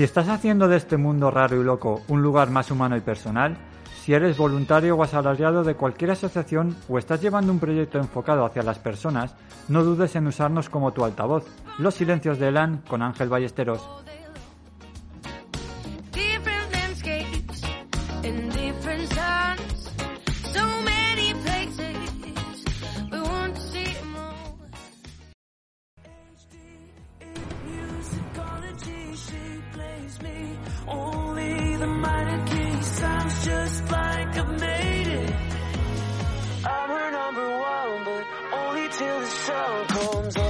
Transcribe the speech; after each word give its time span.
Si 0.00 0.04
estás 0.04 0.30
haciendo 0.30 0.66
de 0.66 0.78
este 0.78 0.96
mundo 0.96 1.30
raro 1.30 1.60
y 1.60 1.62
loco 1.62 2.00
un 2.08 2.22
lugar 2.22 2.48
más 2.48 2.70
humano 2.70 2.96
y 2.96 3.02
personal, 3.02 3.58
si 4.00 4.14
eres 4.14 4.38
voluntario 4.38 4.96
o 4.96 5.02
asalariado 5.02 5.62
de 5.62 5.74
cualquier 5.74 6.12
asociación 6.12 6.74
o 6.88 6.96
estás 6.96 7.20
llevando 7.20 7.52
un 7.52 7.58
proyecto 7.58 7.98
enfocado 7.98 8.46
hacia 8.46 8.62
las 8.62 8.78
personas, 8.78 9.34
no 9.68 9.84
dudes 9.84 10.16
en 10.16 10.26
usarnos 10.26 10.70
como 10.70 10.92
tu 10.92 11.04
altavoz. 11.04 11.44
Los 11.76 11.96
silencios 11.96 12.38
de 12.38 12.48
Elan 12.48 12.78
con 12.88 13.02
Ángel 13.02 13.28
Ballesteros. 13.28 13.86
Till 39.00 39.20
the 39.20 39.26
sun 39.26 39.86
comes 39.86 40.36
up. 40.36 40.49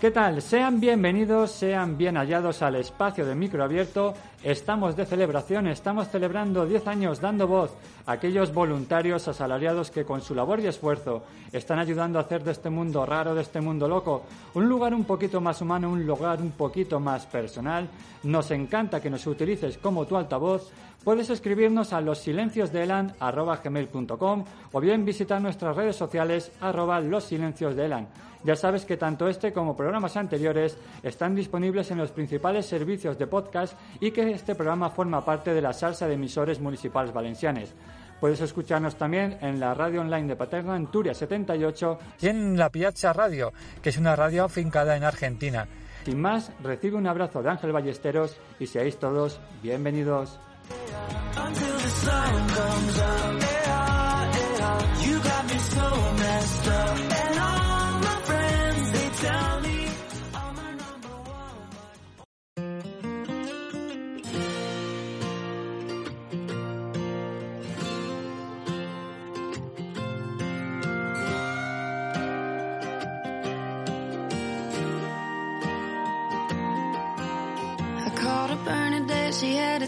¿Qué 0.00 0.10
tal? 0.10 0.40
Sean 0.40 0.80
bienvenidos, 0.80 1.50
sean 1.50 1.98
bien 1.98 2.16
hallados 2.16 2.62
al 2.62 2.76
espacio 2.76 3.26
de 3.26 3.34
micro 3.34 3.62
abierto. 3.62 4.14
Estamos 4.42 4.96
de 4.96 5.04
celebración, 5.04 5.66
estamos 5.66 6.08
celebrando 6.08 6.64
10 6.64 6.86
años 6.86 7.20
dando 7.20 7.46
voz 7.46 7.74
a 8.06 8.12
aquellos 8.12 8.54
voluntarios 8.54 9.28
asalariados 9.28 9.90
que 9.90 10.06
con 10.06 10.22
su 10.22 10.34
labor 10.34 10.60
y 10.60 10.68
esfuerzo 10.68 11.24
están 11.52 11.80
ayudando 11.80 12.18
a 12.18 12.22
hacer 12.22 12.42
de 12.42 12.52
este 12.52 12.70
mundo 12.70 13.04
raro, 13.04 13.34
de 13.34 13.42
este 13.42 13.60
mundo 13.60 13.86
loco, 13.86 14.22
un 14.54 14.70
lugar 14.70 14.94
un 14.94 15.04
poquito 15.04 15.42
más 15.42 15.60
humano, 15.60 15.90
un 15.90 16.06
lugar 16.06 16.40
un 16.40 16.52
poquito 16.52 16.98
más 16.98 17.26
personal. 17.26 17.86
Nos 18.22 18.50
encanta 18.52 19.02
que 19.02 19.10
nos 19.10 19.26
utilices 19.26 19.76
como 19.76 20.06
tu 20.06 20.16
altavoz. 20.16 20.70
Puedes 21.04 21.28
escribirnos 21.28 21.92
a 21.92 22.00
losilenciosdeelan.com 22.00 24.44
o 24.72 24.80
bien 24.80 25.04
visitar 25.04 25.42
nuestras 25.42 25.76
redes 25.76 25.96
sociales 25.96 26.52
arroba 26.58 27.00
losilenciosdeelan. 27.00 28.29
Ya 28.44 28.56
sabes 28.56 28.84
que 28.84 28.96
tanto 28.96 29.28
este 29.28 29.52
como 29.52 29.76
programas 29.76 30.16
anteriores 30.16 30.78
están 31.02 31.34
disponibles 31.34 31.90
en 31.90 31.98
los 31.98 32.10
principales 32.10 32.66
servicios 32.66 33.18
de 33.18 33.26
podcast 33.26 33.78
y 34.00 34.10
que 34.10 34.30
este 34.30 34.54
programa 34.54 34.90
forma 34.90 35.24
parte 35.24 35.52
de 35.52 35.60
la 35.60 35.72
salsa 35.72 36.06
de 36.06 36.14
emisores 36.14 36.60
municipales 36.60 37.12
valencianes. 37.12 37.74
Puedes 38.20 38.40
escucharnos 38.40 38.96
también 38.96 39.38
en 39.40 39.58
la 39.58 39.72
radio 39.72 40.02
online 40.02 40.28
de 40.28 40.36
Paterna 40.36 40.76
en 40.76 40.88
Turia 40.88 41.14
78 41.14 41.98
y 42.20 42.28
en 42.28 42.56
la 42.56 42.70
Piazza 42.70 43.12
Radio, 43.12 43.52
que 43.82 43.88
es 43.88 43.96
una 43.96 44.14
radio 44.14 44.44
afincada 44.44 44.96
en 44.96 45.04
Argentina. 45.04 45.66
Sin 46.04 46.20
más, 46.20 46.52
recibe 46.62 46.96
un 46.96 47.06
abrazo 47.06 47.42
de 47.42 47.50
Ángel 47.50 47.72
Ballesteros 47.72 48.36
y 48.58 48.66
seáis 48.66 48.98
todos 48.98 49.40
bienvenidos. 49.62 50.38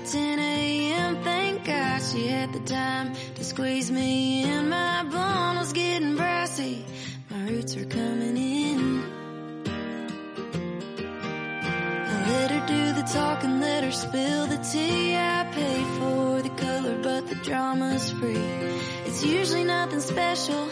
She 0.07 0.13
10 0.13 0.39
a.m. 0.39 1.23
Thank 1.23 1.65
God 1.65 2.03
she 2.03 2.27
had 2.27 2.53
the 2.53 2.61
time 2.61 3.15
to 3.35 3.45
squeeze 3.45 3.91
me 3.91 4.45
in. 4.45 4.69
My 4.69 5.05
blonde 5.05 5.59
was 5.59 5.73
getting 5.73 6.17
brassy, 6.17 6.85
my 7.31 7.49
roots 7.49 7.77
were 7.77 7.85
coming 7.85 8.37
in. 8.37 9.03
I 12.07 12.29
let 12.29 12.51
her 12.51 12.67
do 12.67 12.93
the 13.01 13.03
talking, 13.13 13.61
let 13.61 13.85
her 13.85 13.93
spill 13.93 14.47
the 14.47 14.59
tea. 14.59 15.17
I 15.17 15.49
pay 15.53 15.85
for 15.99 16.43
the 16.43 16.51
color, 16.51 16.99
but 17.03 17.29
the 17.29 17.37
drama's 17.37 18.11
free. 18.13 18.49
It's 19.07 19.25
usually 19.25 19.65
nothing 19.65 20.01
special, 20.01 20.69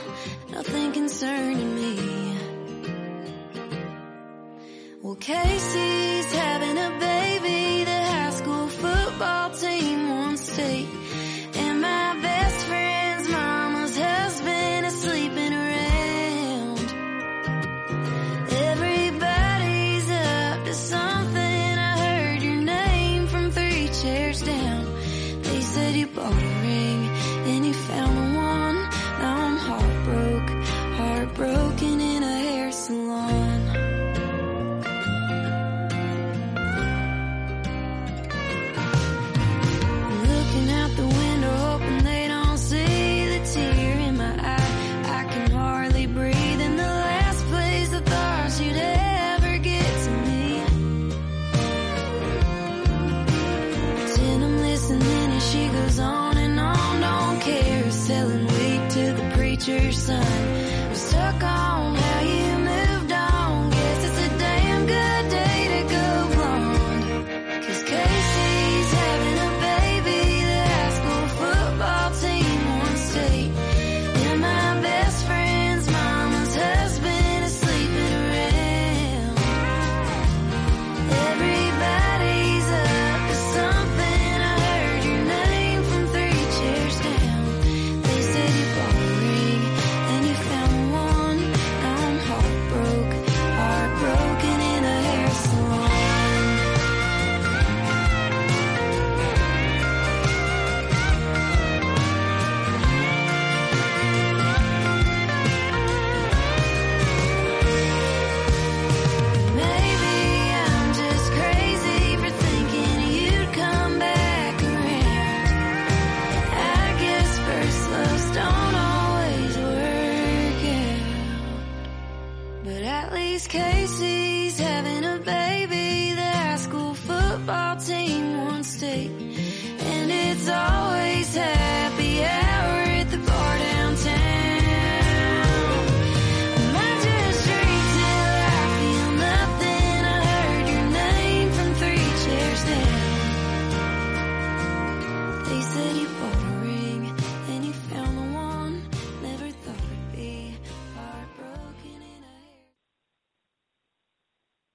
nothing 0.50 0.92
concerning 0.92 1.74
me. 1.74 2.36
Well, 5.02 5.16
Casey's 5.16 6.32
having 6.32 6.78
a 6.78 6.98
baby. 6.98 7.19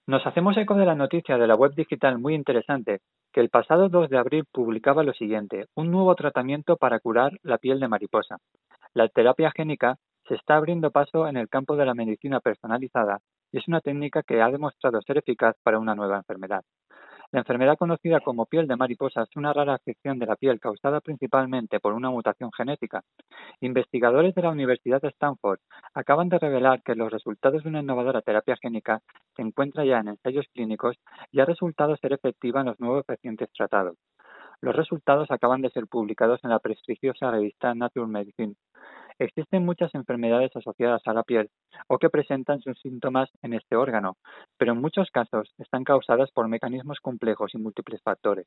Nos 0.07 0.23
hacemos 0.27 0.55
eco 0.55 0.75
de 0.75 0.85
la 0.85 0.93
noticia 0.93 1.35
de 1.39 1.47
la 1.47 1.55
web 1.55 1.73
digital 1.73 2.19
muy 2.19 2.35
interesante 2.35 2.99
que 3.33 3.41
el 3.41 3.49
pasado 3.49 3.89
2 3.89 4.07
de 4.07 4.19
abril 4.19 4.45
publicaba 4.51 5.01
lo 5.01 5.13
siguiente, 5.13 5.65
un 5.73 5.89
nuevo 5.89 6.13
tratamiento 6.13 6.77
para 6.77 6.99
curar 6.99 7.31
la 7.41 7.57
piel 7.57 7.79
de 7.79 7.87
mariposa. 7.87 8.37
La 8.93 9.07
terapia 9.07 9.49
génica 9.49 9.95
se 10.27 10.35
está 10.35 10.57
abriendo 10.57 10.91
paso 10.91 11.27
en 11.27 11.37
el 11.37 11.49
campo 11.49 11.75
de 11.75 11.87
la 11.87 11.95
medicina 11.95 12.39
personalizada 12.39 13.17
y 13.51 13.57
es 13.57 13.67
una 13.67 13.81
técnica 13.81 14.21
que 14.21 14.43
ha 14.43 14.51
demostrado 14.51 15.01
ser 15.01 15.17
eficaz 15.17 15.55
para 15.63 15.79
una 15.79 15.95
nueva 15.95 16.17
enfermedad. 16.17 16.61
La 17.31 17.39
enfermedad 17.39 17.77
conocida 17.77 18.19
como 18.19 18.45
piel 18.45 18.67
de 18.67 18.75
mariposa 18.75 19.23
es 19.23 19.35
una 19.35 19.51
rara 19.51 19.73
afección 19.73 20.19
de 20.19 20.25
la 20.25 20.35
piel 20.35 20.59
causada 20.59 21.01
principalmente 21.01 21.79
por 21.79 21.93
una 21.93 22.09
mutación 22.09 22.51
genética. 22.51 23.03
Investigadores 23.61 24.35
de 24.35 24.41
la 24.43 24.51
Universidad 24.51 25.01
de 25.01 25.09
Stanford 25.09 25.59
acaban 25.93 26.29
de 26.29 26.39
revelar 26.39 26.83
que 26.83 26.95
los 26.95 27.11
resultados 27.11 27.63
de 27.63 27.69
una 27.69 27.81
innovadora 27.81 28.21
terapia 28.21 28.57
génica 28.61 29.01
se 29.35 29.41
encuentran 29.41 29.87
ya 29.87 29.99
en 29.99 30.09
ensayos 30.09 30.45
clínicos 30.53 30.97
y 31.31 31.39
ha 31.39 31.45
resultado 31.45 31.97
ser 31.97 32.13
efectiva 32.13 32.61
en 32.61 32.67
los 32.67 32.79
nuevos 32.79 33.05
pacientes 33.05 33.49
tratados. 33.51 33.97
Los 34.61 34.75
resultados 34.75 35.29
acaban 35.31 35.61
de 35.61 35.69
ser 35.69 35.87
publicados 35.87 36.39
en 36.43 36.49
la 36.49 36.59
prestigiosa 36.59 37.31
revista 37.31 37.73
Nature 37.73 38.07
Medicine. 38.07 38.55
Existen 39.17 39.65
muchas 39.65 39.95
enfermedades 39.95 40.53
asociadas 40.55 41.01
a 41.05 41.13
la 41.13 41.23
piel 41.23 41.49
o 41.87 41.97
que 41.97 42.09
presentan 42.09 42.59
sus 42.59 42.77
síntomas 42.81 43.29
en 43.41 43.53
este 43.53 43.77
órgano, 43.77 44.17
pero 44.57 44.73
en 44.73 44.81
muchos 44.81 45.09
casos 45.09 45.53
están 45.57 45.85
causadas 45.85 46.31
por 46.31 46.49
mecanismos 46.49 46.99
complejos 46.99 47.53
y 47.53 47.57
múltiples 47.57 48.01
factores. 48.03 48.45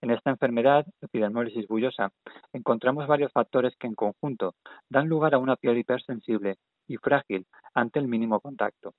En 0.00 0.12
esta 0.12 0.30
enfermedad, 0.30 0.86
epidermólisis 1.00 1.66
bullosa, 1.66 2.10
encontramos 2.52 3.08
varios 3.08 3.32
factores 3.32 3.74
que 3.80 3.88
en 3.88 3.94
conjunto 3.94 4.54
dan 4.88 5.08
lugar 5.08 5.34
a 5.34 5.38
una 5.38 5.56
piel 5.56 5.76
hipersensible 5.78 6.54
y 6.86 6.98
frágil 6.98 7.44
ante 7.74 7.98
el 7.98 8.06
mínimo 8.06 8.38
contacto. 8.38 8.92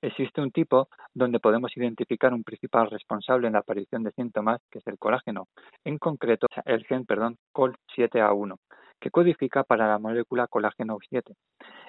Existe 0.00 0.40
un 0.40 0.52
tipo 0.52 0.88
donde 1.12 1.40
podemos 1.40 1.76
identificar 1.76 2.32
un 2.32 2.44
principal 2.44 2.90
responsable 2.90 3.46
en 3.46 3.54
la 3.54 3.58
aparición 3.60 4.04
de 4.04 4.12
síntomas, 4.12 4.60
que 4.70 4.78
es 4.78 4.86
el 4.86 4.98
colágeno, 4.98 5.48
en 5.84 5.98
concreto 5.98 6.46
el 6.64 6.86
gen, 6.86 7.04
perdón, 7.04 7.36
COL7A1, 7.52 8.56
que 9.00 9.10
codifica 9.10 9.64
para 9.64 9.88
la 9.88 9.98
molécula 9.98 10.46
colágeno 10.46 10.98
7, 11.08 11.34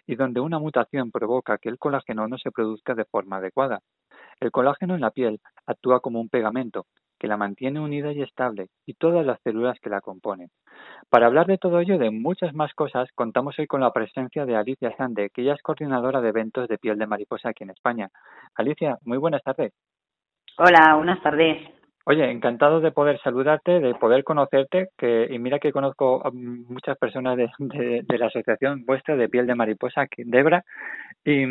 y 0.05 0.15
donde 0.15 0.39
una 0.39 0.59
mutación 0.59 1.11
provoca 1.11 1.57
que 1.57 1.69
el 1.69 1.77
colágeno 1.77 2.27
no 2.27 2.37
se 2.37 2.51
produzca 2.51 2.95
de 2.95 3.05
forma 3.05 3.37
adecuada. 3.37 3.79
El 4.39 4.51
colágeno 4.51 4.95
en 4.95 5.01
la 5.01 5.11
piel 5.11 5.39
actúa 5.65 5.99
como 5.99 6.19
un 6.19 6.29
pegamento 6.29 6.85
que 7.19 7.27
la 7.27 7.37
mantiene 7.37 7.79
unida 7.79 8.11
y 8.11 8.21
estable 8.21 8.67
y 8.85 8.93
todas 8.93 9.25
las 9.25 9.41
células 9.41 9.79
que 9.79 9.89
la 9.89 10.01
componen. 10.01 10.49
Para 11.09 11.27
hablar 11.27 11.47
de 11.47 11.57
todo 11.57 11.79
ello 11.79 11.95
y 11.95 11.97
de 11.97 12.11
muchas 12.11 12.53
más 12.53 12.73
cosas, 12.73 13.09
contamos 13.15 13.57
hoy 13.59 13.67
con 13.67 13.81
la 13.81 13.91
presencia 13.91 14.45
de 14.45 14.55
Alicia 14.55 14.95
Sande, 14.97 15.29
que 15.31 15.41
ella 15.41 15.53
es 15.53 15.61
coordinadora 15.61 16.21
de 16.21 16.29
eventos 16.29 16.67
de 16.67 16.77
piel 16.77 16.97
de 16.97 17.07
mariposa 17.07 17.49
aquí 17.49 17.63
en 17.63 17.71
España. 17.71 18.09
Alicia, 18.55 18.97
muy 19.03 19.17
buenas 19.17 19.43
tardes. 19.43 19.73
Hola, 20.57 20.95
buenas 20.95 21.21
tardes. 21.21 21.76
Oye, 22.09 22.31
encantado 22.31 22.79
de 22.79 22.91
poder 22.93 23.19
saludarte, 23.19 23.81
de 23.81 23.93
poder 23.95 24.23
conocerte, 24.23 24.87
que 24.97 25.27
y 25.29 25.39
mira 25.39 25.59
que 25.59 25.73
conozco 25.73 26.25
a 26.25 26.31
muchas 26.31 26.97
personas 26.97 27.35
de, 27.35 27.49
de, 27.59 28.01
de 28.07 28.17
la 28.17 28.27
asociación 28.27 28.85
vuestra 28.85 29.17
de 29.17 29.27
piel 29.27 29.45
de 29.45 29.55
mariposa, 29.55 30.03
aquí 30.03 30.21
en 30.21 30.31
Debra, 30.31 30.63
y, 31.25 31.45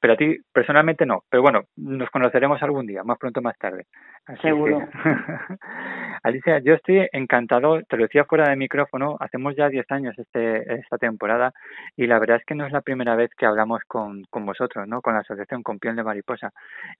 pero 0.00 0.14
a 0.14 0.16
ti 0.16 0.38
personalmente 0.50 1.04
no. 1.04 1.24
Pero 1.28 1.42
bueno, 1.42 1.64
nos 1.76 2.08
conoceremos 2.08 2.62
algún 2.62 2.86
día, 2.86 3.04
más 3.04 3.18
pronto 3.18 3.40
o 3.40 3.42
más 3.42 3.58
tarde. 3.58 3.84
Así 4.24 4.40
Seguro. 4.40 4.78
que- 4.78 4.86
Alicia, 6.22 6.58
yo 6.60 6.74
estoy 6.74 7.06
encantado, 7.12 7.82
te 7.82 7.96
lo 7.96 8.04
decía 8.04 8.24
fuera 8.24 8.48
de 8.48 8.56
micrófono, 8.56 9.16
hacemos 9.20 9.54
ya 9.56 9.68
10 9.68 9.86
años 9.90 10.14
este, 10.18 10.74
esta 10.80 10.98
temporada 10.98 11.52
y 11.96 12.06
la 12.06 12.18
verdad 12.18 12.38
es 12.38 12.44
que 12.44 12.54
no 12.54 12.66
es 12.66 12.72
la 12.72 12.80
primera 12.82 13.14
vez 13.16 13.30
que 13.36 13.46
hablamos 13.46 13.82
con, 13.86 14.24
con 14.30 14.44
vosotros, 14.46 14.86
¿no? 14.88 15.00
Con 15.00 15.14
la 15.14 15.20
asociación 15.20 15.62
con 15.62 15.78
piel 15.78 15.96
de 15.96 16.02
mariposa. 16.04 16.50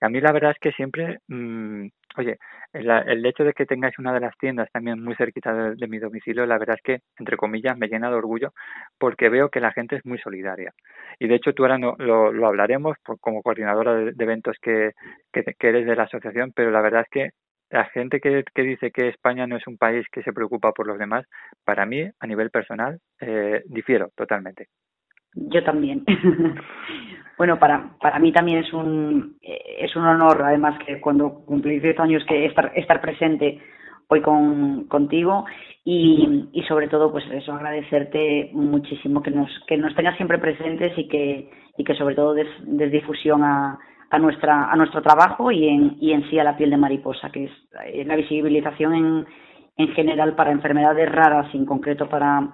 A 0.01 0.09
mí 0.09 0.21
la 0.21 0.31
verdad 0.31 0.51
es 0.51 0.59
que 0.59 0.71
siempre, 0.71 1.19
mm, 1.27 1.87
oye, 2.17 2.37
la- 2.73 2.99
el 3.01 3.25
hecho 3.25 3.43
de 3.43 3.53
que 3.53 3.65
tengáis 3.65 3.97
una 3.99 4.13
de 4.13 4.19
las 4.21 4.37
tiendas 4.37 4.69
también 4.71 5.03
muy 5.03 5.15
cerquita 5.15 5.53
de, 5.75 5.87
mi 5.87 5.99
domicilio, 5.99 6.45
la 6.45 6.57
verdad 6.57 6.75
es 6.77 6.83
que, 6.83 6.99
entre 7.17 7.37
comillas, 7.37 7.77
me 7.77 7.87
llena 7.87 8.09
de 8.09 8.15
orgullo 8.15 8.53
porque 8.97 9.29
veo 9.29 9.49
que 9.49 9.59
la 9.59 9.71
gente 9.71 9.95
es 9.97 10.05
muy 10.05 10.17
solidaria. 10.19 10.73
Y 11.19 11.27
de 11.27 11.35
hecho 11.35 11.53
tú 11.53 11.63
ahora 11.63 11.77
no, 11.77 11.95
lo, 11.99 12.31
lo 12.31 12.47
hablaremos 12.47 12.97
por- 13.03 13.19
como 13.19 13.41
coordinadora 13.41 13.93
de, 13.95 14.11
de 14.13 14.23
eventos 14.23 14.57
que, 14.61 14.91
que, 15.33 15.43
que 15.57 15.69
eres 15.69 15.85
de 15.85 15.95
la 15.95 16.03
asociación, 16.03 16.51
pero 16.55 16.71
la 16.71 16.81
verdad 16.81 17.01
es 17.01 17.09
que 17.09 17.29
la 17.69 17.85
gente 17.85 18.19
que, 18.19 18.43
que 18.53 18.63
dice 18.63 18.91
que 18.91 19.09
España 19.09 19.47
no 19.47 19.57
es 19.57 19.67
un 19.67 19.77
país 19.77 20.05
que 20.11 20.23
se 20.23 20.33
preocupa 20.33 20.71
por 20.71 20.87
los 20.87 20.97
demás, 20.97 21.25
para 21.63 21.85
mí, 21.85 22.03
a 22.19 22.27
nivel 22.27 22.49
personal, 22.49 22.99
eh, 23.21 23.61
difiero 23.65 24.09
totalmente. 24.15 24.67
Yo 25.33 25.63
también. 25.63 26.03
bueno, 27.37 27.59
para, 27.59 27.95
para 28.01 28.19
mí 28.19 28.31
también 28.31 28.59
es 28.59 28.73
un, 28.73 29.37
eh, 29.41 29.77
es 29.79 29.95
un 29.95 30.03
honor, 30.03 30.41
además, 30.43 30.79
que 30.85 30.99
cuando 30.99 31.45
cumplís 31.45 31.81
10 31.81 31.99
años, 31.99 32.25
que 32.27 32.45
estar, 32.45 32.71
estar 32.75 32.99
presente 33.01 33.59
hoy 34.07 34.21
con, 34.21 34.85
contigo 34.85 35.45
y, 35.83 36.49
y 36.51 36.63
sobre 36.63 36.87
todo, 36.87 37.11
pues 37.11 37.25
eso, 37.31 37.53
agradecerte 37.53 38.49
muchísimo 38.53 39.21
que 39.21 39.29
nos, 39.29 39.49
que 39.67 39.77
nos 39.77 39.95
tengas 39.95 40.17
siempre 40.17 40.39
presentes 40.39 40.97
y 40.97 41.07
que, 41.07 41.51
y 41.77 41.83
que 41.83 41.93
sobre 41.93 42.15
todo 42.15 42.33
des, 42.33 42.47
des 42.63 42.91
difusión 42.91 43.43
a, 43.43 43.77
a 44.09 44.19
nuestra 44.19 44.71
a 44.71 44.75
nuestro 44.75 45.01
trabajo 45.01 45.51
y 45.51 45.67
en, 45.67 45.97
y 45.99 46.11
en 46.11 46.29
sí 46.29 46.39
a 46.39 46.43
la 46.43 46.57
piel 46.57 46.71
de 46.71 46.77
mariposa, 46.77 47.29
que 47.29 47.45
es 47.45 47.51
eh, 47.85 48.03
la 48.05 48.15
visibilización 48.15 48.95
en, 48.95 49.27
en 49.77 49.87
general 49.89 50.35
para 50.35 50.51
enfermedades 50.51 51.09
raras 51.11 51.53
y 51.53 51.57
en 51.57 51.65
concreto 51.65 52.09
para, 52.09 52.51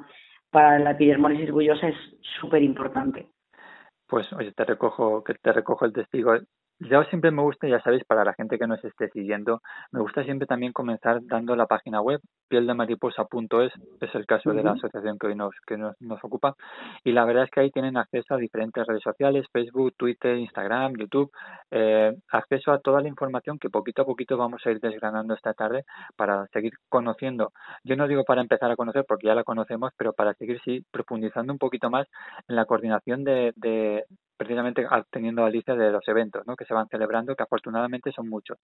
para 0.49 0.79
la 0.79 0.91
epidermólisis 0.91 1.51
bullosa 1.51 1.87
es 1.87 1.95
súper 2.39 2.61
importante. 2.61 3.29
Pues 4.07 4.31
oye, 4.33 4.51
te 4.51 4.65
recojo, 4.65 5.23
que 5.23 5.33
te 5.35 5.51
recojo 5.51 5.85
el 5.85 5.93
testigo. 5.93 6.33
Yo 6.79 7.01
siempre 7.05 7.31
me 7.31 7.41
gusta, 7.41 7.69
ya 7.69 7.81
sabéis, 7.81 8.03
para 8.03 8.25
la 8.25 8.33
gente 8.33 8.59
que 8.59 8.67
nos 8.67 8.83
esté 8.83 9.09
siguiendo, 9.11 9.61
me 9.93 10.01
gusta 10.01 10.25
siempre 10.25 10.45
también 10.45 10.73
comenzar 10.73 11.21
dando 11.23 11.55
la 11.55 11.67
página 11.67 12.01
web, 12.01 12.19
pieldemariposa.es, 12.49 13.71
es 14.01 14.15
el 14.15 14.25
caso 14.25 14.51
de 14.51 14.61
la 14.61 14.71
asociación 14.71 15.17
que 15.17 15.27
hoy 15.27 15.35
nos, 15.35 15.55
que 15.65 15.77
nos, 15.77 15.95
nos 16.01 16.21
ocupa, 16.21 16.55
y 17.05 17.13
la 17.13 17.23
verdad 17.23 17.45
es 17.45 17.51
que 17.51 17.61
ahí 17.61 17.71
tienen 17.71 17.95
acceso 17.95 18.33
a 18.33 18.37
diferentes 18.37 18.85
redes 18.85 19.03
sociales, 19.03 19.45
Facebook, 19.53 19.93
Twitter, 19.95 20.37
Instagram, 20.37 20.95
YouTube, 20.99 21.31
eh, 21.71 22.13
acceso 22.29 22.73
a 22.73 22.79
toda 22.79 22.99
la 22.99 23.07
información 23.07 23.57
que 23.57 23.69
poquito 23.69 24.01
a 24.01 24.05
poquito 24.05 24.35
vamos 24.35 24.61
a 24.65 24.71
ir 24.71 24.81
desgranando 24.81 25.33
esta 25.33 25.53
tarde 25.53 25.85
para 26.17 26.45
seguir 26.47 26.73
conociendo. 26.89 27.53
Yo 27.85 27.95
no 27.95 28.05
digo 28.05 28.25
para 28.25 28.41
empezar 28.41 28.69
a 28.69 28.75
conocer 28.75 29.05
porque 29.07 29.27
ya 29.27 29.35
la 29.35 29.45
conocemos, 29.45 29.93
pero 29.95 30.11
para 30.11 30.33
seguir 30.33 30.59
sí 30.65 30.83
profundizando 30.91 31.53
un 31.53 31.59
poquito 31.59 31.89
más 31.89 32.05
en 32.49 32.57
la 32.57 32.65
coordinación 32.65 33.23
de, 33.23 33.53
de 33.55 34.03
precisamente 34.37 34.85
teniendo 35.11 35.45
Alicia 35.45 35.75
de 35.75 35.91
los 35.91 36.07
eventos 36.07 36.45
¿no? 36.45 36.55
que 36.55 36.65
se 36.65 36.73
van 36.73 36.87
celebrando, 36.87 37.35
que 37.35 37.43
afortunadamente 37.43 38.11
son 38.11 38.29
muchos. 38.29 38.57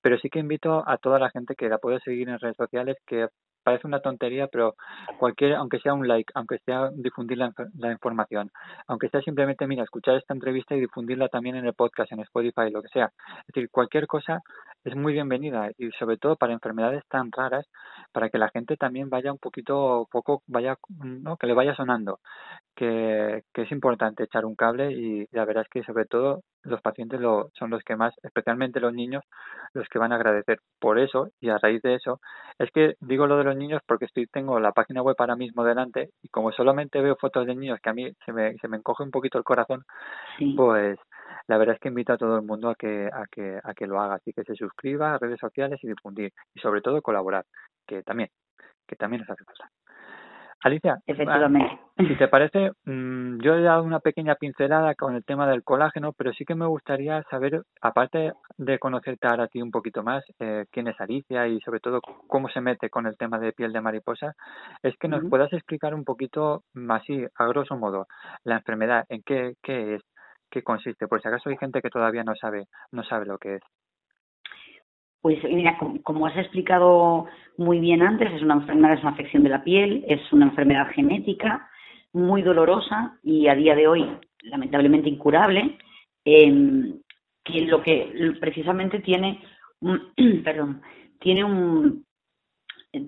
Pero 0.00 0.18
sí 0.18 0.28
que 0.28 0.38
invito 0.38 0.84
a 0.86 0.98
toda 0.98 1.18
la 1.18 1.30
gente 1.30 1.54
que 1.54 1.68
la 1.68 1.78
puede 1.78 2.00
seguir 2.00 2.28
en 2.28 2.38
redes 2.38 2.56
sociales, 2.56 2.96
que 3.06 3.28
parece 3.62 3.86
una 3.86 4.00
tontería, 4.00 4.46
pero 4.46 4.76
cualquier, 5.18 5.54
aunque 5.56 5.78
sea 5.80 5.92
un 5.92 6.08
like, 6.08 6.32
aunque 6.34 6.58
sea 6.64 6.88
difundir 6.94 7.36
la, 7.36 7.52
la 7.76 7.92
información, 7.92 8.50
aunque 8.86 9.10
sea 9.10 9.20
simplemente, 9.20 9.66
mira, 9.66 9.82
escuchar 9.82 10.16
esta 10.16 10.32
entrevista 10.32 10.74
y 10.74 10.80
difundirla 10.80 11.28
también 11.28 11.56
en 11.56 11.66
el 11.66 11.74
podcast, 11.74 12.10
en 12.12 12.20
Spotify, 12.20 12.70
lo 12.70 12.80
que 12.80 12.88
sea. 12.88 13.12
Es 13.40 13.54
decir, 13.54 13.68
cualquier 13.70 14.06
cosa 14.06 14.40
es 14.84 14.96
muy 14.96 15.12
bienvenida 15.12 15.70
y 15.76 15.90
sobre 15.98 16.16
todo 16.16 16.36
para 16.36 16.54
enfermedades 16.54 17.02
tan 17.08 17.30
raras, 17.30 17.66
para 18.12 18.30
que 18.30 18.38
la 18.38 18.48
gente 18.48 18.76
también 18.76 19.10
vaya 19.10 19.32
un 19.32 19.38
poquito, 19.38 20.06
poco, 20.10 20.42
vaya, 20.46 20.76
¿no? 21.04 21.36
que 21.36 21.46
le 21.46 21.54
vaya 21.54 21.74
sonando 21.74 22.20
que, 22.78 23.42
que 23.52 23.62
es 23.62 23.72
importante 23.72 24.22
echar 24.22 24.44
un 24.44 24.54
cable 24.54 24.92
y 24.92 25.26
la 25.32 25.44
verdad 25.44 25.64
es 25.64 25.68
que 25.68 25.82
sobre 25.82 26.04
todo 26.04 26.42
los 26.62 26.80
pacientes 26.80 27.20
lo, 27.20 27.48
son 27.54 27.70
los 27.70 27.82
que 27.82 27.96
más, 27.96 28.14
especialmente 28.22 28.78
los 28.78 28.94
niños, 28.94 29.24
los 29.74 29.88
que 29.88 29.98
van 29.98 30.12
a 30.12 30.14
agradecer. 30.14 30.60
Por 30.78 31.00
eso, 31.00 31.30
y 31.40 31.48
a 31.48 31.58
raíz 31.58 31.82
de 31.82 31.96
eso, 31.96 32.20
es 32.58 32.70
que 32.70 32.94
digo 33.00 33.26
lo 33.26 33.36
de 33.36 33.42
los 33.44 33.56
niños 33.56 33.82
porque 33.84 34.04
estoy, 34.04 34.26
tengo 34.28 34.60
la 34.60 34.70
página 34.70 35.02
web 35.02 35.16
ahora 35.18 35.34
mismo 35.34 35.64
delante 35.64 36.10
y 36.22 36.28
como 36.28 36.52
solamente 36.52 37.00
veo 37.02 37.16
fotos 37.16 37.46
de 37.46 37.56
niños 37.56 37.80
que 37.82 37.90
a 37.90 37.94
mí 37.94 38.12
se 38.24 38.32
me, 38.32 38.54
se 38.58 38.68
me 38.68 38.76
encoge 38.76 39.02
un 39.02 39.10
poquito 39.10 39.38
el 39.38 39.44
corazón, 39.44 39.82
Sí. 40.38 40.54
pues 40.56 40.98
la 41.48 41.58
verdad 41.58 41.74
es 41.74 41.80
que 41.80 41.88
invito 41.88 42.12
a 42.12 42.18
todo 42.18 42.36
el 42.36 42.42
mundo 42.46 42.70
a 42.70 42.76
que, 42.76 43.08
a 43.12 43.24
que, 43.30 43.58
a 43.62 43.74
que 43.74 43.86
lo 43.88 44.00
haga, 44.00 44.14
así 44.16 44.32
que 44.32 44.44
se 44.44 44.54
suscriba 44.54 45.14
a 45.14 45.18
redes 45.18 45.40
sociales 45.40 45.80
y 45.82 45.88
difundir 45.88 46.32
y 46.54 46.60
sobre 46.60 46.80
todo 46.80 47.02
colaborar, 47.02 47.44
que 47.86 48.02
también, 48.04 48.28
que 48.86 48.94
también 48.96 49.22
nos 49.22 49.30
hace 49.30 49.44
falta. 49.44 49.68
Alicia, 50.62 50.98
efectivamente. 51.06 51.78
Si 51.96 52.16
te 52.16 52.28
parece, 52.28 52.72
mm, 52.84 53.38
yo 53.40 53.54
he 53.54 53.62
dado 53.62 53.82
una 53.82 54.00
pequeña 54.00 54.34
pincelada 54.34 54.94
con 54.94 55.14
el 55.14 55.24
tema 55.24 55.48
del 55.48 55.62
colágeno, 55.62 56.12
pero 56.12 56.32
sí 56.32 56.44
que 56.44 56.54
me 56.54 56.66
gustaría 56.66 57.22
saber, 57.30 57.62
aparte 57.80 58.32
de 58.56 58.78
conocerte 58.78 59.28
ahora 59.28 59.44
a 59.44 59.48
ti 59.48 59.62
un 59.62 59.70
poquito 59.70 60.02
más, 60.02 60.24
eh, 60.40 60.64
quién 60.70 60.88
es 60.88 61.00
Alicia 61.00 61.46
y 61.46 61.60
sobre 61.60 61.80
todo 61.80 62.00
cómo 62.26 62.48
se 62.48 62.60
mete 62.60 62.90
con 62.90 63.06
el 63.06 63.16
tema 63.16 63.38
de 63.38 63.52
piel 63.52 63.72
de 63.72 63.80
mariposa, 63.80 64.34
es 64.82 64.96
que 64.98 65.08
nos 65.08 65.24
puedas 65.28 65.52
explicar 65.52 65.94
un 65.94 66.04
poquito, 66.04 66.62
más 66.74 67.02
así, 67.02 67.24
a 67.36 67.46
grosso 67.46 67.76
modo, 67.76 68.06
la 68.44 68.56
enfermedad, 68.56 69.04
en 69.08 69.22
qué, 69.22 69.54
qué 69.62 69.94
es, 69.94 70.02
qué 70.50 70.62
consiste, 70.62 71.06
por 71.06 71.22
si 71.22 71.28
acaso 71.28 71.50
hay 71.50 71.56
gente 71.56 71.80
que 71.82 71.90
todavía 71.90 72.24
no 72.24 72.34
sabe, 72.34 72.66
no 72.90 73.04
sabe 73.04 73.26
lo 73.26 73.38
que 73.38 73.56
es. 73.56 73.62
Pues 75.20 75.42
mira, 75.44 75.76
como, 76.04 76.26
has 76.26 76.36
explicado 76.36 77.26
muy 77.56 77.80
bien 77.80 78.02
antes, 78.02 78.32
es 78.32 78.42
una 78.42 78.54
enfermedad, 78.54 78.94
es 78.94 79.00
una 79.00 79.10
afección 79.10 79.42
de 79.42 79.50
la 79.50 79.64
piel, 79.64 80.04
es 80.08 80.20
una 80.32 80.46
enfermedad 80.46 80.88
genética 80.92 81.68
muy 82.12 82.42
dolorosa 82.42 83.18
y 83.22 83.48
a 83.48 83.54
día 83.54 83.74
de 83.74 83.88
hoy 83.88 84.06
lamentablemente 84.42 85.08
incurable, 85.08 85.76
eh, 86.24 86.94
que 87.44 87.60
lo 87.62 87.82
que 87.82 88.34
precisamente 88.40 89.00
tiene, 89.00 89.42
perdón, 90.44 90.82
tiene 91.18 91.44
un 91.44 92.06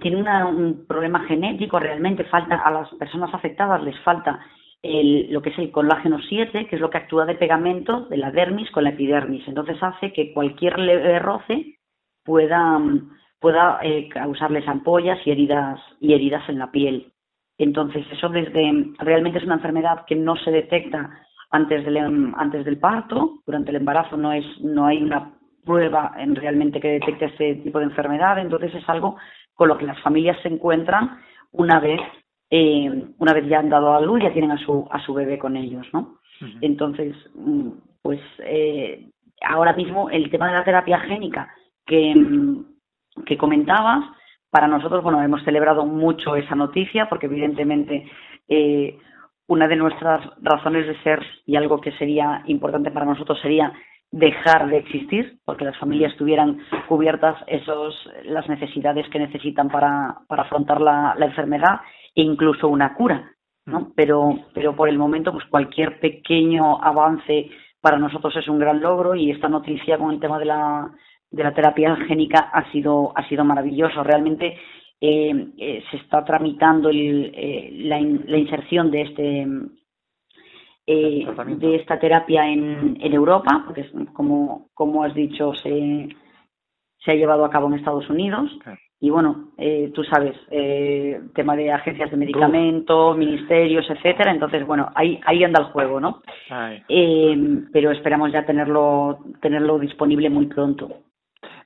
tiene 0.01 0.19
un 0.45 0.85
problema 0.87 1.25
genético 1.27 1.79
realmente 1.79 2.25
falta 2.25 2.57
a 2.57 2.71
las 2.71 2.89
personas 2.95 3.33
afectadas 3.33 3.83
les 3.83 3.99
falta 4.01 4.39
el, 4.83 5.33
lo 5.33 5.43
que 5.43 5.51
es 5.51 5.59
el 5.59 5.71
colágeno 5.71 6.19
7, 6.21 6.67
que 6.67 6.77
es 6.77 6.81
lo 6.81 6.91
que 6.91 6.99
actúa 6.99 7.27
de 7.27 7.35
pegamento 7.35 8.07
de 8.07 8.17
la 8.17 8.31
dermis 8.31 8.71
con 8.71 8.85
la 8.85 8.91
epidermis. 8.91 9.47
Entonces 9.47 9.83
hace 9.83 10.13
que 10.13 10.33
cualquier 10.33 10.79
leve 10.79 11.19
roce 11.19 11.79
pueda, 12.25 12.81
pueda 13.41 13.79
eh, 13.83 14.09
causarles 14.09 14.67
ampollas 14.69 15.19
y 15.25 15.31
heridas, 15.31 15.81
y 16.01 16.15
heridas 16.15 16.49
en 16.49 16.59
la 16.59 16.71
piel. 16.71 17.13
Entonces, 17.59 18.07
eso 18.11 18.29
desde 18.29 18.95
realmente 18.99 19.39
es 19.39 19.45
una 19.45 19.57
enfermedad 19.57 20.05
que 20.07 20.17
no 20.17 20.37
se 20.37 20.51
detecta 20.51 21.11
antes 21.51 21.85
del, 21.85 22.33
antes 22.37 22.65
del 22.65 22.79
parto, 22.79 23.41
durante 23.45 23.71
el 23.71 23.77
embarazo 23.77 24.17
no, 24.17 24.33
es, 24.33 24.45
no 24.61 24.87
hay 24.87 25.03
una 25.03 25.33
prueba 25.65 26.13
en 26.17 26.37
realmente 26.37 26.81
que 26.81 26.93
detecte 26.93 27.27
este 27.27 27.57
tipo 27.57 27.79
de 27.79 27.87
enfermedad, 27.87 28.39
entonces 28.39 28.75
es 28.75 28.89
algo 28.89 29.17
con 29.55 29.69
lo 29.69 29.77
que 29.77 29.85
las 29.85 30.01
familias 30.01 30.39
se 30.43 30.49
encuentran 30.49 31.19
una 31.53 31.81
vez 31.81 32.01
eh, 32.49 32.91
una 33.19 33.33
vez 33.33 33.47
ya 33.47 33.59
han 33.59 33.69
dado 33.69 33.95
a 33.95 34.01
luz 34.01 34.23
ya 34.23 34.33
tienen 34.33 34.53
a 34.53 34.59
su 34.59 34.89
a 34.91 34.99
su 35.05 35.15
bebé 35.15 35.39
con 35.39 35.57
ellos 35.57 35.87
no 35.93 36.19
entonces 36.61 37.15
mm, 37.35 37.69
pues 38.03 38.21
eh, 38.39 39.07
ahora 39.43 39.75
mismo 39.75 40.09
el 40.11 40.31
tema 40.31 40.49
de 40.49 40.55
la 40.55 40.65
terapia 40.65 40.99
génica 41.01 41.53
que, 41.87 42.15
que 43.27 43.39
comentabas. 43.39 44.05
Para 44.51 44.67
nosotros, 44.67 45.03
bueno, 45.03 45.23
hemos 45.23 45.45
celebrado 45.45 45.87
mucho 45.87 46.35
esa 46.35 46.55
noticia 46.57 47.09
porque 47.09 47.27
evidentemente 47.27 48.11
eh, 48.49 48.99
una 49.47 49.69
de 49.69 49.77
nuestras 49.77 50.29
razones 50.43 50.87
de 50.87 51.01
ser 51.03 51.25
y 51.47 51.57
algo 51.57 51.81
que 51.81 51.93
sería 51.93 52.43
importante 52.47 52.91
para 52.91 53.07
nosotros 53.07 53.39
sería 53.41 53.73
dejar 54.13 54.69
de 54.69 54.79
existir, 54.79 55.39
porque 55.45 55.65
las 55.65 55.79
familias 55.79 56.17
tuvieran 56.17 56.59
cubiertas 56.89 57.37
esos, 57.47 57.95
las 58.25 58.49
necesidades 58.49 59.09
que 59.09 59.21
necesitan 59.21 59.69
para, 59.69 60.19
para 60.27 60.43
afrontar 60.43 60.81
la, 60.81 61.15
la 61.17 61.27
enfermedad 61.27 61.81
e 62.15 62.23
incluso 62.23 62.69
una 62.69 62.95
cura. 62.95 63.33
¿no? 63.67 63.93
Pero, 63.95 64.37
pero 64.53 64.75
por 64.75 64.89
el 64.89 64.99
momento, 64.99 65.33
pues 65.33 65.45
cualquier 65.47 66.01
pequeño 66.01 66.83
avance 66.83 67.51
para 67.81 67.99
nosotros 67.99 68.37
es 68.37 68.49
un 68.49 68.59
gran 68.59 68.81
logro 68.81 69.15
y 69.15 69.31
esta 69.31 69.49
noticia 69.49 69.97
con 69.97 70.13
el 70.13 70.21
tema 70.21 70.39
de 70.39 70.45
la, 70.45 70.91
de 71.31 71.45
la 71.45 71.55
terapia 71.55 71.97
génica 72.09 72.51
ha 72.53 72.71
sido, 72.73 73.13
ha 73.15 73.27
sido 73.29 73.45
maravilloso. 73.45 74.03
Realmente 74.03 74.59
eh, 75.01 75.49
eh, 75.57 75.83
se 75.91 75.97
está 75.97 76.25
tramitando 76.25 76.91
el, 76.91 77.33
eh, 77.35 77.71
la, 77.85 78.01
la, 78.01 78.37
inserción 78.37 78.91
de 78.91 79.03
este 79.03 79.47
de 80.87 81.77
esta 81.77 82.01
terapia 82.01 82.49
en, 82.49 82.99
en 83.01 83.13
Europa, 83.13 83.63
porque 83.65 83.89
como, 84.13 84.71
como 84.75 85.05
has 85.05 85.15
dicho 85.15 85.55
se, 85.55 86.09
se 86.99 87.13
ha 87.13 87.15
llevado 87.15 87.45
a 87.45 87.51
cabo 87.51 87.69
en 87.69 87.75
Estados 87.75 88.11
Unidos. 88.11 88.51
Y 88.99 89.09
bueno, 89.09 89.53
tú 89.95 90.03
sabes, 90.05 90.37
tema 91.33 91.55
de 91.55 91.71
agencias 91.73 92.11
de 92.11 92.17
medicamentos, 92.17 93.17
ministerios, 93.17 93.89
etcétera. 93.89 94.33
Entonces, 94.33 94.67
bueno, 94.67 94.91
ahí, 94.97 95.21
ahí 95.25 95.45
anda 95.45 95.61
el 95.61 95.67
juego, 95.67 96.01
¿no? 96.01 96.23
pero 97.73 97.93
esperamos 97.93 98.33
ya 98.33 98.45
tenerlo, 98.45 99.21
tenerlo 99.41 99.79
disponible 99.79 100.29
muy 100.29 100.47
pronto. 100.47 100.91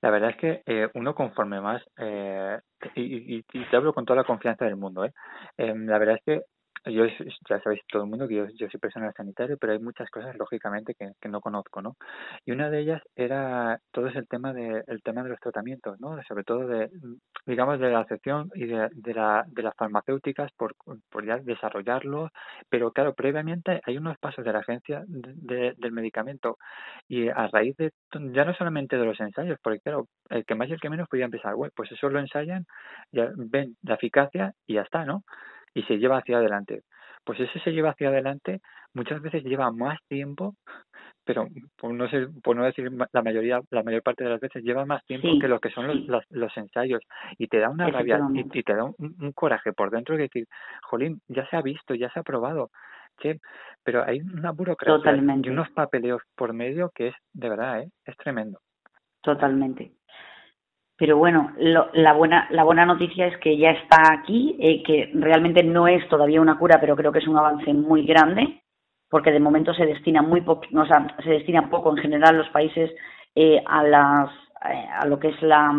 La 0.04 0.10
verdad 0.10 0.32
es 0.32 0.36
que 0.36 0.62
eh, 0.66 0.90
uno 0.92 1.14
conforme 1.14 1.62
más, 1.62 1.82
eh, 1.96 2.60
y, 2.94 3.38
y, 3.38 3.42
te 3.42 3.74
hablo 3.74 3.94
con 3.94 4.04
toda 4.04 4.18
la 4.18 4.26
confianza 4.26 4.66
del 4.66 4.76
mundo, 4.76 5.06
¿eh? 5.06 5.14
eh 5.56 5.72
la 5.74 5.96
verdad 5.96 6.16
es 6.16 6.22
que 6.26 6.42
yo 6.86 7.06
ya 7.48 7.60
sabéis 7.60 7.82
todo 7.90 8.04
el 8.04 8.10
mundo 8.10 8.28
que 8.28 8.34
yo, 8.34 8.46
soy 8.70 8.80
personal 8.80 9.12
sanitario, 9.16 9.56
pero 9.58 9.72
hay 9.72 9.78
muchas 9.78 10.10
cosas 10.10 10.36
lógicamente 10.36 10.94
que, 10.94 11.28
no 11.28 11.40
conozco, 11.40 11.82
¿no? 11.82 11.96
Y 12.44 12.52
una 12.52 12.70
de 12.70 12.80
ellas 12.80 13.02
era 13.16 13.80
todo 13.92 14.08
ese 14.08 14.22
tema 14.24 14.52
de 14.52 14.84
el 14.86 15.02
tema 15.02 15.22
de 15.22 15.30
los 15.30 15.40
tratamientos, 15.40 15.98
¿no? 16.00 16.20
Sobre 16.28 16.44
todo 16.44 16.66
de 16.66 16.90
digamos 17.46 17.80
de 17.80 17.90
la 17.90 18.00
acepción 18.00 18.50
y 18.54 18.66
de, 18.66 18.88
de, 18.92 19.14
la, 19.14 19.44
de 19.48 19.62
las 19.62 19.74
farmacéuticas 19.76 20.52
por, 20.52 20.74
por 21.10 21.24
ya 21.24 21.38
desarrollarlo, 21.38 22.30
pero 22.68 22.92
claro, 22.92 23.14
previamente 23.14 23.80
hay 23.84 23.96
unos 23.96 24.18
pasos 24.18 24.44
de 24.44 24.52
la 24.52 24.60
agencia 24.60 25.04
de, 25.06 25.74
del 25.76 25.92
medicamento 25.92 26.58
y 27.08 27.28
a 27.28 27.48
raíz 27.48 27.76
de 27.76 27.92
ya 28.32 28.44
no 28.44 28.54
solamente 28.54 28.96
de 28.96 29.04
los 29.04 29.20
ensayos, 29.20 29.58
porque 29.62 29.80
claro, 29.80 30.06
el 30.30 30.44
que 30.44 30.54
más 30.54 30.68
y 30.68 30.72
el 30.72 30.80
que 30.80 30.90
menos 30.90 31.08
podía 31.08 31.24
empezar, 31.24 31.54
pues 31.74 31.92
eso 31.92 32.08
lo 32.08 32.20
ensayan, 32.20 32.66
ya 33.12 33.30
ven 33.36 33.76
la 33.82 33.94
eficacia 33.94 34.52
y 34.66 34.74
ya 34.74 34.82
está, 34.82 35.04
¿no? 35.04 35.24
Y 35.74 35.82
se 35.82 35.98
lleva 35.98 36.18
hacia 36.18 36.38
adelante. 36.38 36.82
Pues 37.24 37.40
ese 37.40 37.58
se 37.60 37.72
lleva 37.72 37.90
hacia 37.90 38.08
adelante 38.08 38.60
muchas 38.94 39.20
veces 39.20 39.44
lleva 39.44 39.70
más 39.70 39.98
tiempo, 40.08 40.54
pero 41.24 41.48
por 41.76 41.92
no, 41.92 42.08
ser, 42.08 42.28
por 42.42 42.56
no 42.56 42.64
decir 42.64 42.90
la 43.12 43.22
mayoría, 43.22 43.60
la 43.70 43.82
mayor 43.82 44.02
parte 44.02 44.24
de 44.24 44.30
las 44.30 44.40
veces 44.40 44.62
lleva 44.62 44.86
más 44.86 45.04
tiempo 45.04 45.28
que 45.40 45.48
lo 45.48 45.60
que 45.60 45.70
son 45.70 46.06
los, 46.06 46.24
los, 46.30 46.56
ensayos 46.56 47.02
y 47.38 47.48
te 47.48 47.58
da 47.58 47.68
una 47.68 47.88
rabia 47.88 48.20
y, 48.32 48.62
te 48.62 48.74
da 48.74 48.84
un, 48.84 49.32
coraje 49.34 49.72
por 49.72 49.90
dentro 49.90 50.16
de 50.16 50.22
decir, 50.22 50.46
jolín, 50.82 51.20
ya 51.28 51.46
se 51.48 51.56
ha 51.56 51.62
visto, 51.62 51.94
ya 51.94 52.10
se 52.10 52.20
ha 52.20 52.22
probado, 52.22 52.70
che, 53.18 53.40
pero 53.82 54.04
hay 54.04 54.20
una 54.20 54.52
burocracia 54.52 55.14
y 55.14 55.48
unos 55.48 55.70
papeleos 55.70 56.22
por 56.36 56.52
medio 56.52 56.90
que 56.94 57.08
es, 57.08 57.14
de 57.32 57.48
verdad, 57.48 57.82
¿eh? 57.82 57.90
es 58.04 58.16
tremendo. 58.16 58.60
Totalmente. 59.22 59.92
Pero 60.96 61.16
bueno, 61.16 61.52
la, 61.58 62.12
buena, 62.12 62.46
la 62.50 62.62
buena 62.62 62.86
noticia 62.86 63.26
es 63.26 63.36
que 63.38 63.56
ya 63.56 63.70
está 63.70 64.12
aquí, 64.12 64.56
eh, 64.60 64.82
que 64.84 65.10
realmente 65.14 65.64
no 65.64 65.88
es 65.88 66.08
todavía 66.08 66.40
una 66.40 66.56
cura, 66.56 66.78
pero 66.80 66.94
creo 66.94 67.10
que 67.10 67.18
es 67.18 67.26
un 67.26 67.36
avance 67.36 67.74
muy 67.74 68.06
grande, 68.06 68.62
porque 69.10 69.32
de 69.32 69.40
momento 69.40 69.74
se 69.74 69.86
destina 69.86 70.22
muy 70.22 70.42
poco, 70.42 70.66
o 70.72 70.86
sea, 70.86 71.06
se 71.24 71.30
destina 71.30 71.68
poco 71.68 71.90
en 71.90 71.96
general 71.96 72.38
los 72.38 72.48
países 72.50 72.92
eh, 73.34 73.60
a 73.66 73.82
las 73.82 74.30
eh, 74.70 74.86
a 75.00 75.06
lo 75.06 75.18
que 75.18 75.28
es 75.28 75.42
la 75.42 75.72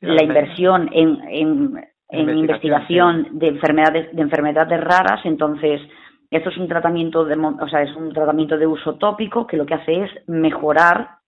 la 0.00 0.22
inversión 0.22 0.88
en, 0.92 1.20
en, 1.28 1.84
en 2.08 2.38
investigación 2.38 3.28
de 3.32 3.48
enfermedades 3.48 4.16
de 4.16 4.22
enfermedades 4.22 4.80
raras, 4.80 5.20
entonces 5.24 5.82
esto 6.30 6.48
es 6.48 6.56
un 6.56 6.68
tratamiento 6.68 7.26
de, 7.26 7.34
o 7.36 7.68
sea, 7.68 7.82
es 7.82 7.94
un 7.94 8.12
tratamiento 8.12 8.56
de 8.56 8.66
uso 8.66 8.94
tópico 8.94 9.46
que 9.46 9.58
lo 9.58 9.66
que 9.66 9.74
hace 9.74 10.04
es 10.04 10.10
mejorar 10.28 11.18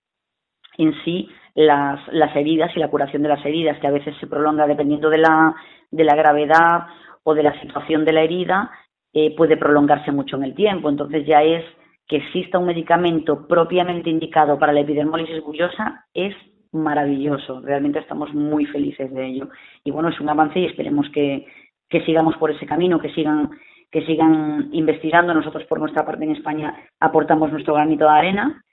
en 0.79 0.95
sí 1.05 1.29
las, 1.55 2.01
las 2.13 2.35
heridas 2.35 2.71
y 2.77 2.81
la 2.81 2.89
curación 2.89 3.23
de 3.23 3.29
las 3.29 3.45
heridas, 3.45 3.79
que 3.79 3.87
a 3.87 3.93
veces 3.93 4.15
se 4.19 4.27
prolonga 4.27 4.67
dependiendo 4.67 5.11
de 5.11 5.19
la, 5.19 5.55
de 5.91 6.05
la 6.05 6.15
gravedad 6.15 6.87
o 7.25 7.35
de 7.35 7.43
la 7.43 7.61
situación 7.61 8.05
de 8.05 8.13
la 8.13 8.23
herida, 8.23 8.71
eh, 9.13 9.35
puede 9.37 9.57
prolongarse 9.57 10.11
mucho 10.13 10.37
en 10.37 10.45
el 10.45 10.55
tiempo. 10.55 10.89
Entonces 10.89 11.27
ya 11.27 11.43
es 11.43 11.65
que 12.09 12.17
exista 12.17 12.59
un 12.59 12.67
medicamento 12.67 13.47
propiamente 13.47 14.11
indicado 14.11 14.59
para 14.59 14.73
la 14.73 14.81
epidermólisis 14.81 15.43
bullosa 15.43 16.07
es 16.15 16.35
maravilloso. 16.73 17.61
Realmente 17.61 17.99
estamos 17.99 18.33
muy 18.33 18.65
felices 18.67 19.13
de 19.13 19.27
ello. 19.27 19.49
Y 19.85 19.91
bueno, 19.91 20.09
es 20.09 20.21
un 20.21 20.29
avance 20.29 20.59
y 20.59 20.67
esperemos 20.67 21.09
que, 21.11 21.47
que 21.89 22.05
sigamos 22.05 22.37
por 22.37 22.51
ese 22.51 22.67
camino, 22.67 22.99
que 22.99 23.13
sigan 23.13 23.51
que 23.91 24.07
sigan 24.07 24.71
investigando. 24.73 25.35
Nosotros, 25.35 25.65
por 25.65 25.79
nuestra 25.79 26.07
parte 26.07 26.25
en 26.25 26.33
España, 26.33 26.75
aportamos 26.99 27.53
nuestro 27.53 27.75
granito 27.75 28.07
de 28.07 28.11
arena 28.11 28.65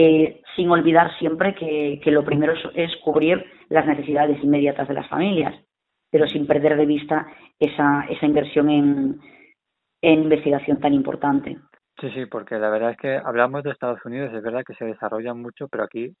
eh, 0.00 0.42
sin 0.54 0.70
olvidar 0.70 1.10
siempre 1.18 1.56
que, 1.56 2.00
lo 2.12 2.24
primero 2.24 2.52
es, 2.72 2.96
cubrir 3.02 3.44
las 3.68 3.84
necesidades 3.84 4.38
inmediatas 4.44 4.86
de 4.86 4.94
las 4.94 5.08
familias, 5.08 5.52
pero 6.08 6.28
sin 6.28 6.46
perder 6.46 6.76
de 6.76 6.86
vista 6.86 7.26
esa, 7.58 8.06
esa 8.08 8.24
inversión 8.24 8.70
en, 8.70 9.20
en 10.00 10.22
investigación 10.22 10.78
tan 10.78 10.94
importante. 10.94 11.58
Sí, 12.00 12.08
sí, 12.12 12.26
porque 12.26 12.56
la 12.58 12.70
verdad 12.70 12.92
es 12.92 12.96
que 12.96 13.16
hablamos 13.16 13.64
de 13.64 13.72
Estados 13.72 13.98
Unidos, 14.04 14.32
es 14.32 14.40
verdad 14.40 14.62
que 14.64 14.74
se 14.74 14.84
desarrolla 14.84 15.34
mucho, 15.34 15.66
pero 15.66 15.82
aquí 15.82 16.14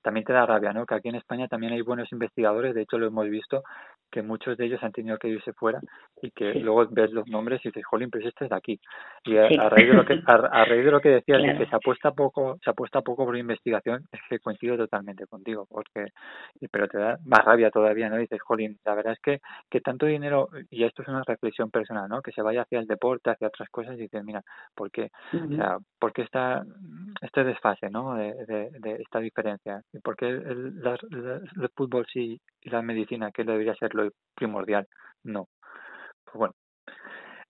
también 0.00 0.24
te 0.24 0.32
da 0.32 0.46
rabia, 0.46 0.72
¿no? 0.72 0.86
Que 0.86 0.94
aquí 0.94 1.08
en 1.08 1.16
España 1.16 1.48
también 1.48 1.72
hay 1.72 1.80
buenos 1.80 2.12
investigadores, 2.12 2.72
de 2.72 2.82
hecho 2.82 2.98
lo 2.98 3.08
hemos 3.08 3.28
visto, 3.28 3.64
que 4.12 4.22
muchos 4.22 4.56
de 4.56 4.66
ellos 4.66 4.80
han 4.84 4.92
tenido 4.92 5.18
que 5.18 5.26
irse 5.26 5.52
fuera 5.54 5.80
y 6.22 6.30
que 6.30 6.54
luego 6.54 6.86
ves 6.88 7.10
los 7.10 7.26
nombres 7.26 7.60
y 7.64 7.70
dices, 7.70 7.84
jolín, 7.84 8.10
pero 8.10 8.28
este 8.28 8.44
es 8.44 8.50
de 8.50 8.56
aquí. 8.56 8.80
Y 9.24 9.36
a, 9.36 9.68
raíz 9.68 9.88
de 9.88 9.94
lo 9.94 10.04
que 10.04 10.20
a, 10.24 10.64
raíz 10.64 10.84
de 10.84 10.90
lo 10.92 11.00
que 11.00 11.08
decías 11.20 11.42
de 11.42 11.58
que 11.58 11.66
se 11.66 11.74
apuesta 11.74 12.12
poco, 12.12 12.56
se 12.62 12.70
apuesta 12.70 13.02
poco 13.02 13.24
por 13.24 13.36
investigación, 13.36 14.04
es 14.12 14.20
que 14.30 14.38
coincido 14.38 14.76
totalmente 14.76 15.26
contigo, 15.26 15.66
porque 15.68 16.12
pero 16.70 16.86
te 16.86 16.98
da 16.98 17.18
más 17.24 17.44
rabia 17.44 17.72
todavía, 17.72 18.08
¿no? 18.08 18.18
dices, 18.18 18.40
jolín, 18.40 18.78
la 18.84 18.94
verdad 18.94 19.14
es 19.14 19.20
que 19.20 19.40
que 19.68 19.80
tanto 19.80 20.06
dinero 20.06 20.48
y 20.70 20.84
esto 20.84 21.02
es 21.02 21.08
una 21.08 21.24
reflexión 21.26 21.72
personal, 21.72 22.08
¿no? 22.08 22.22
Que 22.22 22.30
se 22.30 22.42
vaya 22.42 22.62
hacia 22.62 22.78
el 22.78 22.86
deporte, 22.86 23.30
hacia 23.30 23.48
otras 23.48 23.68
cosas 23.70 23.96
y 23.96 24.02
dices, 24.02 24.22
mira, 24.22 24.44
O 25.32 25.56
sea, 25.56 25.78
¿por 25.98 26.12
qué 26.12 26.22
está 26.22 26.64
este 27.20 27.44
desfase, 27.44 27.90
¿no? 27.90 28.14
De, 28.14 28.34
de, 28.44 28.96
esta 29.00 29.20
diferencia. 29.20 29.82
¿Y 29.92 29.98
por 30.00 30.16
qué 30.16 30.28
el, 30.28 30.82
el 30.82 31.68
fútbol 31.74 32.06
sí 32.12 32.40
y 32.60 32.70
la 32.70 32.82
medicina, 32.82 33.30
que 33.32 33.44
debería 33.44 33.74
ser 33.74 33.94
lo 33.94 34.10
primordial, 34.34 34.86
no? 35.24 35.48
Pues 36.24 36.36
bueno, 36.36 36.54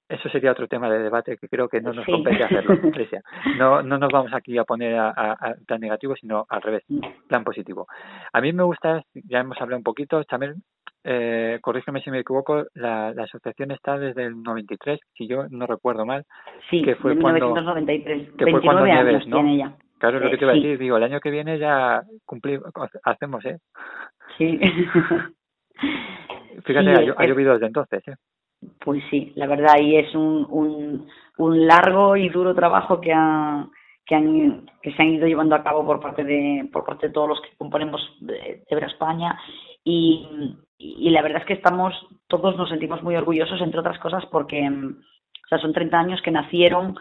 eso 0.09 0.29
sería 0.29 0.53
otro 0.53 0.69
tema 0.69 0.91
de 0.91 0.99
debate 0.99 1.39
que 1.39 1.49
creo 1.49 1.69
que 1.69 1.81
no 1.81 1.93
nos 1.93 2.05
compete 2.05 2.45
hacerlo, 2.45 2.77
No, 3.59 3.83
no 3.83 3.99
nos 3.99 4.13
vamos 4.13 4.33
aquí 4.35 4.59
a 4.59 4.65
poner 4.65 4.97
a, 4.97 5.57
tan 5.67 5.81
negativo, 5.81 6.15
sino 6.15 6.47
al 6.49 6.61
revés, 6.61 6.85
tan 7.29 7.43
positivo. 7.43 7.87
A 8.33 8.41
mí 8.41 8.53
me 8.53 8.65
gusta, 8.65 9.03
ya 9.15 9.41
hemos 9.41 9.59
hablado 9.61 9.79
un 9.79 9.85
poquito, 9.85 10.23
también 10.25 10.63
eh, 11.05 11.59
corrígeme 11.61 12.01
si 12.01 12.11
me 12.11 12.21
equivoco, 12.21 12.65
la, 12.75 13.13
la, 13.13 13.25
asociación 13.25 13.73
está 13.73 13.99
desde 13.99 14.25
el 14.25 14.43
93, 14.43 14.99
si 15.15 15.27
yo 15.27 15.47
no 15.51 15.67
recuerdo 15.67 16.07
mal. 16.07 16.25
Sí, 16.71 16.83
que 16.83 16.95
fue 16.97 17.15
1993. 17.15 18.17
Cuando, 18.17 18.37
que 18.39 18.51
fue 18.51 18.63
cuando 18.63 18.87
Nieves, 18.87 19.27
¿no? 19.27 19.37
Tiene 19.37 19.55
ella. 19.55 19.75
Claro, 19.99 20.17
es 20.17 20.25
lo 20.25 20.31
que 20.31 20.39
te 20.39 20.45
iba 20.45 20.53
a 20.53 20.57
decir, 20.57 20.79
digo, 20.79 20.97
el 20.97 21.03
año 21.03 21.21
que 21.21 21.31
viene 21.31 21.59
ya 21.59 22.03
cumplimos, 22.25 22.73
hacemos, 23.05 23.45
¿eh? 23.45 23.59
Sí. 24.39 24.59
Fíjate, 26.65 27.13
ha, 27.17 27.27
llovido 27.27 27.53
desde 27.53 27.67
entonces, 27.67 28.09
¿eh? 28.09 28.15
Pues 28.83 29.03
sí, 29.11 29.33
la 29.37 29.47
verdad, 29.47 29.79
y 29.79 29.97
es 29.97 30.15
un, 30.15 30.47
un, 30.49 31.07
un 31.37 31.67
largo 31.67 32.17
y 32.17 32.31
duro 32.31 32.55
trabajo 32.55 33.01
que 33.01 33.13
ha, 33.13 33.67
que 34.07 34.15
han 34.15 34.71
que 34.83 34.93
se 34.93 35.03
han 35.03 35.11
ido 35.11 35.27
llevando 35.27 35.55
a 35.55 35.63
cabo 35.63 35.85
por 35.85 36.01
parte 36.01 36.25
de 36.25 36.67
por 36.73 36.85
parte 36.85 37.09
de 37.09 37.13
todos 37.13 37.29
los 37.29 37.41
que 37.43 37.55
componemos 37.59 38.01
de, 38.21 38.63
de 38.71 38.87
España 38.87 39.39
y, 39.85 40.57
la 40.79 41.23
verdad 41.23 41.43
es 41.43 41.47
que 41.47 41.55
estamos, 41.55 41.95
todos 42.27 42.57
nos 42.57 42.69
sentimos 42.69 43.03
muy 43.03 43.15
orgullosos, 43.17 43.61
entre 43.61 43.81
otras 43.81 43.99
cosas, 43.99 44.25
porque 44.27 44.67
o 44.67 45.49
sea, 45.49 45.59
son 45.59 45.73
30 45.73 45.99
años 45.99 46.23
que 46.23 46.31
nacieron, 46.31 46.97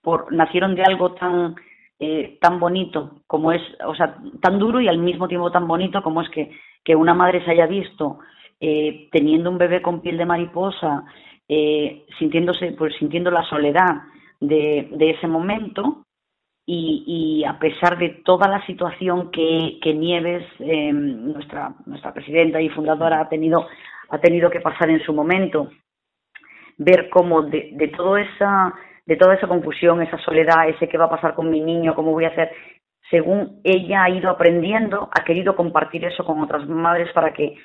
por, 0.00 0.32
nacieron 0.32 0.74
de 0.74 0.82
algo 0.82 1.12
tan, 1.12 1.56
eh, 1.98 2.38
tan 2.40 2.60
bonito 2.60 3.22
como 3.26 3.52
es, 3.52 3.62
o 3.84 3.94
sea, 3.94 4.16
tan 4.40 4.58
duro 4.58 4.80
y 4.80 4.88
al 4.88 4.98
mismo 4.98 5.28
tiempo 5.28 5.50
tan 5.50 5.66
bonito 5.66 6.02
como 6.02 6.22
es 6.22 6.28
que, 6.30 6.50
que 6.84 6.94
una 6.96 7.14
madre 7.14 7.44
se 7.44 7.50
haya 7.50 7.66
visto 7.66 8.18
eh, 8.60 9.08
teniendo 9.12 9.50
un 9.50 9.58
bebé 9.58 9.82
con 9.82 10.00
piel 10.00 10.16
de 10.16 10.26
mariposa, 10.26 11.04
eh, 11.48 12.06
sintiéndose, 12.18 12.72
pues 12.72 12.94
sintiendo 12.98 13.30
la 13.30 13.42
soledad 13.44 14.02
de, 14.40 14.88
de 14.92 15.10
ese 15.10 15.26
momento 15.26 16.04
y, 16.70 17.44
a 17.44 17.58
pesar 17.58 17.96
de 17.96 18.10
toda 18.24 18.46
la 18.46 18.64
situación 18.66 19.30
que, 19.30 19.80
Nieves, 19.94 20.44
eh, 20.58 20.92
nuestra, 20.92 21.72
nuestra 21.86 22.12
presidenta 22.12 22.60
y 22.60 22.68
fundadora, 22.68 23.20
ha 23.20 23.28
tenido, 23.30 23.66
ha 24.10 24.18
tenido 24.18 24.50
que 24.50 24.60
pasar 24.60 24.90
en 24.90 25.00
su 25.00 25.14
momento, 25.14 25.70
ver 26.76 27.08
cómo 27.08 27.40
de, 27.42 27.70
de, 27.72 27.88
todo 27.88 28.18
esa, 28.18 28.74
de 29.06 29.16
toda 29.16 29.34
esa 29.36 29.46
confusión, 29.48 30.02
esa 30.02 30.18
soledad, 30.18 30.68
ese 30.68 30.88
qué 30.88 30.98
va 30.98 31.06
a 31.06 31.10
pasar 31.10 31.34
con 31.34 31.48
mi 31.48 31.62
niño, 31.62 31.94
cómo 31.94 32.12
voy 32.12 32.26
a 32.26 32.28
hacer, 32.28 32.50
según 33.10 33.60
ella 33.64 34.04
ha 34.04 34.10
ido 34.10 34.28
aprendiendo, 34.28 35.08
ha 35.18 35.24
querido 35.24 35.56
compartir 35.56 36.04
eso 36.04 36.22
con 36.22 36.42
otras 36.42 36.68
madres 36.68 37.10
para 37.14 37.32
que, 37.32 37.56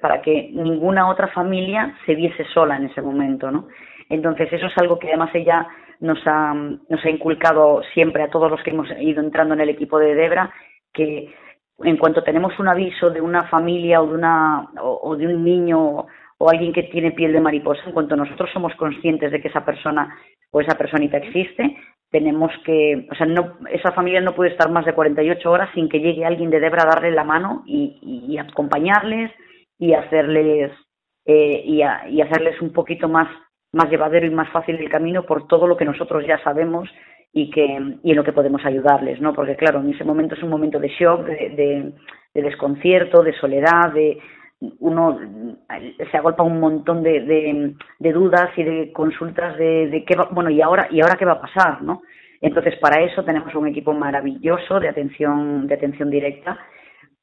para 0.00 0.22
que 0.22 0.50
ninguna 0.52 1.08
otra 1.08 1.26
familia 1.28 1.96
se 2.06 2.14
viese 2.14 2.44
sola 2.54 2.76
en 2.76 2.84
ese 2.84 3.02
momento, 3.02 3.50
¿no? 3.50 3.66
Entonces 4.08 4.52
eso 4.52 4.66
es 4.66 4.78
algo 4.78 5.00
que 5.00 5.08
además 5.08 5.34
ella 5.34 5.66
nos 6.00 6.18
ha, 6.26 6.54
nos 6.54 7.04
ha 7.04 7.10
inculcado 7.10 7.82
siempre 7.94 8.22
a 8.22 8.30
todos 8.30 8.50
los 8.50 8.62
que 8.62 8.70
hemos 8.70 8.88
ido 9.00 9.22
entrando 9.22 9.54
en 9.54 9.60
el 9.60 9.68
equipo 9.68 9.98
de 9.98 10.14
Debra 10.14 10.52
que 10.92 11.34
en 11.80 11.96
cuanto 11.96 12.22
tenemos 12.22 12.58
un 12.58 12.68
aviso 12.68 13.10
de 13.10 13.20
una 13.20 13.44
familia 13.48 14.00
o 14.00 14.06
de, 14.06 14.14
una, 14.14 14.68
o, 14.80 15.16
de 15.16 15.26
un 15.26 15.44
niño 15.44 16.06
o 16.38 16.50
alguien 16.50 16.72
que 16.72 16.84
tiene 16.84 17.12
piel 17.12 17.32
de 17.32 17.40
mariposa, 17.40 17.82
en 17.86 17.92
cuanto 17.92 18.16
nosotros 18.16 18.50
somos 18.52 18.74
conscientes 18.76 19.32
de 19.32 19.40
que 19.40 19.48
esa 19.48 19.64
persona 19.64 20.16
o 20.50 20.60
esa 20.60 20.76
personita 20.76 21.16
existe, 21.18 21.76
tenemos 22.10 22.50
que, 22.64 23.06
o 23.10 23.14
sea, 23.14 23.26
no, 23.26 23.58
esa 23.70 23.92
familia 23.92 24.20
no 24.20 24.34
puede 24.34 24.50
estar 24.50 24.70
más 24.70 24.84
de 24.84 24.94
48 24.94 25.50
horas 25.50 25.70
sin 25.74 25.88
que 25.88 26.00
llegue 26.00 26.24
alguien 26.24 26.50
de 26.50 26.60
Debra 26.60 26.84
a 26.84 26.94
darle 26.94 27.10
la 27.10 27.24
mano 27.24 27.62
y, 27.66 27.98
y, 28.28 28.38
acompañarles 28.38 29.32
y 29.78 29.94
hacerles 29.94 30.72
eh, 31.24 31.62
y, 31.64 31.78
y 31.78 32.20
hacerles 32.20 32.60
un 32.60 32.72
poquito 32.72 33.08
más 33.08 33.28
más 33.76 33.90
llevadero 33.90 34.26
y 34.26 34.30
más 34.30 34.48
fácil 34.50 34.76
el 34.76 34.88
camino 34.88 35.24
por 35.24 35.46
todo 35.46 35.66
lo 35.66 35.76
que 35.76 35.84
nosotros 35.84 36.24
ya 36.26 36.42
sabemos 36.42 36.88
y 37.32 37.50
que 37.50 37.78
y 38.02 38.10
en 38.10 38.16
lo 38.16 38.24
que 38.24 38.32
podemos 38.32 38.64
ayudarles, 38.64 39.20
¿no? 39.20 39.34
Porque 39.34 39.56
claro, 39.56 39.80
en 39.80 39.90
ese 39.90 40.04
momento 40.04 40.34
es 40.34 40.42
un 40.42 40.48
momento 40.48 40.78
de 40.78 40.88
shock, 40.88 41.26
de, 41.26 41.92
desconcierto, 42.32 43.22
de 43.22 43.34
soledad, 43.34 43.92
de 43.92 44.18
uno 44.80 45.20
se 46.10 46.16
agolpa 46.16 46.42
un 46.42 46.58
montón 46.58 47.02
de, 47.02 47.74
de, 47.98 48.12
dudas 48.12 48.48
y 48.56 48.62
de 48.62 48.90
consultas 48.92 49.58
de, 49.58 49.88
de 49.88 50.04
qué 50.06 50.16
va, 50.16 50.28
bueno 50.30 50.48
y 50.48 50.62
ahora 50.62 50.88
y 50.90 51.02
ahora 51.02 51.16
qué 51.18 51.26
va 51.26 51.32
a 51.32 51.42
pasar, 51.42 51.82
¿no? 51.82 52.00
Entonces 52.40 52.76
para 52.76 53.04
eso 53.04 53.22
tenemos 53.22 53.54
un 53.54 53.68
equipo 53.68 53.92
maravilloso 53.92 54.80
de 54.80 54.88
atención 54.88 55.66
de 55.66 55.74
atención 55.74 56.08
directa 56.08 56.58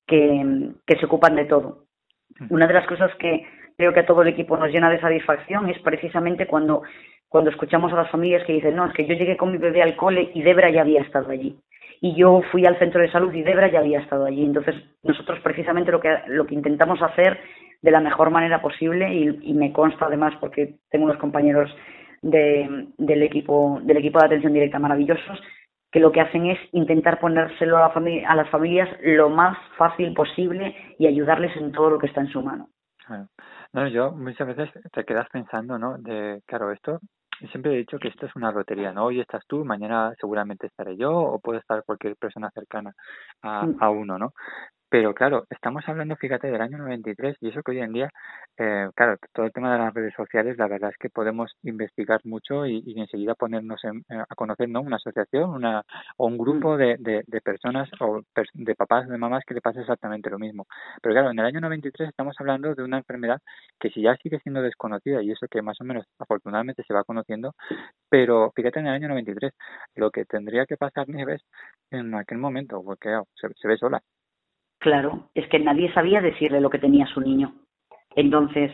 que, 0.05 0.69
que 0.85 0.99
se 0.99 1.05
ocupan 1.07 1.35
de 1.35 1.45
todo. 1.45 1.85
Mm. 2.39 2.53
Una 2.53 2.67
de 2.67 2.73
las 2.73 2.85
cosas 2.85 3.11
que 3.15 3.43
creo 3.77 3.93
que 3.93 4.01
a 4.01 4.05
todo 4.05 4.21
el 4.21 4.29
equipo 4.29 4.57
nos 4.57 4.69
llena 4.69 4.89
de 4.89 4.99
satisfacción 4.99 5.69
es 5.69 5.79
precisamente 5.79 6.47
cuando, 6.47 6.83
cuando 7.27 7.49
escuchamos 7.49 7.91
a 7.93 7.97
las 7.97 8.11
familias 8.11 8.45
que 8.45 8.53
dicen, 8.53 8.75
no, 8.75 8.85
es 8.85 8.93
que 8.93 9.05
yo 9.05 9.15
llegué 9.15 9.37
con 9.37 9.51
mi 9.51 9.57
bebé 9.57 9.81
al 9.81 9.95
cole 9.95 10.31
y 10.33 10.41
Debra 10.41 10.69
ya 10.69 10.81
había 10.81 11.01
estado 11.01 11.31
allí. 11.31 11.57
Y 12.01 12.15
yo 12.15 12.41
fui 12.51 12.65
al 12.65 12.77
centro 12.79 13.01
de 13.01 13.11
salud 13.11 13.33
y 13.33 13.43
Debra 13.43 13.71
ya 13.71 13.79
había 13.79 13.99
estado 13.99 14.25
allí. 14.25 14.43
Entonces, 14.43 14.75
nosotros 15.03 15.39
precisamente 15.39 15.91
lo 15.91 16.01
que, 16.01 16.09
lo 16.27 16.45
que 16.45 16.55
intentamos 16.55 17.01
hacer 17.01 17.39
de 17.81 17.91
la 17.91 17.99
mejor 17.99 18.29
manera 18.29 18.61
posible, 18.61 19.13
y, 19.13 19.53
me 19.53 19.71
consta 19.71 20.05
además 20.05 20.33
porque 20.39 20.75
tengo 20.89 21.05
unos 21.05 21.17
compañeros 21.17 21.69
de, 22.21 22.87
del, 22.97 23.23
equipo, 23.23 23.79
del 23.83 23.97
equipo 23.97 24.19
de 24.19 24.25
atención 24.25 24.53
directa 24.53 24.79
maravillosos, 24.79 25.39
que 25.91 25.99
lo 25.99 26.11
que 26.11 26.21
hacen 26.21 26.47
es 26.47 26.59
intentar 26.71 27.19
ponérselo 27.19 27.77
a, 27.77 27.81
la 27.81 27.89
familia, 27.89 28.29
a 28.29 28.35
las 28.35 28.49
familias 28.49 28.89
lo 29.03 29.29
más 29.29 29.57
fácil 29.77 30.13
posible 30.13 30.75
y 30.97 31.07
ayudarles 31.07 31.55
en 31.55 31.71
todo 31.71 31.91
lo 31.91 31.99
que 31.99 32.07
está 32.07 32.21
en 32.21 32.29
su 32.29 32.41
mano. 32.41 32.69
No, 33.73 33.87
yo 33.87 34.11
muchas 34.11 34.47
veces 34.47 34.69
te 34.91 35.03
quedas 35.03 35.27
pensando, 35.31 35.79
¿no? 35.79 35.97
De, 35.97 36.41
claro, 36.45 36.71
esto, 36.71 36.99
siempre 37.51 37.73
he 37.73 37.77
dicho 37.77 37.97
que 37.97 38.07
esto 38.07 38.27
es 38.27 38.35
una 38.35 38.51
lotería, 38.51 38.93
¿no? 38.93 39.05
Hoy 39.05 39.19
estás 39.19 39.43
tú, 39.47 39.65
mañana 39.65 40.13
seguramente 40.19 40.67
estaré 40.67 40.95
yo 40.95 41.11
o 41.11 41.39
puede 41.39 41.59
estar 41.59 41.83
cualquier 41.83 42.15
persona 42.15 42.51
cercana 42.51 42.93
a, 43.41 43.67
a 43.79 43.89
uno, 43.89 44.19
¿no? 44.19 44.33
Pero 44.93 45.15
claro, 45.15 45.47
estamos 45.49 45.83
hablando, 45.87 46.15
fíjate, 46.17 46.51
del 46.51 46.61
año 46.61 46.77
93 46.77 47.37
y 47.41 47.49
eso 47.49 47.63
que 47.63 47.71
hoy 47.71 47.79
en 47.79 47.93
día, 47.93 48.11
eh, 48.59 48.87
claro, 48.93 49.17
todo 49.33 49.47
el 49.47 49.51
tema 49.51 49.73
de 49.73 49.79
las 49.79 49.91
redes 49.91 50.13
sociales, 50.15 50.55
la 50.59 50.67
verdad 50.67 50.91
es 50.91 50.97
que 50.99 51.09
podemos 51.09 51.51
investigar 51.63 52.21
mucho 52.25 52.67
y, 52.67 52.83
y 52.85 52.99
enseguida 53.01 53.33
ponernos 53.33 53.83
en, 53.85 54.05
eh, 54.09 54.21
a 54.29 54.35
conocer 54.35 54.69
¿no? 54.69 54.81
una 54.81 54.97
asociación 54.97 55.49
una, 55.49 55.81
o 56.17 56.27
un 56.27 56.37
grupo 56.37 56.77
de, 56.77 56.97
de, 56.99 57.23
de 57.25 57.41
personas 57.41 57.89
o 58.01 58.21
de 58.53 58.75
papás, 58.75 59.07
de 59.09 59.17
mamás 59.17 59.43
que 59.47 59.55
le 59.55 59.61
pasa 59.61 59.81
exactamente 59.81 60.29
lo 60.29 60.37
mismo. 60.37 60.67
Pero 61.01 61.15
claro, 61.15 61.31
en 61.31 61.39
el 61.39 61.45
año 61.47 61.59
93 61.61 62.09
estamos 62.09 62.35
hablando 62.39 62.75
de 62.75 62.83
una 62.83 62.99
enfermedad 62.99 63.41
que 63.79 63.89
si 63.89 64.03
ya 64.03 64.15
sigue 64.17 64.41
siendo 64.41 64.61
desconocida 64.61 65.23
y 65.23 65.31
eso 65.31 65.47
que 65.49 65.63
más 65.63 65.81
o 65.81 65.85
menos 65.85 66.05
afortunadamente 66.19 66.83
se 66.87 66.93
va 66.93 67.03
conociendo, 67.03 67.55
pero 68.09 68.51
fíjate 68.55 68.79
en 68.79 68.87
el 68.87 68.93
año 68.93 69.07
93, 69.07 69.53
lo 69.95 70.11
que 70.11 70.25
tendría 70.25 70.67
que 70.67 70.77
pasar 70.77 71.09
Nieves 71.09 71.41
en 71.89 72.13
aquel 72.13 72.37
momento, 72.37 72.83
porque 72.83 73.19
se 73.35 73.67
ve 73.67 73.77
sola 73.77 73.99
Claro, 74.83 75.29
es 75.33 75.47
que 75.47 75.59
nadie 75.59 75.93
sabía 75.93 76.19
decirle 76.19 76.59
lo 76.59 76.69
que 76.69 76.77
tenía 76.77 77.05
su 77.07 77.21
niño. 77.21 77.53
Entonces, 78.17 78.69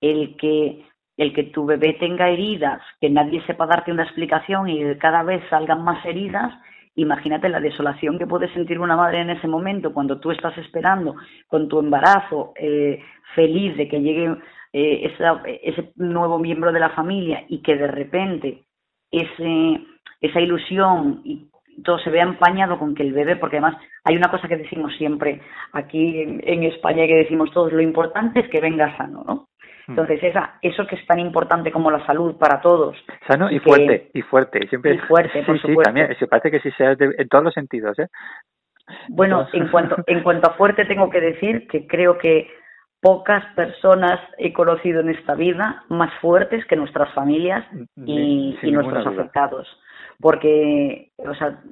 el 0.00 0.36
que 0.36 0.84
el 1.16 1.32
que 1.32 1.44
tu 1.44 1.64
bebé 1.64 1.92
tenga 1.92 2.28
heridas, 2.28 2.82
que 3.00 3.08
nadie 3.08 3.40
sepa 3.46 3.64
darte 3.64 3.92
una 3.92 4.02
explicación 4.02 4.68
y 4.68 4.96
cada 4.96 5.22
vez 5.22 5.44
salgan 5.48 5.84
más 5.84 6.04
heridas, 6.04 6.52
imagínate 6.96 7.48
la 7.48 7.60
desolación 7.60 8.18
que 8.18 8.26
puede 8.26 8.52
sentir 8.52 8.80
una 8.80 8.96
madre 8.96 9.20
en 9.20 9.30
ese 9.30 9.46
momento 9.46 9.94
cuando 9.94 10.18
tú 10.18 10.32
estás 10.32 10.58
esperando 10.58 11.14
con 11.46 11.68
tu 11.68 11.78
embarazo 11.78 12.52
eh, 12.56 13.00
feliz 13.36 13.76
de 13.76 13.86
que 13.86 14.00
llegue 14.00 14.36
eh, 14.72 15.12
ese 15.62 15.92
nuevo 15.94 16.40
miembro 16.40 16.72
de 16.72 16.80
la 16.80 16.90
familia 16.90 17.44
y 17.48 17.62
que 17.62 17.76
de 17.76 17.86
repente 17.86 18.64
ese, 19.12 19.80
esa 20.20 20.40
ilusión 20.40 21.20
y 21.24 21.46
todo 21.82 21.98
se 21.98 22.10
vea 22.10 22.22
empañado 22.22 22.78
con 22.78 22.94
que 22.94 23.02
el 23.02 23.12
bebé, 23.12 23.36
porque 23.36 23.56
además 23.56 23.80
hay 24.04 24.16
una 24.16 24.30
cosa 24.30 24.48
que 24.48 24.56
decimos 24.56 24.94
siempre 24.96 25.40
aquí 25.72 26.20
en, 26.20 26.62
España 26.64 27.06
que 27.06 27.16
decimos 27.16 27.50
todos, 27.52 27.72
lo 27.72 27.80
importante 27.80 28.40
es 28.40 28.48
que 28.48 28.60
venga 28.60 28.96
sano, 28.96 29.24
¿no? 29.26 29.48
Entonces, 29.86 30.22
esa, 30.22 30.58
eso 30.62 30.86
que 30.86 30.96
es 30.96 31.06
tan 31.06 31.18
importante 31.18 31.70
como 31.70 31.90
la 31.90 32.04
salud 32.06 32.36
para 32.36 32.60
todos. 32.62 32.96
Sano 33.26 33.50
y 33.50 33.58
que- 33.58 33.60
fuerte, 33.60 34.10
y 34.14 34.22
fuerte. 34.22 34.66
Siempre, 34.68 34.94
Y 34.94 34.98
fuerte, 34.98 35.42
por 35.46 35.60
sí, 35.60 35.68
sí, 35.68 35.74
también. 35.82 36.16
Se 36.18 36.26
parece 36.26 36.50
que 36.50 36.60
sí 36.60 36.70
sea 36.72 36.94
de- 36.94 37.14
en 37.18 37.28
todos 37.28 37.44
los 37.44 37.54
sentidos, 37.54 37.98
¿eh? 37.98 38.06
Bueno, 39.08 39.46
en 39.52 39.68
cuanto, 39.68 39.96
en 40.06 40.22
cuanto 40.22 40.50
a 40.50 40.54
fuerte 40.54 40.84
tengo 40.84 41.10
que 41.10 41.20
decir 41.20 41.66
que 41.68 41.86
creo 41.86 42.18
que 42.18 42.48
pocas 43.00 43.44
personas 43.54 44.18
he 44.38 44.52
conocido 44.54 45.00
en 45.00 45.10
esta 45.10 45.34
vida 45.34 45.84
más 45.90 46.10
fuertes 46.20 46.64
que 46.64 46.76
nuestras 46.76 47.12
familias 47.12 47.62
y, 47.96 48.56
nuestros 48.62 49.06
afectados. 49.06 49.68
Porque, 50.20 51.10
o 51.18 51.34
sea, 51.34 51.62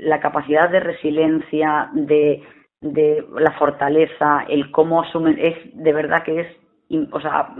la 0.00 0.20
capacidad 0.20 0.70
de 0.70 0.80
resiliencia, 0.80 1.90
de, 1.92 2.42
de 2.80 3.24
la 3.38 3.52
fortaleza, 3.52 4.44
el 4.48 4.70
cómo 4.70 5.02
asumen, 5.02 5.38
es 5.38 5.56
de 5.74 5.92
verdad 5.92 6.22
que 6.22 6.40
es, 6.40 6.46
o 7.10 7.20
sea, 7.20 7.54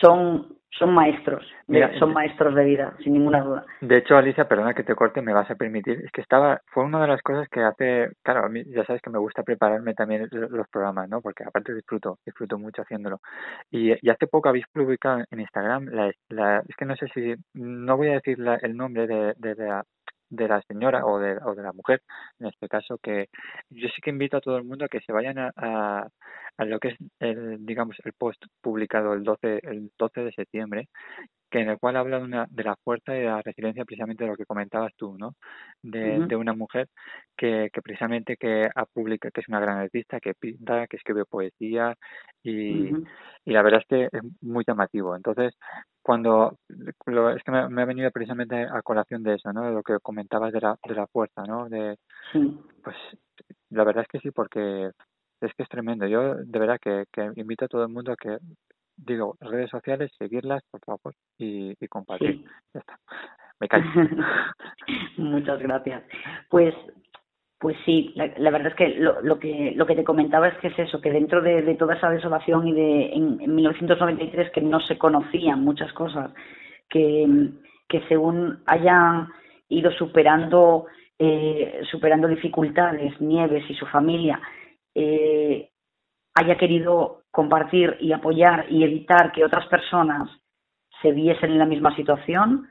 son, 0.00 0.54
son 0.78 0.94
maestros, 0.94 1.42
de- 1.66 1.74
Mira, 1.74 1.98
son 1.98 2.12
maestros 2.12 2.54
de 2.54 2.64
vida, 2.64 2.94
sin 3.02 3.12
ninguna 3.14 3.40
duda. 3.42 3.66
De 3.80 3.96
hecho, 3.98 4.16
Alicia, 4.16 4.48
perdona 4.48 4.72
que 4.74 4.82
te 4.84 4.94
corte, 4.94 5.20
me 5.20 5.32
vas 5.32 5.50
a 5.50 5.54
permitir. 5.56 6.00
Es 6.04 6.10
que 6.12 6.20
estaba, 6.20 6.60
fue 6.66 6.84
una 6.84 7.00
de 7.02 7.08
las 7.08 7.20
cosas 7.22 7.48
que 7.48 7.60
hace, 7.60 8.10
claro, 8.22 8.44
a 8.44 8.48
mí 8.48 8.62
ya 8.66 8.84
sabes 8.84 9.02
que 9.02 9.10
me 9.10 9.18
gusta 9.18 9.42
prepararme 9.42 9.94
también 9.94 10.28
lo- 10.30 10.48
los 10.48 10.68
programas, 10.68 11.08
¿no? 11.08 11.20
Porque 11.20 11.44
aparte 11.44 11.74
disfruto, 11.74 12.18
disfruto 12.24 12.58
mucho 12.58 12.82
haciéndolo. 12.82 13.20
Y, 13.70 13.92
y 14.00 14.10
hace 14.10 14.26
poco 14.26 14.48
habéis 14.48 14.66
publicado 14.72 15.22
en 15.30 15.40
Instagram, 15.40 15.86
la, 15.86 16.12
la, 16.28 16.58
es 16.68 16.76
que 16.76 16.84
no 16.86 16.96
sé 16.96 17.08
si, 17.14 17.34
no 17.54 17.96
voy 17.96 18.08
a 18.08 18.12
decir 18.14 18.38
la- 18.38 18.56
el 18.56 18.76
nombre 18.76 19.06
de, 19.06 19.34
de 19.36 19.54
la 19.56 19.84
de 20.32 20.46
la 20.46 20.62
señora 20.62 21.04
o 21.06 21.18
de, 21.18 21.36
o 21.44 21.56
de 21.56 21.62
la 21.64 21.72
mujer, 21.72 22.02
en 22.40 22.48
este 22.48 22.68
caso, 22.68 22.98
que 22.98 23.28
yo 23.70 23.88
sí 23.88 24.00
que 24.02 24.10
invito 24.10 24.36
a 24.36 24.40
todo 24.40 24.56
el 24.56 24.64
mundo 24.64 24.84
a 24.84 24.88
que 24.88 25.00
se 25.00 25.12
vayan 25.12 25.38
a, 25.38 25.52
a, 25.56 26.08
a 26.56 26.64
lo 26.64 26.78
que 26.78 26.88
es, 26.88 26.96
el, 27.20 27.64
digamos, 27.64 27.96
el 28.04 28.12
post 28.12 28.42
publicado 28.60 29.14
el 29.14 29.24
12, 29.24 29.60
el 29.62 29.90
12 29.98 30.20
de 30.24 30.32
septiembre, 30.32 30.88
que 31.50 31.60
en 31.60 31.68
el 31.68 31.78
cual 31.78 31.96
habla 31.96 32.18
de, 32.18 32.24
una, 32.24 32.46
de 32.48 32.64
la 32.64 32.76
fuerza 32.76 33.14
y 33.14 33.20
de 33.20 33.26
la 33.26 33.42
resiliencia 33.42 33.84
precisamente 33.84 34.24
de 34.24 34.30
lo 34.30 34.36
que 34.36 34.46
comentabas 34.46 34.92
tú, 34.96 35.16
¿no? 35.18 35.34
De, 35.82 36.26
de 36.26 36.36
una 36.36 36.52
mujer 36.52 36.88
que, 37.36 37.70
que 37.72 37.82
precisamente 37.82 38.36
que 38.36 38.68
ha 38.72 38.86
publicado, 38.86 39.32
que 39.32 39.40
es 39.40 39.48
una 39.48 39.60
gran 39.60 39.78
artista, 39.78 40.20
que 40.20 40.34
pinta, 40.34 40.86
que 40.86 40.96
escribe 40.96 41.24
poesía 41.24 41.94
y, 42.42 42.90
y 43.44 43.52
la 43.52 43.62
verdad 43.62 43.80
es 43.80 43.86
que 43.88 44.16
es 44.16 44.22
muy 44.40 44.64
llamativo. 44.66 45.16
Entonces, 45.16 45.54
cuando 46.02 46.56
lo, 47.06 47.30
es 47.30 47.42
que 47.42 47.50
me, 47.50 47.68
me 47.68 47.82
ha 47.82 47.86
venido 47.86 48.10
precisamente 48.12 48.56
a 48.62 48.82
colación 48.82 49.22
de 49.22 49.34
eso, 49.34 49.52
¿no? 49.52 49.64
De 49.64 49.72
lo 49.72 49.82
que 49.82 49.98
comentabas 50.00 50.52
de 50.52 50.60
la, 50.60 50.76
de 50.86 50.94
la 50.94 51.06
fuerza, 51.08 51.42
¿no? 51.44 51.68
De, 51.68 51.96
Sí. 52.32 52.58
pues 52.82 52.96
la 53.70 53.84
verdad 53.84 54.04
es 54.04 54.08
que 54.08 54.20
sí, 54.20 54.30
porque 54.30 54.90
es 55.40 55.54
que 55.54 55.62
es 55.62 55.68
tremendo. 55.68 56.06
Yo 56.06 56.34
de 56.36 56.58
verdad 56.58 56.78
que, 56.80 57.04
que 57.12 57.30
invito 57.36 57.64
a 57.64 57.68
todo 57.68 57.82
el 57.82 57.92
mundo 57.92 58.12
a 58.12 58.16
que, 58.16 58.38
digo, 58.96 59.36
redes 59.40 59.70
sociales, 59.70 60.10
seguirlas, 60.18 60.62
por 60.70 60.80
favor, 60.80 61.14
y, 61.38 61.74
y 61.80 61.88
compartir. 61.88 62.36
Sí. 62.36 62.44
Ya 62.74 62.80
está. 62.80 62.98
Me 63.60 63.68
callo. 63.68 63.84
Muchas 65.18 65.60
gracias. 65.60 66.02
Pues, 66.48 66.74
pues 67.58 67.76
sí, 67.84 68.12
la, 68.16 68.32
la 68.38 68.50
verdad 68.50 68.68
es 68.68 68.74
que 68.74 68.88
lo, 68.98 69.20
lo 69.20 69.38
que 69.38 69.72
lo 69.76 69.86
que 69.86 69.94
te 69.94 70.04
comentaba 70.04 70.48
es 70.48 70.56
que 70.58 70.68
es 70.68 70.78
eso, 70.78 71.00
que 71.00 71.10
dentro 71.12 71.42
de, 71.42 71.62
de 71.62 71.74
toda 71.74 71.94
esa 71.94 72.10
desolación 72.10 72.66
y 72.66 72.72
de 72.72 73.12
en, 73.12 73.40
en 73.40 73.54
1993 73.54 74.50
que 74.50 74.62
no 74.62 74.80
se 74.80 74.98
conocían 74.98 75.62
muchas 75.62 75.92
cosas, 75.92 76.32
que, 76.88 77.50
que 77.88 78.00
según 78.08 78.62
hayan 78.66 79.28
ido 79.68 79.92
superando 79.92 80.86
eh, 81.22 81.82
superando 81.90 82.26
dificultades, 82.26 83.20
Nieves 83.20 83.68
y 83.68 83.74
su 83.74 83.84
familia, 83.84 84.40
eh, 84.94 85.68
haya 86.34 86.56
querido 86.56 87.24
compartir 87.30 87.98
y 88.00 88.12
apoyar 88.12 88.64
y 88.70 88.84
evitar 88.84 89.30
que 89.30 89.44
otras 89.44 89.66
personas 89.66 90.30
se 91.02 91.12
viesen 91.12 91.52
en 91.52 91.58
la 91.58 91.66
misma 91.66 91.94
situación, 91.94 92.68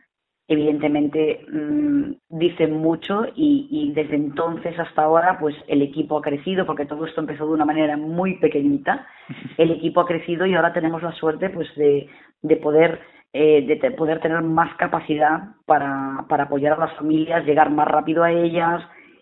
evidentemente 0.47 1.45
mm, 1.47 2.13
dice 2.29 2.65
mucho 2.65 3.27
y, 3.35 3.67
y 3.69 3.93
desde 3.93 4.15
entonces 4.15 4.79
hasta 4.79 5.03
ahora 5.03 5.37
pues 5.39 5.55
el 5.67 5.83
equipo 5.83 6.17
ha 6.17 6.23
crecido 6.23 6.65
porque 6.65 6.87
todo 6.87 7.05
esto 7.05 7.21
empezó 7.21 7.45
de 7.45 7.53
una 7.53 7.65
manera 7.65 7.97
muy 7.97 8.39
pequeñita. 8.39 9.05
El 9.59 9.69
equipo 9.69 10.01
ha 10.01 10.07
crecido 10.07 10.47
y 10.47 10.55
ahora 10.55 10.73
tenemos 10.73 11.03
la 11.03 11.11
suerte 11.11 11.51
pues 11.51 11.67
de, 11.75 12.09
de 12.41 12.55
poder 12.57 12.99
eh, 13.31 13.61
de 13.61 13.91
poder 13.91 14.19
tener 14.21 14.41
más 14.41 14.75
capacidad 14.75 15.49
para, 15.65 16.25
para 16.27 16.45
apoyar 16.45 16.73
a 16.73 16.85
las 16.85 16.93
familias 16.95 17.45
llegar 17.45 17.69
más 17.69 17.87
rápido 17.87 18.23
a 18.23 18.31
ellas 18.31 18.81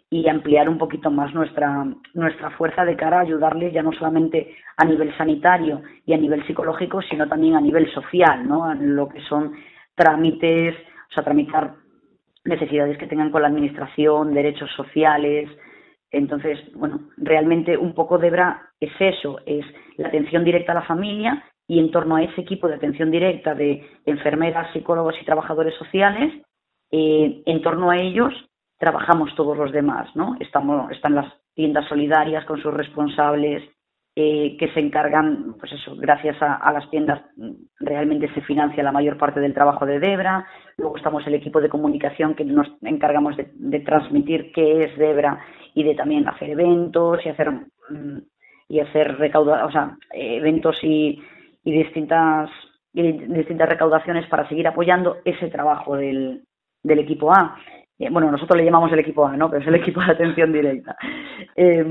y 0.09 0.29
ampliar 0.29 0.69
un 0.69 0.77
poquito 0.77 1.11
más 1.11 1.33
nuestra 1.33 1.85
nuestra 2.13 2.51
fuerza 2.51 2.85
de 2.85 2.95
cara 2.95 3.17
a 3.17 3.23
ayudarles 3.23 3.73
ya 3.73 3.83
no 3.83 3.91
solamente 3.91 4.55
a 4.77 4.85
nivel 4.85 5.15
sanitario 5.17 5.81
y 6.05 6.13
a 6.13 6.17
nivel 6.17 6.45
psicológico 6.47 7.01
sino 7.01 7.27
también 7.27 7.55
a 7.55 7.61
nivel 7.61 7.91
social 7.91 8.47
no 8.47 8.71
en 8.71 8.95
lo 8.95 9.09
que 9.09 9.19
son 9.23 9.51
trámites 9.95 10.75
o 11.09 11.13
sea 11.13 11.23
tramitar 11.23 11.73
necesidades 12.45 12.97
que 12.97 13.07
tengan 13.07 13.29
con 13.29 13.41
la 13.41 13.49
administración 13.49 14.33
derechos 14.33 14.71
sociales. 14.77 15.49
Entonces 16.11 16.59
bueno 16.73 17.09
realmente 17.17 17.75
un 17.75 17.93
poco 17.93 18.17
Debra 18.17 18.69
es 18.79 18.93
eso 18.99 19.39
es 19.45 19.65
la 19.97 20.07
atención 20.07 20.45
directa 20.45 20.71
a 20.71 20.75
la 20.75 20.83
familia 20.83 21.43
y 21.67 21.80
en 21.80 21.91
torno 21.91 22.15
a 22.15 22.23
ese 22.23 22.41
equipo 22.41 22.67
de 22.67 22.75
atención 22.75 23.12
directa 23.12 23.53
de 23.53 23.86
enfermeras 24.06 24.71
psicólogos 24.73 25.15
y 25.21 25.25
trabajadores 25.25 25.75
sociales 25.75 26.34
eh, 26.91 27.43
en 27.45 27.62
torno 27.62 27.89
a 27.89 27.97
ellos 27.97 28.34
trabajamos 28.77 29.36
todos 29.36 29.58
los 29.58 29.71
demás, 29.71 30.15
¿no? 30.15 30.38
Estamos, 30.39 30.91
están 30.91 31.15
las 31.15 31.34
tiendas 31.53 31.88
solidarias 31.89 32.45
con 32.45 32.62
sus 32.62 32.73
responsables 32.73 33.63
eh, 34.15 34.56
que 34.58 34.71
se 34.73 34.80
encargan, 34.80 35.56
pues 35.60 35.73
eso, 35.73 35.95
gracias 35.95 36.38
a, 36.39 36.71
las 36.71 36.89
tiendas 36.89 37.21
realmente 37.80 38.34
se 38.34 38.41
financia 38.41 38.84
la 38.84 38.91
mayor 38.91 39.17
parte 39.17 39.39
del 39.39 39.53
trabajo 39.53 39.86
de 39.86 39.99
Debra. 39.99 40.47
Luego 40.77 40.97
estamos 40.97 41.25
el 41.27 41.36
equipo 41.36 41.60
de 41.60 41.69
comunicación 41.69 42.34
que 42.34 42.45
nos 42.45 42.67
encargamos 42.82 43.36
de, 43.36 43.51
de 43.53 43.80
transmitir 43.82 44.51
qué 44.53 44.86
es 44.86 44.97
Debra 44.97 45.39
y 45.73 45.84
de 45.84 45.95
también 45.95 46.27
hacer 46.27 46.51
eventos 46.51 47.23
y 47.25 47.30
hacer 47.30 47.51
mm, 47.51 48.17
y 48.69 48.80
hacer 48.80 49.17
recauda, 49.17 49.65
o 49.65 49.71
sea, 49.71 49.97
eventos 50.12 50.84
y, 50.84 51.21
y 51.67 51.71
distintas 51.73 52.49
distintas 52.93 53.69
recaudaciones 53.69 54.25
para 54.27 54.47
seguir 54.47 54.67
apoyando 54.67 55.17
ese 55.23 55.49
trabajo 55.49 55.97
del, 55.97 56.45
del 56.82 56.99
equipo 56.99 57.32
A. 57.32 57.56
Eh, 57.99 58.10
bueno, 58.10 58.32
nosotros 58.32 58.58
le 58.58 58.65
llamamos 58.65 58.91
el 58.91 58.99
equipo 58.99 59.27
A, 59.27 59.36
¿no? 59.36 59.49
Pero 59.49 59.62
es 59.62 59.67
el 59.67 59.75
equipo 59.84 59.99
de 59.99 60.13
atención 60.13 60.53
directa. 60.53 60.95
Eh, 61.56 61.86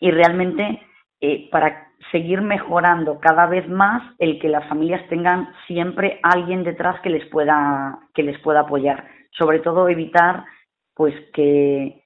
y 0.00 0.10
realmente, 0.10 0.80
eh, 1.20 1.48
para 1.52 1.88
seguir 2.10 2.40
mejorando 2.40 3.20
cada 3.20 3.46
vez 3.46 3.68
más 3.68 4.02
el 4.18 4.40
que 4.40 4.48
las 4.48 4.66
familias 4.68 5.06
tengan 5.08 5.50
siempre 5.66 6.18
alguien 6.22 6.64
detrás 6.64 6.98
que 7.02 7.10
les 7.10 7.26
pueda, 7.26 8.00
que 8.14 8.22
les 8.22 8.40
pueda 8.40 8.60
apoyar. 8.60 9.06
Sobre 9.32 9.60
todo 9.60 9.88
evitar 9.88 10.44
pues 10.94 11.14
que, 11.34 12.01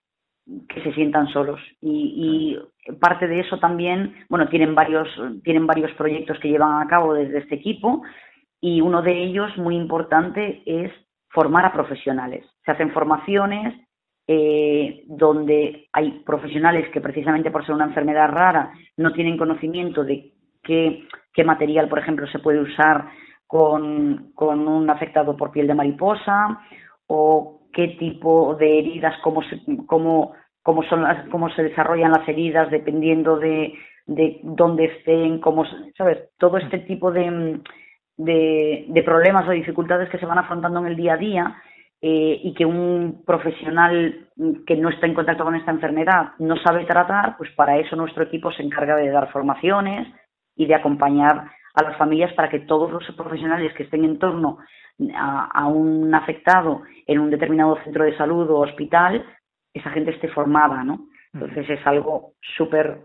que 0.68 0.82
se 0.82 0.92
sientan 0.92 1.28
solos. 1.28 1.60
Y, 1.80 2.58
y 2.88 2.94
parte 2.94 3.26
de 3.26 3.40
eso 3.40 3.58
también, 3.58 4.14
bueno, 4.28 4.48
tienen 4.48 4.74
varios, 4.74 5.08
tienen 5.42 5.66
varios 5.66 5.92
proyectos 5.92 6.38
que 6.38 6.48
llevan 6.48 6.82
a 6.82 6.88
cabo 6.88 7.14
desde 7.14 7.38
este 7.38 7.56
equipo 7.56 8.02
y 8.60 8.80
uno 8.80 9.02
de 9.02 9.24
ellos 9.24 9.56
muy 9.58 9.76
importante 9.76 10.62
es 10.66 10.92
formar 11.28 11.64
a 11.64 11.72
profesionales. 11.72 12.46
Se 12.64 12.72
hacen 12.72 12.92
formaciones 12.92 13.74
eh, 14.28 15.04
donde 15.06 15.88
hay 15.92 16.22
profesionales 16.24 16.88
que 16.92 17.00
precisamente 17.00 17.50
por 17.50 17.64
ser 17.64 17.74
una 17.74 17.84
enfermedad 17.84 18.28
rara 18.28 18.72
no 18.96 19.12
tienen 19.12 19.36
conocimiento 19.36 20.04
de 20.04 20.32
qué, 20.62 21.06
qué 21.32 21.44
material, 21.44 21.88
por 21.88 21.98
ejemplo, 21.98 22.26
se 22.28 22.38
puede 22.38 22.60
usar 22.60 23.08
con, 23.46 24.32
con 24.34 24.66
un 24.66 24.90
afectado 24.90 25.36
por 25.36 25.52
piel 25.52 25.66
de 25.66 25.74
mariposa 25.74 26.60
o 27.06 27.55
qué 27.76 27.88
tipo 27.98 28.54
de 28.54 28.78
heridas, 28.78 29.14
cómo 29.22 29.42
se, 29.42 29.60
cómo, 29.84 30.32
cómo 30.62 30.82
son 30.84 31.02
las, 31.02 31.28
cómo 31.28 31.50
se 31.50 31.62
desarrollan 31.62 32.10
las 32.10 32.26
heridas 32.26 32.70
dependiendo 32.70 33.38
de, 33.38 33.74
de 34.06 34.40
dónde 34.42 34.86
estén, 34.86 35.40
cómo, 35.40 35.66
¿sabes? 35.94 36.30
Todo 36.38 36.56
este 36.56 36.78
tipo 36.78 37.12
de, 37.12 37.60
de, 38.16 39.02
problemas 39.04 39.46
o 39.46 39.50
dificultades 39.50 40.08
que 40.08 40.18
se 40.18 40.24
van 40.24 40.38
afrontando 40.38 40.80
en 40.80 40.86
el 40.86 40.96
día 40.96 41.12
a 41.12 41.18
día 41.18 41.62
eh, 42.00 42.40
y 42.42 42.54
que 42.54 42.64
un 42.64 43.22
profesional 43.26 44.30
que 44.66 44.76
no 44.76 44.88
está 44.88 45.06
en 45.06 45.14
contacto 45.14 45.44
con 45.44 45.54
esta 45.54 45.70
enfermedad 45.70 46.32
no 46.38 46.56
sabe 46.56 46.86
tratar, 46.86 47.36
pues 47.36 47.50
para 47.50 47.76
eso 47.76 47.94
nuestro 47.94 48.22
equipo 48.22 48.50
se 48.52 48.62
encarga 48.62 48.96
de 48.96 49.10
dar 49.10 49.30
formaciones 49.30 50.08
y 50.56 50.64
de 50.64 50.74
acompañar 50.74 51.50
a 51.74 51.82
las 51.82 51.98
familias 51.98 52.32
para 52.32 52.48
que 52.48 52.60
todos 52.60 52.90
los 52.90 53.04
profesionales 53.14 53.74
que 53.74 53.82
estén 53.82 54.06
en 54.06 54.18
torno 54.18 54.60
a, 55.14 55.44
a 55.52 55.66
un 55.66 56.14
afectado 56.14 56.82
en 57.06 57.18
un 57.18 57.30
determinado 57.30 57.76
centro 57.84 58.04
de 58.04 58.16
salud 58.16 58.48
o 58.50 58.60
hospital, 58.60 59.24
esa 59.74 59.90
gente 59.90 60.10
esté 60.12 60.28
formada, 60.28 60.82
¿no? 60.84 61.00
Entonces 61.34 61.68
es 61.68 61.86
algo 61.86 62.32
súper 62.56 62.98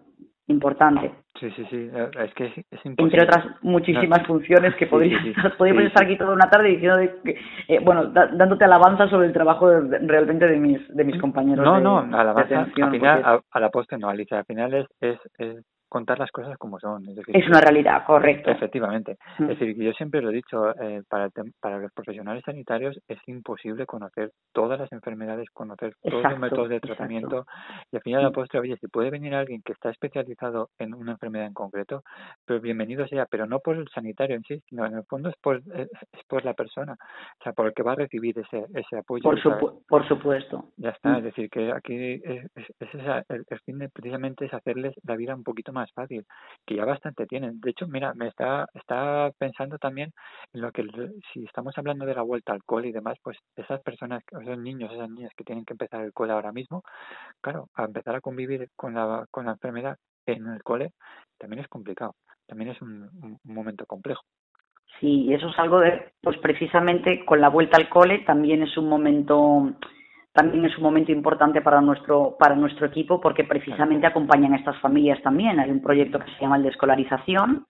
importante. 0.48 1.12
Sí, 1.40 1.50
sí, 1.52 1.66
sí, 1.70 1.90
eh, 1.94 2.10
es 2.24 2.34
que 2.34 2.46
es, 2.46 2.58
es 2.72 2.86
Entre 2.86 3.24
otras 3.24 3.46
muchísimas 3.62 4.20
No. 4.22 4.26
funciones 4.26 4.76
que 4.76 4.86
Sí, 4.86 4.92
podría, 4.92 5.22
sí, 5.22 5.34
sí. 5.34 5.42
podríamos 5.58 5.84
Sí, 5.84 5.88
estar 5.88 6.04
aquí 6.06 6.18
toda 6.18 6.34
una 6.34 6.50
tarde 6.50 6.70
diciendo, 6.70 6.98
de 6.98 7.20
eh, 7.68 7.80
bueno, 7.84 8.06
da- 8.06 8.28
dándote 8.28 8.66
alabanza 8.66 9.08
sobre 9.10 9.28
el 9.28 9.34
trabajo 9.34 9.70
de- 9.70 10.00
realmente 10.00 10.48
de 10.48 10.58
mis, 10.58 10.88
de 10.96 11.04
mis 11.04 11.20
compañeros. 11.20 11.64
No, 11.66 11.76
de- 11.76 11.82
no, 11.82 12.00
alabanza, 12.18 12.62
al 12.62 12.92
final, 12.92 13.22
a, 13.24 13.42
a 13.52 13.60
la 13.60 13.70
postre 13.70 13.98
no, 13.98 14.10
Alicia, 14.10 14.40
al 14.40 14.46
final 14.46 14.74
es, 14.74 14.86
es, 15.00 15.20
es 15.38 15.66
contar 15.92 16.18
las 16.20 16.32
cosas 16.32 16.58
como 16.58 16.80
son. 16.80 17.06
Es, 17.10 17.16
decir, 17.18 17.36
es 17.36 17.46
una 17.50 17.60
realidad, 17.60 18.06
correcto. 18.06 18.50
Efectivamente. 18.50 19.18
Mm. 19.40 19.44
Es 19.50 19.60
decir, 19.60 19.76
yo 19.76 19.92
siempre 19.92 20.22
lo 20.22 20.30
he 20.30 20.34
dicho, 20.34 20.70
eh, 20.82 21.02
para, 21.10 21.28
para 21.60 21.80
los 21.80 21.92
profesionales 21.92 22.44
sanitarios 22.46 22.98
es 23.10 23.20
imposible 23.28 23.86
conocer 23.86 24.32
todas 24.54 24.80
las 24.80 24.90
enfermedades, 24.94 25.50
conocer 25.52 25.94
todos 26.02 26.14
los 26.14 26.24
Exacto, 26.24 26.40
métodos 26.40 26.70
de 26.70 26.76
exacto. 26.78 26.96
tratamiento 26.96 27.46
y 27.92 27.98
al 27.98 28.02
final 28.04 28.20
de 28.22 28.24
la 28.24 28.30
Mm. 28.30 28.34
postre, 28.34 28.60
oye, 28.62 28.78
si 28.78 28.88
puede 28.88 29.10
venir 29.10 29.36
alguien 29.36 29.62
que 29.66 29.74
está 29.74 29.90
especializado 29.90 30.70
en 30.80 30.94
una 30.94 31.12
enfermedad 31.12 31.48
en 31.48 31.54
concreto, 31.54 32.04
pues 32.48 32.62
bienvenido 32.62 33.06
sea, 33.08 33.26
pero 33.30 33.46
no 33.46 33.60
por 33.60 33.76
el 33.76 33.88
sanitario 33.90 34.38
en 34.38 34.44
sí, 34.44 34.62
sino 34.70 34.86
en 34.86 34.94
el 34.96 35.04
fondo 35.04 35.28
es 35.28 35.36
por, 35.44 35.58
es, 35.58 35.90
es 36.14 36.24
por 36.30 36.46
la 36.46 36.54
persona, 36.54 36.94
o 36.94 37.44
sea, 37.44 37.52
por 37.52 37.68
el 37.68 37.74
que 37.74 37.84
va 37.84 37.92
a 37.92 37.96
recibir 37.96 38.40
ese, 38.40 38.66
ese 38.74 38.98
apoyo. 38.98 39.24
Por, 39.24 39.40
supu- 39.42 39.82
por 39.90 40.08
supuesto. 40.08 40.64
ya 40.78 40.90
está, 40.92 41.10
Mm. 41.10 41.18
es 41.18 41.24
decir, 41.26 41.50
que 41.50 41.72
aquí 41.74 42.22
es, 42.24 42.46
es- 42.56 42.72
es 42.80 42.96
esa- 42.96 43.26
el, 43.28 43.44
el 43.50 43.60
fin 43.66 43.78
de- 43.80 43.90
precisamente 43.90 44.46
es 44.46 44.54
hacerles 44.54 44.94
la 45.04 45.16
vida 45.18 45.36
un 45.36 45.44
poquito 45.44 45.74
más 45.74 45.81
fácil, 45.94 46.26
que 46.66 46.76
ya 46.76 46.86
bastante 46.86 47.26
tienen. 47.26 47.60
De 47.62 47.72
hecho, 47.72 47.88
mira, 47.88 48.14
me 48.14 48.28
está, 48.28 48.68
está 48.74 49.32
pensando 49.38 49.78
también 49.78 50.12
en 50.54 50.62
lo 50.62 50.72
que, 50.72 50.84
si 51.34 51.44
estamos 51.46 51.78
hablando 51.78 52.06
de 52.06 52.16
la 52.16 52.22
vuelta 52.22 52.54
al 52.54 52.64
cole 52.64 52.90
y 52.90 52.92
demás, 52.92 53.18
pues 53.24 53.38
esas 53.56 53.82
personas, 53.82 54.24
esos 54.40 54.58
niños, 54.58 54.92
esas 54.92 55.10
niñas 55.10 55.32
que 55.36 55.44
tienen 55.44 55.66
que 55.66 55.74
empezar 55.74 56.02
el 56.02 56.14
cole 56.14 56.34
ahora 56.34 56.52
mismo, 56.52 56.84
claro, 57.42 57.70
a 57.76 57.86
empezar 57.86 58.16
a 58.16 58.22
convivir 58.22 58.68
con 58.76 58.94
la, 58.94 59.26
con 59.32 59.46
la 59.46 59.54
enfermedad 59.54 59.98
en 60.26 60.48
el 60.48 60.64
cole 60.64 60.92
también 61.38 61.62
es 61.62 61.68
complicado, 61.68 62.16
también 62.48 62.72
es 62.72 62.82
un, 62.82 63.40
momento 63.44 63.86
complejo. 63.86 64.22
Sí, 65.00 65.34
eso 65.34 65.50
es 65.50 65.58
algo 65.58 65.80
de, 65.80 66.14
pues 66.22 66.38
precisamente 66.38 67.26
con 67.26 67.42
la 67.42 67.50
vuelta 67.50 67.78
al 67.78 67.90
cole 67.90 68.20
también 68.20 68.62
es 68.62 68.78
un 68.78 68.88
momento, 68.88 69.74
también 70.34 70.66
es 70.66 70.78
un 70.78 70.84
momento 70.84 71.12
importante 71.12 71.62
para 71.62 71.82
nuestro, 71.82 72.36
para 72.40 72.56
nuestro 72.56 72.86
equipo 72.88 73.20
porque 73.20 73.44
precisamente 73.44 74.08
acompañan 74.08 74.54
a 74.54 74.58
estas 74.58 74.80
familias 74.80 75.22
también. 75.22 75.60
Hay 75.60 75.70
un 75.70 75.82
proyecto 75.82 76.20
que 76.20 76.32
se 76.32 76.40
llama 76.42 76.58
el 76.58 76.64
de 76.64 76.70
escolarización, 76.70 77.66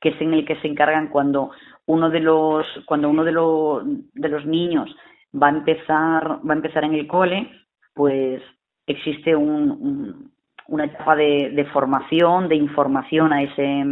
que 0.00 0.10
es 0.10 0.20
en 0.20 0.32
el 0.32 0.46
que 0.46 0.56
se 0.56 0.66
encargan 0.68 1.08
cuando 1.08 1.50
uno 1.86 2.08
de 2.08 2.20
los, 2.20 2.66
cuando 2.86 3.10
uno 3.10 3.22
de 3.24 3.32
los, 3.32 3.82
de 4.14 4.28
los 4.28 4.46
niños 4.46 4.94
va 5.34 5.48
a 5.48 5.50
empezar, 5.50 6.38
va 6.48 6.54
a 6.54 6.56
empezar 6.56 6.84
en 6.84 6.94
el 6.94 7.06
cole, 7.06 7.50
pues 7.94 8.42
existe 8.86 9.36
un, 9.36 9.70
un- 9.70 10.32
una 10.68 10.84
etapa 10.84 11.16
de, 11.16 11.50
de 11.52 11.64
formación, 11.66 12.48
de 12.48 12.54
información 12.54 13.32
a 13.32 13.42
ese, 13.42 13.84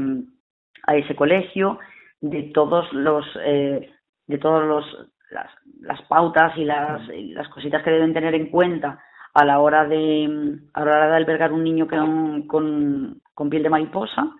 a 0.87 0.97
ese 0.97 1.17
colegio, 1.17 1.79
de 2.21 2.45
todos 2.55 2.91
los 2.93 3.25
eh, 3.45 3.91
de 4.29 4.39
todos 4.39 4.65
los 4.65 4.85
las, 5.31 5.51
las 5.81 6.01
pautas 6.03 6.57
y 6.57 6.65
las, 6.65 7.09
y 7.11 7.33
las 7.33 7.49
cositas 7.49 7.83
que 7.83 7.91
deben 7.91 8.15
tener 8.15 8.35
en 8.35 8.51
cuenta 8.51 9.01
a 9.35 9.45
la 9.45 9.61
hora 9.61 9.87
de 9.87 10.59
a 10.73 10.85
la 10.85 10.91
hora 10.91 11.09
de 11.11 11.17
albergar 11.17 11.53
un 11.53 11.65
niño 11.65 11.87
con, 11.87 12.47
con, 12.47 13.21
con 13.35 13.51
piel 13.51 13.63
de 13.63 13.71
mariposa. 13.71 14.31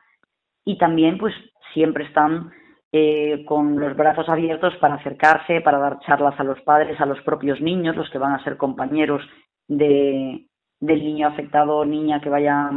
Y 0.65 0.77
también 0.77 1.19
pues 1.19 1.35
siempre 1.73 2.05
están 2.05 2.51
eh, 2.93 3.45
con 3.47 3.79
los 3.79 3.97
brazos 3.97 4.29
abiertos 4.29 4.75
para 4.77 4.95
acercarse, 4.95 5.61
para 5.61 5.79
dar 5.79 5.99
charlas 6.01 6.39
a 6.41 6.45
los 6.45 6.61
padres, 6.63 7.01
a 7.01 7.07
los 7.07 7.21
propios 7.23 7.61
niños, 7.61 7.97
los 7.97 8.11
que 8.11 8.19
van 8.19 8.35
a 8.35 8.43
ser 8.45 8.57
compañeros 8.57 9.23
de, 9.67 10.47
del 10.81 11.05
niño 11.05 11.29
afectado 11.29 11.79
o 11.79 11.85
niña 11.85 12.21
que 12.21 12.29
vaya 12.29 12.71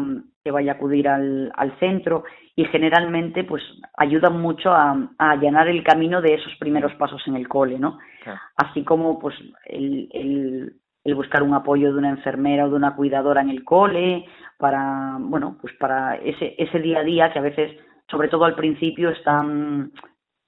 que 0.43 0.51
vaya 0.51 0.71
a 0.71 0.75
acudir 0.75 1.07
al, 1.07 1.51
al 1.55 1.77
centro 1.79 2.23
y 2.55 2.65
generalmente 2.65 3.43
pues 3.43 3.61
ayudan 3.95 4.41
mucho 4.41 4.71
a, 4.71 5.09
a 5.17 5.31
allanar 5.31 5.67
el 5.67 5.83
camino 5.83 6.21
de 6.21 6.33
esos 6.33 6.55
primeros 6.59 6.93
pasos 6.95 7.21
en 7.27 7.35
el 7.35 7.47
cole, 7.47 7.77
¿no? 7.77 7.99
Claro. 8.23 8.39
Así 8.55 8.83
como 8.83 9.19
pues 9.19 9.35
el, 9.65 10.09
el, 10.11 10.73
el 11.03 11.15
buscar 11.15 11.43
un 11.43 11.53
apoyo 11.53 11.91
de 11.91 11.99
una 11.99 12.09
enfermera 12.09 12.65
o 12.65 12.69
de 12.69 12.75
una 12.75 12.95
cuidadora 12.95 13.41
en 13.41 13.49
el 13.49 13.63
cole 13.63 14.25
para 14.57 15.17
bueno 15.19 15.57
pues 15.61 15.73
para 15.79 16.15
ese 16.17 16.55
ese 16.57 16.79
día 16.79 16.99
a 16.99 17.03
día 17.03 17.33
que 17.33 17.39
a 17.39 17.43
veces 17.43 17.71
sobre 18.09 18.27
todo 18.27 18.45
al 18.45 18.55
principio 18.55 19.09
están 19.09 19.91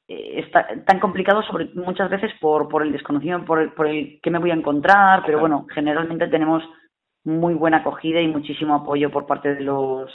eh, 0.07 0.41
está 0.45 0.67
tan 0.85 0.99
complicado 0.99 1.41
sobre 1.43 1.69
muchas 1.73 2.09
veces 2.09 2.31
por 2.39 2.69
por 2.69 2.83
el 2.83 2.91
desconocimiento 2.91 3.45
por 3.45 3.59
el, 3.61 3.71
por 3.71 3.87
el 3.87 4.19
que 4.21 4.29
me 4.29 4.39
voy 4.39 4.51
a 4.51 4.55
encontrar 4.55 5.23
pero 5.25 5.39
bueno 5.39 5.65
generalmente 5.73 6.27
tenemos 6.27 6.63
muy 7.23 7.53
buena 7.53 7.77
acogida 7.77 8.21
y 8.21 8.27
muchísimo 8.27 8.75
apoyo 8.75 9.11
por 9.11 9.25
parte 9.25 9.55
de 9.55 9.61
los 9.61 10.11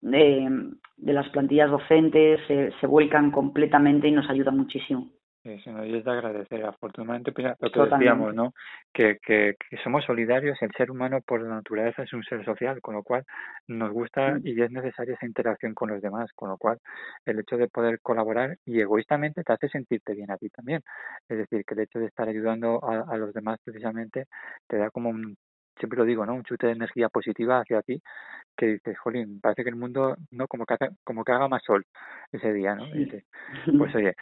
de, 0.00 0.70
de 0.96 1.12
las 1.12 1.28
plantillas 1.30 1.70
docentes 1.70 2.40
se, 2.46 2.72
se 2.80 2.86
vuelcan 2.86 3.30
completamente 3.30 4.08
y 4.08 4.12
nos 4.12 4.28
ayudan 4.30 4.56
muchísimo 4.56 5.08
Sí, 5.44 5.56
sí, 5.60 5.70
y 5.70 5.96
es 5.96 6.04
de 6.04 6.10
agradecer. 6.10 6.64
Afortunadamente, 6.66 7.32
lo 7.60 7.70
que 7.70 7.80
decíamos, 7.80 8.34
¿no? 8.34 8.52
Que, 8.92 9.18
que, 9.24 9.54
que 9.70 9.76
somos 9.78 10.04
solidarios, 10.04 10.60
el 10.60 10.70
ser 10.76 10.90
humano 10.90 11.20
por 11.24 11.40
naturaleza 11.42 12.02
es 12.02 12.12
un 12.12 12.24
ser 12.24 12.44
social, 12.44 12.80
con 12.82 12.96
lo 12.96 13.02
cual 13.02 13.24
nos 13.68 13.92
gusta 13.92 14.34
Mm. 14.34 14.40
y 14.44 14.60
es 14.60 14.70
necesaria 14.70 15.14
esa 15.14 15.26
interacción 15.26 15.74
con 15.74 15.90
los 15.90 16.02
demás, 16.02 16.30
con 16.34 16.50
lo 16.50 16.58
cual 16.58 16.78
el 17.24 17.38
hecho 17.38 17.56
de 17.56 17.68
poder 17.68 18.00
colaborar 18.00 18.56
y 18.66 18.80
egoístamente 18.80 19.44
te 19.44 19.52
hace 19.52 19.68
sentirte 19.68 20.12
bien 20.14 20.30
a 20.30 20.36
ti 20.36 20.50
también. 20.50 20.82
Es 21.28 21.38
decir, 21.38 21.64
que 21.64 21.74
el 21.74 21.80
hecho 21.80 22.00
de 22.00 22.06
estar 22.06 22.28
ayudando 22.28 22.84
a, 22.84 23.04
a 23.08 23.16
los 23.16 23.32
demás 23.32 23.58
precisamente 23.64 24.26
te 24.66 24.76
da 24.76 24.90
como 24.90 25.10
un, 25.10 25.36
siempre 25.78 25.98
lo 25.98 26.04
digo, 26.04 26.26
¿no? 26.26 26.34
Un 26.34 26.44
chute 26.44 26.66
de 26.66 26.72
energía 26.74 27.08
positiva 27.08 27.60
hacia 27.60 27.82
ti 27.82 28.00
que 28.56 28.66
dices, 28.66 28.98
jolín, 28.98 29.40
parece 29.40 29.62
que 29.64 29.70
el 29.70 29.76
mundo, 29.76 30.16
¿no? 30.32 30.48
Como 30.48 30.66
que, 30.66 30.74
haga- 30.74 30.92
como 31.04 31.24
que 31.24 31.32
haga 31.32 31.48
más 31.48 31.62
sol 31.64 31.84
ese 32.32 32.52
día, 32.52 32.74
¿no? 32.74 32.86
Y 32.88 32.92
Sí. 32.92 32.98
dices, 33.04 33.24
pues 33.78 33.94
oye, 33.96 34.14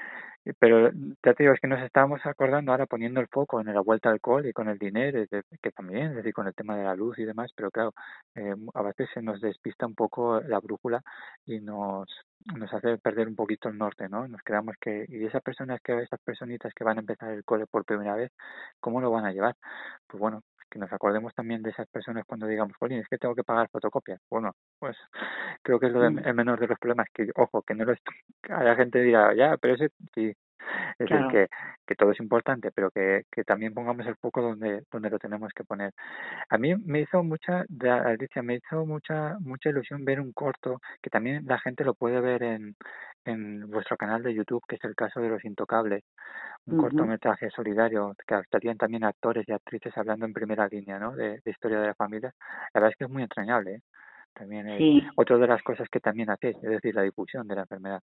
y- 0.45 0.53
pero 0.59 0.91
ya 0.93 1.35
te 1.35 1.43
digo, 1.43 1.55
es 1.55 1.61
que 1.61 1.67
nos 1.69 1.83
estábamos 1.83 2.21
acordando 2.25 2.71
ahora 2.73 2.87
poniendo 2.87 3.21
el 3.21 3.29
foco 3.29 3.61
en 3.61 3.73
la 3.75 3.81
vuelta 3.81 4.11
al 4.11 4.21
cole 4.21 4.51
y 4.51 4.53
con 4.53 4.69
el 4.69 4.79
dinero, 4.79 5.25
que 5.63 5.71
también, 5.73 6.09
es 6.11 6.17
decir, 6.17 6.33
con 6.35 6.47
el 6.47 6.55
tema 6.55 6.77
de 6.77 6.85
la 6.85 6.95
luz 6.95 7.19
y 7.19 7.25
demás, 7.25 7.51
pero 7.57 7.71
claro, 7.71 7.95
eh, 8.37 8.55
a 8.75 8.83
veces 8.83 9.09
se 9.13 9.23
nos 9.23 9.41
despista 9.41 9.87
un 9.87 9.95
poco 9.95 10.41
la 10.43 10.61
brújula 10.61 11.03
y 11.47 11.61
nos, 11.61 12.09
nos 12.55 12.73
hace 12.75 12.99
perder 12.99 13.27
un 13.29 13.35
poquito 13.37 13.69
el 13.69 13.79
norte, 13.79 14.09
¿no? 14.09 14.29
Nos 14.29 14.43
quedamos 14.43 14.77
que, 14.81 15.05
y 15.09 15.25
esas 15.25 15.43
personas 15.43 15.81
que, 15.83 15.99
esas 16.01 16.21
personitas 16.21 16.73
que 16.75 16.85
van 16.85 16.99
a 16.99 17.01
empezar 17.01 17.31
el 17.33 17.45
cole 17.45 17.67
por 17.67 17.85
primera 17.85 18.15
vez, 18.15 18.31
¿cómo 18.81 19.01
lo 19.01 19.11
van 19.11 19.25
a 19.25 19.33
llevar? 19.33 19.57
Pues 20.07 20.21
bueno, 20.21 20.43
que 20.71 20.79
nos 20.79 20.93
acordemos 20.93 21.35
también 21.35 21.63
de 21.63 21.71
esas 21.71 21.89
personas 21.89 22.25
cuando 22.27 22.47
digamos, 22.47 22.77
Jolín, 22.79 22.99
es 23.01 23.09
que 23.09 23.19
tengo 23.19 23.35
que 23.35 23.45
pagar 23.45 23.69
fotocopias. 23.71 24.21
Bueno, 24.31 24.53
pues 24.79 24.97
creo 25.63 25.79
que 25.81 25.87
es 25.87 25.93
lo 25.93 26.01
de- 26.01 26.23
el 26.29 26.35
menor 26.35 26.61
de 26.61 26.69
los 26.69 26.79
problemas, 26.79 27.07
que 27.15 27.29
ojo, 27.37 27.63
que 27.63 27.75
no 27.75 27.85
lo 27.85 27.95
que 28.43 28.53
haya 28.53 28.77
gente 28.77 29.01
dirá, 29.01 29.35
ya, 29.35 29.57
pero 29.59 29.75
ese, 29.75 29.91
sí, 30.15 30.33
es 30.99 30.99
decir, 30.99 31.07
Claro. 31.07 31.29
que, 31.29 31.47
que 31.87 31.95
todo 31.95 32.11
es 32.13 32.21
importante, 32.21 32.71
pero 32.73 32.91
que, 32.91 33.23
que 33.31 33.45
también 33.45 33.75
pongamos 33.75 34.07
el 34.07 34.17
foco 34.17 34.43
donde, 34.43 34.83
donde 34.91 35.11
lo 35.11 35.19
tenemos 35.19 35.53
que 35.55 35.65
poner. 35.65 35.93
A 36.51 36.59
mí 36.59 36.75
me 36.77 37.01
hizo 37.03 37.23
mucha, 37.23 37.65
de 37.69 37.91
Alicia, 37.91 38.43
me 38.43 38.57
hizo 38.57 38.85
mucha, 38.87 39.37
mucha 39.41 39.71
ilusión 39.71 40.05
ver 40.05 40.21
un 40.21 40.33
corto, 40.33 40.81
que 41.03 41.11
también 41.11 41.45
la 41.47 41.59
gente 41.61 41.85
lo 41.85 41.95
puede 41.95 42.21
ver 42.21 42.43
en, 42.43 42.77
en 43.27 43.69
vuestro 43.71 43.97
canal 43.97 44.23
de 44.23 44.35
YouTube, 44.35 44.63
que 44.69 44.77
es 44.77 44.85
el 44.85 44.95
caso 44.95 45.21
de 45.21 45.29
los 45.29 45.45
intocables, 45.45 46.05
un 46.67 46.79
cortometraje 46.79 47.51
solidario, 47.51 48.15
que 48.27 48.35
estarían 48.37 48.77
también 48.77 49.05
actores 49.05 49.49
y 49.49 49.53
actrices 49.53 49.97
hablando 49.97 50.27
en 50.27 50.33
primera 50.33 50.67
línea, 50.69 50.99
¿no? 50.99 51.13
De, 51.15 51.41
de 51.45 51.51
historia 51.51 51.81
de 51.81 51.89
la 51.89 51.95
familia. 51.95 52.33
La 52.75 52.81
verdad 52.81 52.91
es 52.91 52.97
que 52.97 53.05
es 53.05 53.11
muy 53.11 53.23
entrañable, 53.23 53.75
¿eh? 53.77 53.81
También 54.35 54.69
es 54.69 54.79
Sí. 54.79 55.03
otra 55.17 55.39
de 55.39 55.47
las 55.47 55.63
cosas 55.63 55.89
que 55.89 56.01
también 56.01 56.29
hacéis, 56.31 56.57
es 56.57 56.71
decir, 56.71 56.95
la 56.95 57.03
difusión 57.03 57.47
de 57.49 57.55
la 57.55 57.63
enfermedad. 57.63 58.01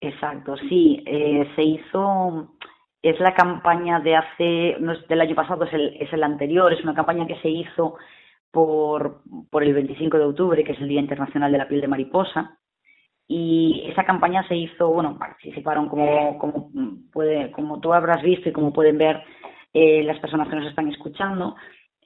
Exacto, 0.00 0.56
sí, 0.56 1.02
eh, 1.06 1.48
se 1.54 1.62
hizo, 1.62 2.56
es 3.02 3.20
la 3.20 3.34
campaña 3.34 4.00
de 4.00 4.16
hace, 4.16 4.76
no 4.80 4.92
es 4.92 5.06
del 5.08 5.20
año 5.20 5.34
pasado, 5.36 5.64
es 5.64 5.72
el, 5.72 5.96
es 6.00 6.12
el 6.12 6.22
anterior, 6.24 6.72
es 6.72 6.82
una 6.82 6.94
campaña 6.94 7.26
que 7.26 7.40
se 7.40 7.48
hizo 7.48 7.96
por, 8.50 9.22
por 9.50 9.62
el 9.62 9.74
25 9.74 10.18
de 10.18 10.24
octubre, 10.24 10.64
que 10.64 10.72
es 10.72 10.80
el 10.80 10.88
Día 10.88 11.00
Internacional 11.00 11.52
de 11.52 11.58
la 11.58 11.68
Piel 11.68 11.80
de 11.80 11.88
Mariposa, 11.88 12.58
y 13.34 13.84
esa 13.88 14.04
campaña 14.04 14.46
se 14.46 14.54
hizo, 14.54 14.90
bueno, 14.90 15.16
participaron 15.18 15.88
como, 15.88 16.36
como, 16.36 16.68
puede, 17.10 17.50
como 17.52 17.80
tú 17.80 17.94
habrás 17.94 18.22
visto 18.22 18.50
y 18.50 18.52
como 18.52 18.74
pueden 18.74 18.98
ver 18.98 19.22
eh, 19.72 20.02
las 20.02 20.18
personas 20.18 20.48
que 20.48 20.56
nos 20.56 20.66
están 20.66 20.88
escuchando, 20.88 21.56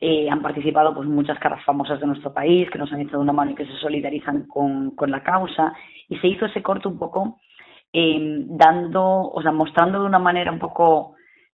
eh, 0.01 0.31
han 0.31 0.41
participado 0.41 0.95
pues 0.95 1.09
muchas 1.09 1.37
caras 1.41 1.65
famosas 1.65 1.99
de 1.99 2.07
nuestro 2.07 2.33
país 2.33 2.71
que 2.71 2.79
nos 2.79 2.93
han 2.93 3.01
echado 3.01 3.21
una 3.21 3.33
mano 3.33 3.51
y 3.51 3.55
que 3.57 3.67
se 3.67 3.77
solidarizan 3.79 4.47
con, 4.47 4.93
con 4.93 5.11
la 5.11 5.25
causa, 5.25 5.73
y 6.09 6.17
se 6.19 6.29
hizo 6.29 6.47
ese 6.47 6.63
corto 6.63 6.89
un 6.89 6.99
poco 6.99 7.41
eh, 7.93 8.45
dando, 8.47 9.03
o 9.05 9.43
sea, 9.43 9.51
mostrando 9.51 9.99
de 9.99 10.07
una 10.07 10.21
manera 10.21 10.53
un 10.53 10.61
poco, 10.61 11.17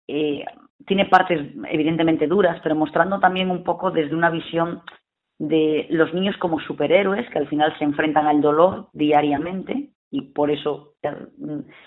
eh, 0.07 0.45
tiene 0.87 1.07
partes 1.07 1.41
evidentemente 1.69 2.29
duras, 2.29 2.61
pero 2.63 2.77
mostrando 2.77 3.19
también 3.19 3.51
un 3.51 3.65
poco 3.65 3.91
desde 3.91 4.15
una 4.15 4.31
visión 4.31 4.81
de 5.39 5.87
los 5.91 6.13
niños 6.15 6.37
como 6.39 6.61
superhéroes 6.61 7.29
que 7.31 7.39
al 7.39 7.49
final 7.49 7.77
se 7.79 7.85
enfrentan 7.85 8.27
al 8.27 8.41
dolor 8.41 8.89
diariamente 8.93 9.91
y 10.11 10.23
por 10.23 10.51
eso 10.51 10.95
eh, 11.03 11.15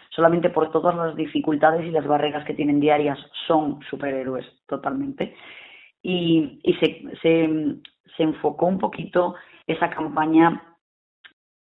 solamente 0.10 0.50
por 0.50 0.72
todas 0.72 0.96
las 0.96 1.16
dificultades 1.16 1.86
y 1.86 1.92
las 1.92 2.06
barreras 2.06 2.46
que 2.46 2.54
tienen 2.54 2.80
diarias 2.80 3.18
son 3.48 3.80
superhéroes 3.90 4.46
totalmente. 4.68 5.36
Y, 6.02 6.60
y 6.64 6.74
se, 6.76 7.04
se, 7.22 7.50
se 8.16 8.24
enfocó 8.24 8.68
un 8.68 8.80
poquito 8.80 9.36
esa 9.68 9.90
campaña 9.90 10.69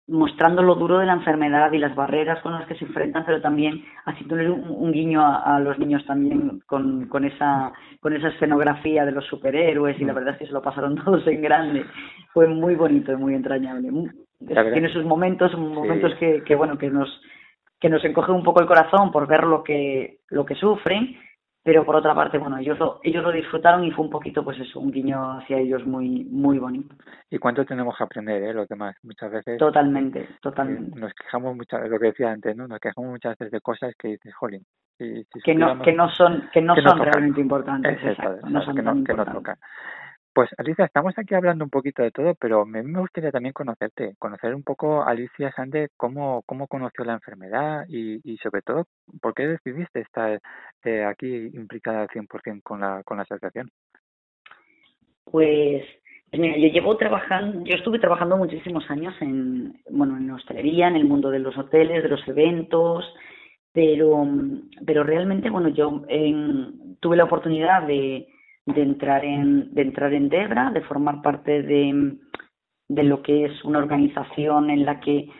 mostrando 0.08 0.62
lo 0.62 0.76
duro 0.76 0.98
de 0.98 1.06
la 1.06 1.14
enfermedad 1.14 1.72
y 1.72 1.78
las 1.78 1.94
barreras 1.94 2.40
con 2.42 2.52
las 2.52 2.66
que 2.66 2.76
se 2.76 2.84
enfrentan, 2.84 3.24
pero 3.24 3.40
también 3.40 3.84
haciéndole 4.04 4.50
un, 4.50 4.64
un 4.68 4.92
guiño 4.92 5.20
a, 5.20 5.56
a, 5.56 5.60
los 5.60 5.78
niños 5.78 6.04
también 6.06 6.60
con, 6.66 7.08
con, 7.08 7.24
esa, 7.24 7.72
con 8.00 8.14
esa 8.14 8.28
escenografía 8.28 9.04
de 9.04 9.12
los 9.12 9.26
superhéroes 9.26 10.00
y 10.00 10.04
la 10.04 10.12
verdad 10.12 10.34
es 10.34 10.38
que 10.38 10.46
se 10.46 10.52
lo 10.52 10.62
pasaron 10.62 10.96
todos 11.04 11.26
en 11.26 11.42
grande. 11.42 11.84
Fue 12.32 12.46
muy 12.46 12.76
bonito 12.76 13.12
y 13.12 13.16
muy 13.16 13.34
entrañable. 13.34 13.90
Verdad. 14.38 14.72
tiene 14.72 14.92
sus 14.92 15.04
momentos, 15.04 15.56
momentos 15.58 16.14
que, 16.20 16.42
que 16.44 16.54
bueno, 16.54 16.76
que 16.78 16.90
nos 16.90 17.08
que 17.80 17.90
nos 17.90 18.04
encoge 18.04 18.32
un 18.32 18.42
poco 18.42 18.60
el 18.60 18.66
corazón 18.66 19.12
por 19.12 19.26
ver 19.26 19.44
lo 19.44 19.62
que 19.62 20.18
lo 20.28 20.46
que 20.46 20.54
sufren, 20.54 21.16
pero 21.66 21.84
por 21.84 21.96
otra 21.96 22.14
parte, 22.14 22.38
bueno, 22.38 22.58
ellos 22.58 22.78
lo, 22.78 23.00
ellos 23.02 23.24
lo 23.24 23.32
disfrutaron 23.32 23.82
y 23.82 23.90
fue 23.90 24.04
un 24.04 24.10
poquito, 24.12 24.44
pues 24.44 24.56
eso, 24.60 24.78
un 24.78 24.92
guiño 24.92 25.32
hacia 25.38 25.58
ellos 25.58 25.84
muy 25.84 26.22
muy 26.30 26.60
bonito. 26.60 26.94
Y 27.28 27.38
cuánto 27.38 27.64
tenemos 27.64 27.98
que 27.98 28.04
aprender, 28.04 28.40
¿eh? 28.40 28.54
Los 28.54 28.68
demás. 28.68 28.94
Muchas 29.02 29.32
veces 29.32 29.58
Totalmente, 29.58 30.20
eh, 30.20 30.28
totalmente. 30.40 30.96
nos 31.00 31.12
quejamos 31.12 31.56
muchas, 31.56 31.90
lo 31.90 31.98
que 31.98 32.06
decía 32.06 32.30
antes, 32.30 32.56
¿no? 32.56 32.68
Nos 32.68 32.78
quejamos 32.78 33.10
muchas 33.10 33.36
veces 33.36 33.50
de 33.50 33.60
cosas 33.60 33.92
que 33.98 34.08
dices, 34.10 34.32
jolín. 34.36 34.64
Si, 34.96 35.24
si 35.24 35.40
Que 35.40 35.56
no 35.56 35.82
que 35.82 35.92
no 35.92 36.08
son 36.10 36.48
que 36.52 36.62
no 36.62 36.76
que 36.76 36.82
son 36.82 36.98
tocan. 36.98 37.12
realmente 37.12 37.40
importantes, 37.40 37.98
Eso, 37.98 38.10
exacto, 38.10 38.36
eso, 38.36 38.48
no 38.48 38.62
son 38.62 38.76
que 38.76 38.82
no, 38.82 39.02
que 39.02 39.14
no. 39.14 39.24
Pues 40.36 40.50
Alicia, 40.58 40.84
estamos 40.84 41.14
aquí 41.16 41.34
hablando 41.34 41.64
un 41.64 41.70
poquito 41.70 42.02
de 42.02 42.10
todo, 42.10 42.34
pero 42.34 42.60
a 42.60 42.66
mí 42.66 42.82
me 42.82 43.00
gustaría 43.00 43.32
también 43.32 43.54
conocerte, 43.54 44.16
conocer 44.18 44.54
un 44.54 44.62
poco 44.62 45.02
Alicia 45.02 45.50
Sande, 45.52 45.88
cómo, 45.96 46.42
cómo 46.44 46.66
conoció 46.66 47.06
la 47.06 47.14
enfermedad 47.14 47.86
y, 47.88 48.20
y 48.22 48.36
sobre 48.36 48.60
todo, 48.60 48.84
por 49.22 49.32
qué 49.32 49.46
decidiste 49.46 50.00
estar 50.00 50.38
eh, 50.84 51.04
aquí 51.04 51.48
implicada 51.54 52.02
al 52.02 52.08
100% 52.08 52.60
con 52.62 52.80
la, 52.80 53.02
con 53.04 53.16
la 53.16 53.22
asociación. 53.22 53.70
Pues, 55.24 55.86
mira, 56.32 56.58
yo 56.58 56.68
llevo 56.68 56.98
trabajando, 56.98 57.64
yo 57.64 57.74
estuve 57.74 57.98
trabajando 57.98 58.36
muchísimos 58.36 58.84
años 58.90 59.14
en, 59.22 59.80
bueno, 59.88 60.18
en 60.18 60.30
hostelería, 60.30 60.88
en 60.88 60.96
el 60.96 61.06
mundo 61.06 61.30
de 61.30 61.38
los 61.38 61.56
hoteles, 61.56 62.02
de 62.02 62.10
los 62.10 62.28
eventos, 62.28 63.06
pero, 63.72 64.28
pero 64.84 65.02
realmente, 65.02 65.48
bueno, 65.48 65.70
yo 65.70 66.04
em, 66.08 66.96
tuve 67.00 67.16
la 67.16 67.24
oportunidad 67.24 67.86
de, 67.86 68.28
de 68.66 68.82
entrar 68.82 69.24
en, 69.24 69.72
de 69.74 69.82
entrar 69.82 70.12
en 70.12 70.28
Debra, 70.28 70.70
de 70.70 70.82
formar 70.82 71.22
parte 71.22 71.62
de, 71.62 72.16
de 72.88 73.02
lo 73.02 73.22
que 73.22 73.46
es 73.46 73.64
una 73.64 73.78
organización 73.78 74.70
en 74.70 74.84
la 74.84 75.00
que 75.00 75.30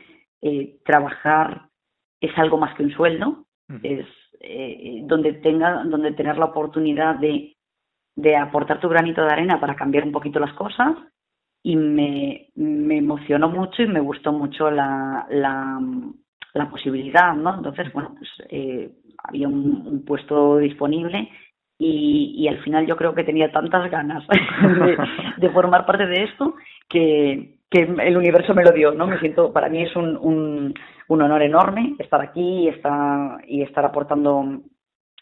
eh, 0.42 0.78
trabajar 0.84 1.68
es 2.20 2.36
algo 2.38 2.56
más 2.58 2.74
que 2.76 2.84
un 2.84 2.92
sueldo, 2.92 3.44
Ujú. 3.68 3.80
es 3.82 4.06
eh, 4.40 5.00
donde 5.04 5.34
tenga, 5.34 5.84
donde 5.84 6.12
tener 6.12 6.38
la 6.38 6.46
oportunidad 6.46 7.16
de 7.16 7.56
de 8.16 8.34
aportar 8.34 8.80
tu 8.80 8.88
granito 8.88 9.22
de 9.22 9.32
arena 9.32 9.60
para 9.60 9.76
cambiar 9.76 10.04
un 10.04 10.12
poquito 10.12 10.40
las 10.40 10.54
cosas 10.54 10.96
y 11.62 11.76
me, 11.76 12.48
me 12.54 12.98
emocionó 12.98 13.50
mucho 13.50 13.82
y 13.82 13.88
me 13.88 14.00
gustó 14.00 14.32
mucho 14.32 14.70
la, 14.70 15.26
la, 15.30 15.78
la 16.54 16.70
posibilidad, 16.70 17.34
¿no? 17.34 17.56
Entonces, 17.56 17.92
bueno, 17.92 18.14
pues 18.16 18.30
eh, 18.48 18.90
había 19.22 19.48
un, 19.48 19.86
un 19.86 20.04
puesto 20.04 20.58
disponible 20.58 21.28
y, 21.78 22.34
y 22.36 22.48
al 22.48 22.58
final 22.62 22.86
yo 22.86 22.96
creo 22.96 23.14
que 23.14 23.24
tenía 23.24 23.50
tantas 23.52 23.90
ganas 23.90 24.26
de, 24.62 24.96
de 25.36 25.50
formar 25.50 25.84
parte 25.86 26.06
de 26.06 26.24
esto 26.24 26.54
que, 26.88 27.58
que 27.70 27.82
el 27.82 28.16
universo 28.16 28.54
me 28.54 28.64
lo 28.64 28.72
dio, 28.72 28.92
¿no? 28.92 29.06
Me 29.06 29.18
siento, 29.18 29.52
para 29.52 29.68
mí 29.68 29.82
es 29.82 29.94
un, 29.96 30.16
un, 30.16 30.74
un 31.08 31.22
honor 31.22 31.42
enorme 31.42 31.94
estar 31.98 32.20
aquí 32.20 32.64
y 32.64 32.68
estar, 32.68 33.42
y 33.46 33.62
estar 33.62 33.84
aportando 33.84 34.60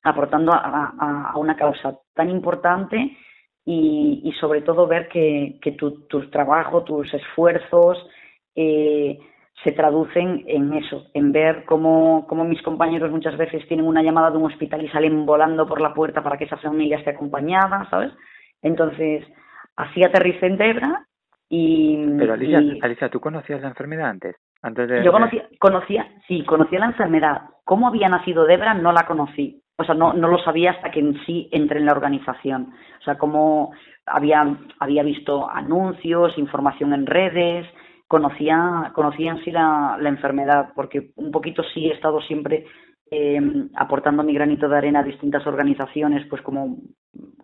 aportando 0.04 0.52
a, 0.52 1.30
a, 1.32 1.38
una 1.38 1.56
causa 1.56 1.98
tan 2.14 2.28
importante 2.28 3.16
y, 3.64 4.20
y 4.22 4.32
sobre 4.32 4.60
todo 4.60 4.86
ver 4.86 5.08
que, 5.08 5.58
que 5.62 5.72
tu, 5.72 6.06
tu 6.08 6.28
trabajo, 6.28 6.84
tus 6.84 7.12
esfuerzos 7.14 8.06
eh, 8.54 9.18
se 9.62 9.72
traducen 9.72 10.44
en 10.46 10.72
eso, 10.74 11.06
en 11.14 11.32
ver 11.32 11.64
cómo, 11.64 12.26
cómo 12.28 12.44
mis 12.44 12.60
compañeros 12.62 13.10
muchas 13.10 13.36
veces 13.36 13.66
tienen 13.68 13.86
una 13.86 14.02
llamada 14.02 14.30
de 14.30 14.38
un 14.38 14.46
hospital 14.46 14.82
y 14.84 14.88
salen 14.88 15.24
volando 15.24 15.66
por 15.66 15.80
la 15.80 15.94
puerta 15.94 16.22
para 16.22 16.36
que 16.36 16.44
esa 16.44 16.56
familia 16.56 16.98
esté 16.98 17.10
acompañada, 17.10 17.86
¿sabes? 17.88 18.12
Entonces, 18.62 19.24
así 19.76 20.02
aterricé 20.02 20.46
en 20.46 20.56
Debra 20.56 21.06
y... 21.48 22.04
Pero 22.18 22.34
Alicia, 22.34 22.60
y- 22.60 22.80
Alicia, 22.82 23.08
¿tú 23.08 23.20
conocías 23.20 23.60
la 23.62 23.68
enfermedad 23.68 24.10
antes? 24.10 24.36
Antes 24.62 24.88
de, 24.88 25.04
yo 25.04 25.12
conocía, 25.12 25.46
conocía, 25.60 26.08
sí, 26.26 26.42
conocía 26.44 26.78
la 26.80 26.86
enfermedad. 26.86 27.42
¿Cómo 27.64 27.86
había 27.86 28.08
nacido 28.08 28.46
Debra? 28.46 28.74
No 28.74 28.92
la 28.92 29.06
conocí. 29.06 29.60
O 29.76 29.84
sea, 29.84 29.94
no, 29.94 30.12
no 30.14 30.28
lo 30.28 30.38
sabía 30.38 30.70
hasta 30.70 30.90
que 30.90 31.00
en 31.00 31.18
sí 31.26 31.48
entré 31.52 31.80
en 31.80 31.86
la 31.86 31.92
organización. 31.92 32.72
O 33.00 33.02
sea, 33.04 33.18
cómo 33.18 33.72
había, 34.06 34.56
había 34.78 35.02
visto 35.02 35.50
anuncios, 35.50 36.38
información 36.38 36.94
en 36.94 37.06
redes, 37.06 37.66
conocía, 38.06 38.92
conocía 38.94 39.32
en 39.32 39.44
sí 39.44 39.50
la, 39.50 39.96
la 40.00 40.08
enfermedad, 40.08 40.70
porque 40.74 41.12
un 41.16 41.30
poquito 41.30 41.62
sí 41.74 41.86
he 41.86 41.94
estado 41.94 42.20
siempre 42.22 42.66
eh, 43.10 43.40
aportando 43.76 44.22
mi 44.22 44.34
granito 44.34 44.68
de 44.68 44.76
arena 44.76 45.00
a 45.00 45.04
distintas 45.04 45.46
organizaciones, 45.46 46.26
pues 46.28 46.42
como, 46.42 46.78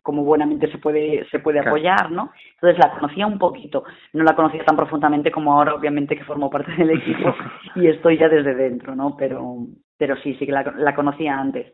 como 0.02 0.24
buenamente 0.24 0.70
se 0.70 0.78
puede, 0.78 1.28
se 1.30 1.38
puede 1.38 1.60
apoyar, 1.60 2.10
¿no? 2.10 2.32
Entonces 2.54 2.78
la 2.78 2.98
conocía 2.98 3.26
un 3.26 3.38
poquito, 3.38 3.84
no 4.14 4.24
la 4.24 4.34
conocía 4.34 4.64
tan 4.64 4.76
profundamente 4.76 5.30
como 5.30 5.52
ahora, 5.52 5.74
obviamente 5.74 6.16
que 6.16 6.24
formo 6.24 6.50
parte 6.50 6.72
del 6.72 6.90
equipo 6.90 7.34
y 7.76 7.86
estoy 7.86 8.18
ya 8.18 8.28
desde 8.28 8.54
dentro, 8.54 8.96
¿no? 8.96 9.16
Pero, 9.16 9.66
pero 9.96 10.16
sí, 10.16 10.34
sí 10.34 10.46
que 10.46 10.52
la, 10.52 10.62
la 10.76 10.94
conocía 10.94 11.38
antes. 11.38 11.72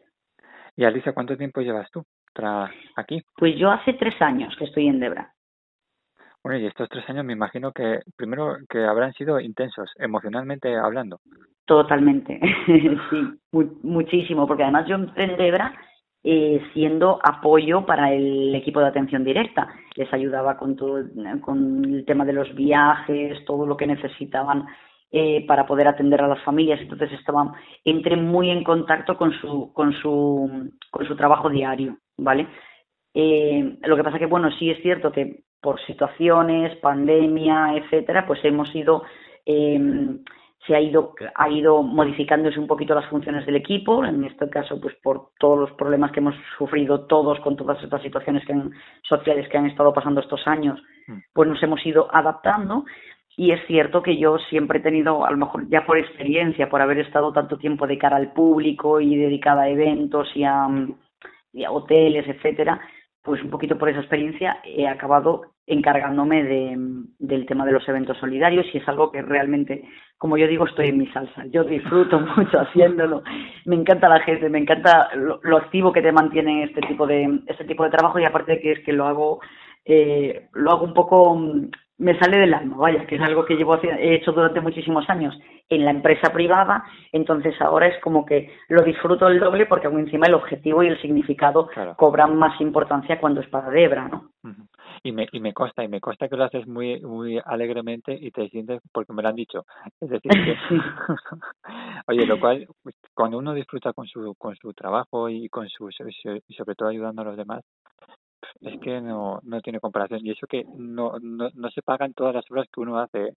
Y 0.76 0.84
Alicia, 0.84 1.14
¿cuánto 1.14 1.36
tiempo 1.36 1.62
llevas 1.62 1.90
tú 1.90 2.04
tra 2.34 2.70
aquí? 2.96 3.22
Pues 3.36 3.56
yo 3.56 3.70
hace 3.70 3.94
tres 3.94 4.20
años 4.20 4.54
que 4.58 4.64
estoy 4.64 4.88
en 4.88 5.00
Debra. 5.00 5.32
Bueno, 6.46 6.60
y 6.60 6.66
estos 6.66 6.88
tres 6.88 7.02
años 7.10 7.24
me 7.24 7.32
imagino 7.32 7.72
que 7.72 8.02
primero 8.16 8.58
que 8.70 8.84
habrán 8.84 9.12
sido 9.14 9.40
intensos, 9.40 9.90
emocionalmente 9.98 10.76
hablando. 10.76 11.18
Totalmente, 11.64 12.38
sí, 13.10 13.20
mu- 13.50 13.80
muchísimo, 13.82 14.46
porque 14.46 14.62
además 14.62 14.86
yo 14.86 14.94
entré 14.94 15.24
en 15.24 15.62
eh, 16.22 16.62
siendo 16.72 17.18
apoyo 17.24 17.84
para 17.84 18.12
el 18.12 18.54
equipo 18.54 18.78
de 18.78 18.86
atención 18.86 19.24
directa. 19.24 19.66
Les 19.96 20.12
ayudaba 20.14 20.56
con 20.56 20.76
todo, 20.76 21.02
con 21.40 21.84
el 21.84 22.04
tema 22.04 22.24
de 22.24 22.34
los 22.34 22.54
viajes, 22.54 23.44
todo 23.44 23.66
lo 23.66 23.76
que 23.76 23.88
necesitaban 23.88 24.66
eh, 25.10 25.44
para 25.48 25.66
poder 25.66 25.88
atender 25.88 26.22
a 26.22 26.28
las 26.28 26.44
familias. 26.44 26.80
Entonces 26.80 27.10
estaban, 27.10 27.54
entré 27.84 28.14
muy 28.16 28.50
en 28.50 28.62
contacto 28.62 29.16
con 29.16 29.32
su, 29.32 29.72
con 29.72 29.92
su, 29.94 30.70
con 30.92 31.06
su 31.08 31.16
trabajo 31.16 31.50
diario, 31.50 31.98
¿vale? 32.16 32.46
Eh, 33.14 33.78
lo 33.82 33.96
que 33.96 34.04
pasa 34.04 34.20
que, 34.20 34.26
bueno, 34.26 34.48
sí 34.52 34.70
es 34.70 34.80
cierto 34.82 35.10
que 35.10 35.45
por 35.60 35.80
situaciones, 35.86 36.76
pandemia, 36.76 37.74
etcétera, 37.76 38.26
pues 38.26 38.44
hemos 38.44 38.72
ido, 38.74 39.02
eh, 39.44 39.78
se 40.66 40.74
ha 40.74 40.80
ido, 40.80 41.14
ha 41.34 41.48
ido 41.48 41.82
modificándose 41.82 42.58
un 42.58 42.66
poquito 42.66 42.94
las 42.94 43.06
funciones 43.06 43.46
del 43.46 43.56
equipo, 43.56 44.04
en 44.04 44.24
este 44.24 44.48
caso, 44.50 44.80
pues 44.80 44.94
por 45.02 45.28
todos 45.38 45.58
los 45.58 45.72
problemas 45.72 46.10
que 46.12 46.20
hemos 46.20 46.34
sufrido 46.58 47.06
todos 47.06 47.38
con 47.40 47.56
todas 47.56 47.82
estas 47.82 48.02
situaciones 48.02 48.44
que 48.44 48.52
han- 48.52 48.72
sociales 49.02 49.48
que 49.48 49.58
han 49.58 49.66
estado 49.66 49.92
pasando 49.92 50.20
estos 50.20 50.46
años, 50.46 50.82
Mm. 51.06 51.18
pues 51.32 51.48
nos 51.48 51.62
hemos 51.62 51.84
ido 51.86 52.08
adaptando. 52.12 52.84
Y 53.38 53.52
es 53.52 53.60
cierto 53.66 54.02
que 54.02 54.16
yo 54.16 54.38
siempre 54.38 54.78
he 54.78 54.82
tenido, 54.82 55.24
a 55.26 55.30
lo 55.30 55.36
mejor 55.36 55.68
ya 55.68 55.84
por 55.84 55.98
experiencia, 55.98 56.68
por 56.70 56.80
haber 56.80 56.98
estado 57.00 57.32
tanto 57.32 57.58
tiempo 57.58 57.86
de 57.86 57.98
cara 57.98 58.16
al 58.16 58.32
público 58.32 58.98
y 59.00 59.14
dedicada 59.14 59.62
a 59.62 59.68
eventos 59.68 60.26
y 60.34 60.42
a, 60.42 60.66
y 61.52 61.62
a 61.64 61.70
hoteles, 61.70 62.26
etcétera, 62.26 62.80
pues 63.26 63.42
un 63.42 63.50
poquito 63.50 63.76
por 63.76 63.88
esa 63.88 63.98
experiencia 64.00 64.60
he 64.64 64.86
acabado 64.86 65.42
encargándome 65.66 66.44
de, 66.44 66.76
del 67.18 67.44
tema 67.44 67.66
de 67.66 67.72
los 67.72 67.86
eventos 67.88 68.16
solidarios 68.18 68.64
y 68.72 68.78
es 68.78 68.88
algo 68.88 69.10
que 69.10 69.20
realmente, 69.20 69.82
como 70.16 70.38
yo 70.38 70.46
digo, 70.46 70.64
estoy 70.64 70.90
en 70.90 70.98
mi 70.98 71.08
salsa. 71.08 71.44
Yo 71.50 71.64
disfruto 71.64 72.20
mucho 72.36 72.60
haciéndolo. 72.60 73.24
Me 73.64 73.74
encanta 73.74 74.08
la 74.08 74.20
gente, 74.20 74.48
me 74.48 74.60
encanta 74.60 75.10
lo, 75.16 75.40
lo 75.42 75.56
activo 75.56 75.92
que 75.92 76.02
te 76.02 76.12
mantiene 76.12 76.62
este 76.62 76.80
tipo 76.82 77.06
de 77.06 77.40
este 77.48 77.64
tipo 77.64 77.82
de 77.82 77.90
trabajo 77.90 78.20
y 78.20 78.24
aparte 78.24 78.60
que 78.60 78.72
es 78.72 78.84
que 78.84 78.92
lo 78.92 79.06
hago 79.06 79.40
eh, 79.84 80.48
lo 80.52 80.70
hago 80.70 80.84
un 80.84 80.94
poco 80.94 81.40
me 81.98 82.18
sale 82.18 82.38
del 82.38 82.52
alma, 82.54 82.76
vaya, 82.76 83.06
que 83.06 83.16
es 83.16 83.22
algo 83.22 83.44
que 83.44 83.56
llevo 83.56 83.76
he 83.82 84.14
hecho 84.14 84.32
durante 84.32 84.60
muchísimos 84.60 85.08
años 85.08 85.38
en 85.68 85.84
la 85.84 85.90
empresa 85.90 86.32
privada, 86.32 86.84
entonces 87.10 87.60
ahora 87.60 87.88
es 87.88 88.00
como 88.02 88.24
que 88.24 88.52
lo 88.68 88.82
disfruto 88.82 89.26
el 89.26 89.40
doble 89.40 89.66
porque 89.66 89.86
aún 89.86 90.00
encima 90.00 90.26
el 90.26 90.34
objetivo 90.34 90.82
y 90.82 90.88
el 90.88 91.00
significado 91.00 91.66
Claro. 91.68 91.96
cobran 91.96 92.36
más 92.36 92.60
importancia 92.60 93.18
cuando 93.18 93.40
es 93.40 93.48
para 93.48 93.70
Debra, 93.70 94.08
¿no? 94.08 94.30
Y 95.02 95.12
me, 95.12 95.26
y 95.32 95.40
me 95.40 95.52
consta, 95.52 95.82
y 95.82 95.88
me 95.88 96.00
consta 96.00 96.28
que 96.28 96.36
lo 96.36 96.44
haces 96.44 96.66
muy, 96.66 97.00
muy 97.00 97.40
alegremente 97.44 98.16
y 98.18 98.30
te 98.30 98.48
sientes, 98.48 98.80
porque 98.92 99.12
me 99.12 99.22
lo 99.22 99.28
han 99.28 99.34
dicho. 99.34 99.64
Es 100.00 100.08
decir, 100.08 100.30
que, 100.30 100.56
oye, 102.06 102.26
lo 102.26 102.38
cual, 102.38 102.66
pues, 102.82 102.94
cuando 103.14 103.38
uno 103.38 103.52
disfruta 103.52 103.92
con 103.92 104.06
su, 104.06 104.34
con 104.38 104.54
su 104.56 104.72
trabajo 104.72 105.28
y 105.28 105.48
con 105.48 105.68
su, 105.68 105.90
y 105.90 106.54
sobre 106.54 106.74
todo 106.76 106.88
ayudando 106.88 107.22
a 107.22 107.24
los 107.26 107.36
demás, 107.36 107.64
es 108.60 108.78
que 108.80 109.00
no, 109.00 109.40
no 109.42 109.60
tiene 109.60 109.80
comparación. 109.80 110.24
Y 110.24 110.30
eso 110.30 110.46
que 110.46 110.64
no, 110.76 111.18
no, 111.20 111.50
no 111.54 111.70
se 111.70 111.82
pagan 111.82 112.14
todas 112.14 112.34
las 112.34 112.50
horas 112.50 112.66
que 112.72 112.80
uno 112.80 112.98
hace, 112.98 113.28
¿eh? 113.28 113.32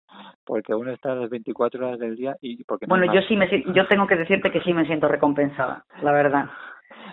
porque 0.46 0.74
uno 0.74 0.92
está 0.92 1.16
las 1.16 1.30
24 1.30 1.86
horas 1.88 2.00
del 2.00 2.16
día 2.16 2.36
y 2.42 2.64
porque 2.64 2.88
no 2.88 2.96
Bueno, 2.96 3.14
yo 3.14 3.20
más. 3.20 3.28
sí 3.28 3.36
me 3.36 3.50
yo 3.74 3.88
tengo 3.88 4.08
que 4.08 4.16
decirte 4.16 4.52
que 4.52 4.62
sí 4.62 4.74
me 4.74 4.86
siento 4.86 5.08
recompensada, 5.08 5.86
la 6.02 6.12
verdad. 6.12 6.46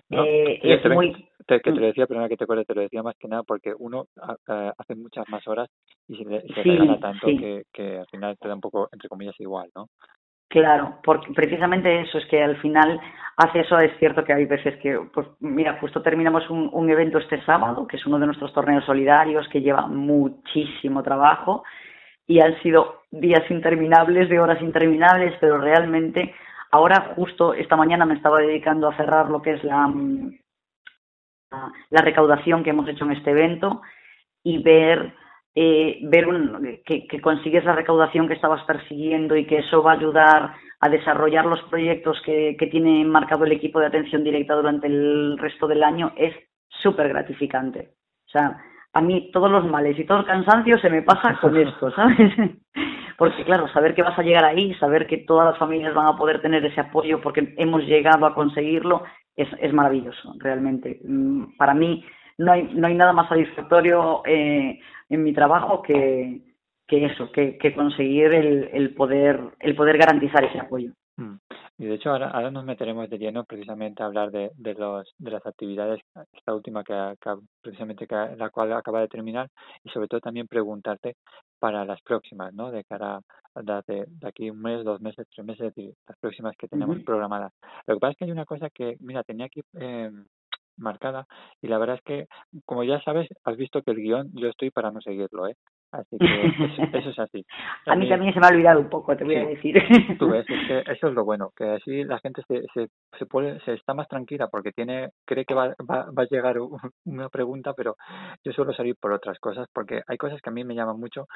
No, 0.09 0.22
Eh, 0.25 0.61
es 0.62 0.83
te, 0.83 0.88
muy 0.88 1.12
te- 1.46 1.61
que 1.61 1.70
te 1.72 1.72
Mm. 1.72 1.81
lo 1.81 1.87
decía, 1.87 2.07
perdona 2.07 2.29
que 2.29 2.37
te 2.37 2.44
acuerde, 2.44 2.64
te 2.64 2.75
lo 2.75 2.81
decía 2.83 3.03
más 3.03 3.16
que 3.18 3.29
nada 3.29 3.42
porque 3.42 3.75
uno 3.77 4.07
a- 4.20 4.37
a- 4.46 4.72
hace 4.79 4.94
muchas 4.94 5.29
más 5.29 5.46
horas 5.49 5.68
y 6.09 6.16
se 6.16 6.25
le, 6.25 6.42
se 6.42 6.62
Sí, 6.62 6.70
regala 6.70 6.99
tanto 7.01 7.27
sí. 7.29 7.37
que, 7.37 7.64
que 7.72 7.99
al 7.99 8.07
final 8.07 8.37
te 8.38 8.49
da 8.49 8.55
un 8.55 8.61
poco, 8.61 8.88
entre 8.92 9.09
comillas, 9.09 9.35
igual, 9.40 9.68
¿no? 9.75 9.88
Claro, 10.57 11.01
porque 11.05 11.35
precisamente 11.35 12.01
eso 12.01 12.16
es 12.16 12.24
que 12.31 12.43
al 12.43 12.57
final 12.62 12.99
hace 13.37 13.61
eso, 13.61 13.78
es 13.78 13.93
cierto 13.99 14.24
que 14.24 14.33
hay 14.33 14.47
veces 14.47 14.74
que, 14.81 14.99
pues 15.12 15.26
mira, 15.41 15.76
justo 15.83 16.01
terminamos 16.01 16.49
un, 16.49 16.70
un 16.72 16.89
evento 16.89 17.18
este 17.18 17.45
sábado, 17.45 17.87
que 17.87 17.99
es 17.99 18.07
uno 18.07 18.18
de 18.18 18.24
nuestros 18.24 18.55
torneos 18.55 18.83
solidarios 18.87 19.47
que 19.51 19.61
lleva 19.61 19.87
muchísimo 19.87 21.03
trabajo, 21.03 21.62
y 22.26 22.41
han 22.41 22.59
sido 22.62 23.03
días 23.11 23.43
interminables, 23.51 24.31
de 24.31 24.41
horas 24.41 24.62
interminables, 24.62 25.35
pero 25.43 25.59
realmente 25.59 26.35
ahora 26.70 27.12
justo 27.14 27.53
esta 27.53 27.76
mañana 27.76 28.07
me 28.07 28.14
estaba 28.14 28.39
dedicando 28.39 28.89
a 28.89 28.97
cerrar 28.97 29.28
lo 29.28 29.43
que 29.43 29.53
es 29.53 29.62
la, 29.62 29.93
la 31.91 32.01
recaudación 32.01 32.64
que 32.64 32.70
hemos 32.70 32.89
hecho 32.89 33.05
en 33.05 33.12
este 33.12 33.33
evento 33.33 33.83
y 34.43 34.62
ver 34.62 35.12
eh, 35.59 36.01
ver 36.03 36.29
un, 36.29 36.81
que, 36.85 37.07
que, 37.07 37.21
consigues 37.23 37.65
la 37.65 37.75
recaudación 37.75 38.29
que 38.29 38.35
estabas 38.35 38.63
persiguiendo 38.65 39.35
y 39.37 39.47
que 39.47 39.61
eso 39.61 39.83
va 39.83 39.93
a 39.93 39.95
ayudar 39.95 40.53
a 40.81 40.89
desarrollar 40.91 41.47
los 41.47 41.63
proyectos 41.71 42.21
que, 42.27 42.57
que 42.59 42.67
tiene 42.67 43.07
marcado 43.07 43.47
el 43.47 43.53
equipo 43.53 43.81
de 43.81 43.87
atención 43.87 44.23
directa 44.23 44.55
durante 44.55 44.87
el 44.87 45.39
resto 45.39 45.67
del 45.67 45.83
año 45.83 46.13
es 46.15 46.35
súper 46.69 47.09
gratificante. 47.09 47.93
O 48.27 48.31
sea, 48.31 48.59
a 48.93 49.01
mí 49.01 49.31
todos 49.33 49.51
los 49.51 49.65
males 49.67 49.99
y 49.99 50.05
todo 50.05 50.19
el 50.19 50.27
cansancio 50.27 50.79
se 50.79 50.91
me 50.91 51.01
pasa 51.01 51.39
con 51.41 51.57
esto, 51.57 51.91
¿sabes? 51.97 52.33
Porque 53.17 53.43
claro, 53.45 53.67
saber 53.69 53.95
que 53.95 54.03
vas 54.03 54.19
a 54.19 54.23
llegar 54.23 54.45
ahí, 54.45 54.75
saber 54.75 55.07
que 55.07 55.25
todas 55.27 55.47
las 55.49 55.59
familias 55.59 55.95
van 55.95 56.07
a 56.07 56.19
poder 56.19 56.43
tener 56.43 56.63
ese 56.67 56.83
apoyo 56.83 57.23
porque 57.23 57.55
hemos 57.57 57.83
llegado 57.85 58.27
a 58.27 58.35
conseguirlo, 58.35 59.05
es, 59.35 59.49
es 59.59 59.73
maravilloso, 59.73 60.35
realmente. 60.39 61.01
Mm, 61.03 61.57
para 61.57 61.73
mí 61.73 62.05
no 62.37 62.53
hay, 62.53 62.65
no 62.75 62.87
hay 62.87 62.95
nada 62.95 63.15
más 63.15 63.29
satisfactorio 63.31 64.23
eh, 64.27 64.79
en 65.09 65.23
mi 65.23 65.33
trabajo 65.33 65.83
que, 65.83 66.41
que 66.87 67.07
eso, 67.07 67.31
que, 67.33 67.59
que 67.59 67.75
conseguir 67.75 68.33
el, 68.33 68.71
el, 68.73 68.95
poder, 68.95 69.41
el 69.61 69.75
poder 69.75 69.99
garantizar 69.99 70.45
ese 70.45 70.61
apoyo. 70.61 70.93
Mm. 71.17 71.37
Y 71.79 71.87
de 71.87 71.95
hecho 71.95 72.11
ahora, 72.11 72.31
ahora 72.31 72.51
nos 72.51 72.65
meteremos 72.65 73.09
de 73.11 73.19
lleno 73.19 73.45
precisamente 73.45 74.03
a 74.03 74.07
hablar 74.07 74.31
de, 74.31 74.51
de, 74.57 74.75
los, 74.75 75.15
de 75.19 75.31
las 75.31 75.45
actividades, 75.47 76.01
esta 76.33 76.55
última 76.55 76.83
que, 76.83 77.15
que 77.21 77.31
precisamente 77.63 78.07
que, 78.07 78.15
la 78.15 78.51
cual 78.51 78.73
acaba 78.73 79.01
de 79.01 79.09
terminar 79.09 79.49
y 79.85 79.91
sobre 79.91 80.09
todo 80.09 80.21
también 80.21 80.47
preguntarte 80.47 81.17
para 81.59 81.85
las 81.85 82.01
próximas, 82.03 82.53
¿no? 82.55 82.71
De 82.71 82.85
cara 82.85 83.21
a 83.55 83.83
de, 83.87 84.05
de 84.07 84.29
aquí 84.29 84.51
un 84.51 84.61
mes, 84.61 84.85
dos 84.85 85.01
meses, 85.01 85.27
tres 85.35 85.47
meses, 85.47 85.73
las 86.07 86.19
próximas 86.19 86.55
que 86.59 86.69
tenemos 86.69 86.97
uh 86.97 87.01
-huh. 87.01 87.05
programadas. 87.05 87.53
Lo 87.87 87.95
que 87.95 88.01
pasa 88.01 88.13
es 88.13 88.17
que 88.19 88.25
hay 88.27 88.33
una 88.33 88.45
cosa 88.45 88.69
que, 88.71 88.97
mira, 89.01 89.23
tenía 89.23 89.47
aquí 89.47 89.63
eh, 89.81 90.11
marcada 90.77 91.27
y 91.62 91.68
la 91.68 91.79
verdad 91.79 91.97
es 91.97 92.03
que, 92.03 92.27
como 92.64 92.85
ya 92.85 93.01
sabes, 93.03 93.29
has 93.45 93.57
visto 93.57 93.83
que 93.83 93.91
el 93.93 93.99
guion 93.99 94.31
yo 94.35 94.49
estoy 94.49 94.70
para 94.70 94.91
no 94.91 95.01
seguirlo, 95.01 95.49
¿eh? 95.49 95.57
Así 95.93 96.18
que 96.18 96.47
eso, 96.47 96.82
eso 96.93 97.11
es 97.11 97.18
así. 97.18 97.47
a 97.87 97.97
mí 97.97 98.09
también 98.09 98.34
se 98.34 98.41
me 98.41 98.47
ha 98.47 98.51
olvidado 98.51 98.80
un 98.80 98.91
poco, 98.91 99.16
te 99.16 99.24
voy 99.24 99.34
sí, 99.34 99.41
a 99.41 99.47
decir. 99.47 100.18
Tú 100.18 100.28
ves, 100.28 100.47
es 100.49 100.66
que 100.66 100.93
eso 100.93 101.09
es 101.09 101.14
lo 101.14 101.24
bueno, 101.24 101.51
que 101.57 101.64
así 101.64 102.05
la 102.05 102.18
gente 102.18 102.43
se, 102.49 102.62
se, 102.74 102.89
se, 103.18 103.26
puede, 103.26 103.61
se 103.61 103.74
está 103.74 103.95
más 103.95 104.09
tranquila 104.09 104.49
porque 104.49 104.72
tiene 104.72 105.11
cree 105.24 105.45
que 105.45 105.55
va, 105.55 105.74
va, 105.91 106.07
va 106.11 106.22
a 106.22 106.28
llegar 106.30 106.57
una 107.05 107.28
pregunta, 107.28 107.72
pero 107.74 107.97
yo 108.45 108.53
suelo 108.53 108.72
salir 108.72 108.97
por 109.01 109.12
otras 109.12 109.39
cosas 109.39 109.68
porque 109.72 110.03
hay 110.07 110.16
cosas 110.16 110.41
que 110.41 110.51
a 110.51 110.53
mí 110.53 110.64
me 110.64 110.74
llaman 110.74 110.99
mucho. 110.99 111.26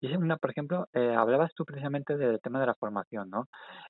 Y 0.00 0.10
es 0.10 0.16
una, 0.16 0.36
por 0.36 0.50
ejemplo, 0.50 0.86
eh, 0.92 1.14
hablabas 1.16 1.52
tú 1.54 1.64
precisamente 1.64 2.16
del 2.16 2.40
tema 2.40 2.60
de 2.60 2.66
la 2.66 2.74
formación, 2.74 3.30
¿no? 3.30 3.46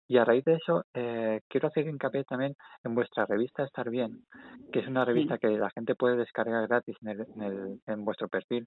Y 0.09 0.19
a 0.19 0.25
raíz 0.25 0.45
de 0.45 0.55
eso, 0.55 0.85
eh, 0.95 1.41
quiero 1.49 1.69
hacer 1.69 1.87
hincapié 1.87 2.25
también 2.25 2.55
en 2.85 2.95
vuestra 2.95 3.27
revista 3.27 3.65
Estar 3.65 3.91
Bien, 3.91 4.21
que 4.73 4.81
es 4.81 4.89
una 4.89 5.05
revista 5.05 5.35
sí. 5.35 5.41
que 5.41 5.59
la 5.59 5.71
gente 5.71 5.95
puede 5.95 6.17
descargar 6.17 6.67
gratis 6.67 6.97
en, 7.03 7.09
el, 7.09 7.27
en, 7.35 7.43
el, 7.43 7.81
en 7.87 8.05
vuestro 8.05 8.29
perfil 8.29 8.67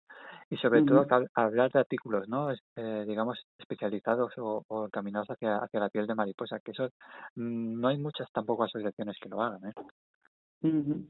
y 0.50 0.58
sobre 0.58 0.82
uh 0.82 0.86
-huh. 0.86 0.88
todo 0.88 1.08
hablar 1.44 1.72
de 1.72 1.80
artículos, 1.80 2.28
¿no? 2.28 2.52
Eh, 2.52 3.06
digamos, 3.08 3.46
especializados 3.58 4.34
o, 4.38 4.64
o 4.68 4.86
encaminados 4.86 5.30
hacia, 5.30 5.58
hacia 5.58 5.80
la 5.80 5.90
piel 5.90 6.08
de 6.08 6.16
mariposa, 6.16 6.60
que 6.60 6.72
eso 6.72 6.90
mmm, 7.36 7.80
no 7.80 7.88
hay 7.88 7.98
muchas 7.98 8.32
tampoco 8.32 8.64
asociaciones 8.64 9.18
que 9.22 9.30
lo 9.30 9.42
hagan, 9.42 9.70
¿eh? 9.70 9.74
Uh 10.62 10.68
-huh. 10.68 11.10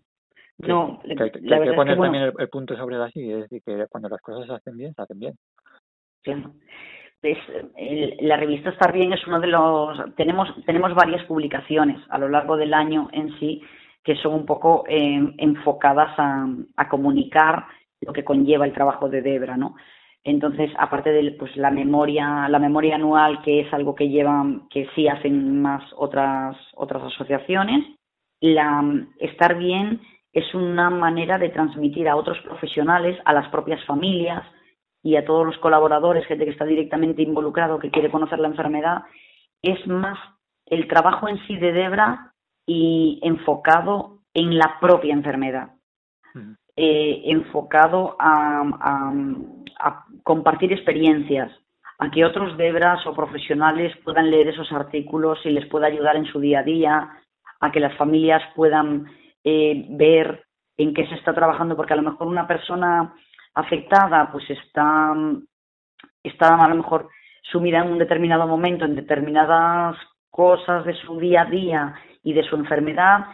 No, 0.60 1.00
que, 1.04 1.16
que, 1.16 1.32
que 1.32 1.56
hay 1.56 1.70
que 1.70 1.74
poner 1.74 1.98
también 1.98 2.24
el, 2.26 2.34
el, 2.38 2.50
punto 2.50 2.76
sobre 2.76 2.98
las 2.98 3.16
i, 3.16 3.32
es 3.32 3.42
decir, 3.44 3.62
que 3.66 3.88
cuando 3.90 4.10
las 4.10 4.22
cosas 4.22 4.46
se 4.46 4.54
hacen 4.54 4.78
bien, 4.78 4.94
se 4.94 5.02
hacen 5.02 5.20
bien. 5.20 5.34
Claro. 6.22 6.54
Pues, 7.22 7.38
el, 7.76 8.18
la 8.22 8.38
revista 8.38 8.70
Estar 8.70 8.94
Bien 8.94 9.14
es 9.14 9.26
uno 9.28 9.40
de 9.40 9.48
los... 9.48 10.16
Tenemos, 10.16 10.50
tenemos 10.66 10.94
varias 10.94 11.26
publicaciones 11.26 12.02
a 12.10 12.18
lo 12.18 12.30
largo 12.30 12.58
del 12.58 12.74
año 12.74 13.10
en 13.12 13.38
sí 13.40 13.62
que 14.04 14.16
son 14.16 14.34
un 14.34 14.46
poco 14.46 14.86
eh, 14.88 15.34
enfocadas 15.38 16.18
a, 16.18 16.48
a 16.78 16.90
comunicar 16.90 17.66
lo 18.02 18.14
que 18.14 18.24
conlleva 18.24 18.66
el 18.66 18.74
trabajo 18.74 19.10
de 19.10 19.22
Debra, 19.22 19.58
¿no? 19.58 19.76
Entonces, 20.24 20.72
aparte 20.78 21.12
de 21.12 21.32
pues, 21.32 21.56
la 21.56 21.72
memoria, 21.72 22.48
la 22.50 22.60
memoria 22.60 22.96
anual, 22.96 23.42
que 23.42 23.62
es 23.62 23.74
algo 23.74 23.96
que 23.96 24.10
llevan, 24.10 24.68
que 24.70 24.88
sí 24.96 25.08
hacen 25.08 25.62
más 25.62 25.84
otras, 25.96 26.58
otras 26.76 27.04
asociaciones, 27.04 27.86
la 28.42 28.84
estar 29.20 29.58
bien 29.58 30.02
es 30.34 30.54
una 30.54 30.90
manera 30.90 31.38
de 31.38 31.50
transmitir 31.50 32.08
a 32.08 32.16
otros 32.16 32.38
profesionales, 32.40 33.18
a 33.26 33.34
las 33.34 33.50
propias 33.50 33.84
familias 33.86 34.44
y 35.02 35.16
a 35.16 35.26
todos 35.26 35.46
los 35.46 35.58
colaboradores, 35.58 36.28
gente 36.28 36.46
que 36.46 36.52
está 36.52 36.66
directamente 36.66 37.22
involucrado, 37.22 37.80
que 37.80 37.90
quiere 37.90 38.12
conocer 38.12 38.40
la 38.40 38.50
enfermedad, 38.50 39.04
es 39.62 39.86
más 39.88 40.18
el 40.66 40.88
trabajo 40.88 41.28
en 41.28 41.40
sí 41.48 41.58
de 41.58 41.72
Debra 41.72 42.34
y 42.66 43.20
enfocado 43.24 44.20
en 44.34 44.58
la 44.58 44.78
propia 44.80 45.14
enfermedad. 45.14 45.72
Uh 46.36 46.40
-huh. 46.40 46.58
eh, 46.76 47.24
enfocado 47.26 48.16
a, 48.20 48.62
a, 48.80 49.14
a 49.80 50.06
compartir 50.24 50.72
experiencias, 50.74 51.52
a 52.00 52.10
que 52.12 52.24
otros 52.24 52.58
debras 52.58 53.06
o 53.06 53.14
profesionales 53.14 53.96
puedan 54.04 54.32
leer 54.32 54.48
esos 54.50 54.72
artículos 54.72 55.40
y 55.44 55.50
les 55.50 55.66
pueda 55.68 55.88
ayudar 55.88 56.16
en 56.16 56.26
su 56.26 56.40
día 56.40 56.60
a 56.60 56.64
día, 56.64 57.10
a 57.60 57.72
que 57.72 57.80
las 57.80 57.96
familias 57.98 58.42
puedan 58.56 59.06
eh, 59.44 59.86
ver 59.90 60.46
en 60.78 60.94
qué 60.94 61.06
se 61.08 61.16
está 61.16 61.34
trabajando, 61.34 61.76
porque 61.76 61.94
a 61.94 61.98
lo 61.98 62.04
mejor 62.04 62.28
una 62.28 62.48
persona 62.48 63.14
afectada 63.54 64.32
pues 64.32 64.50
está, 64.50 65.14
está 66.24 66.56
a 66.56 66.70
lo 66.70 66.76
mejor 66.76 67.10
sumida 67.52 67.80
en 67.80 67.92
un 67.92 67.98
determinado 67.98 68.48
momento 68.48 68.86
en 68.86 68.96
determinadas 68.96 69.98
cosas 70.30 70.86
de 70.86 70.94
su 70.94 71.20
día 71.20 71.42
a 71.42 71.46
día 71.46 71.96
y 72.24 72.34
de 72.34 72.44
su 72.44 72.56
enfermedad 72.56 73.26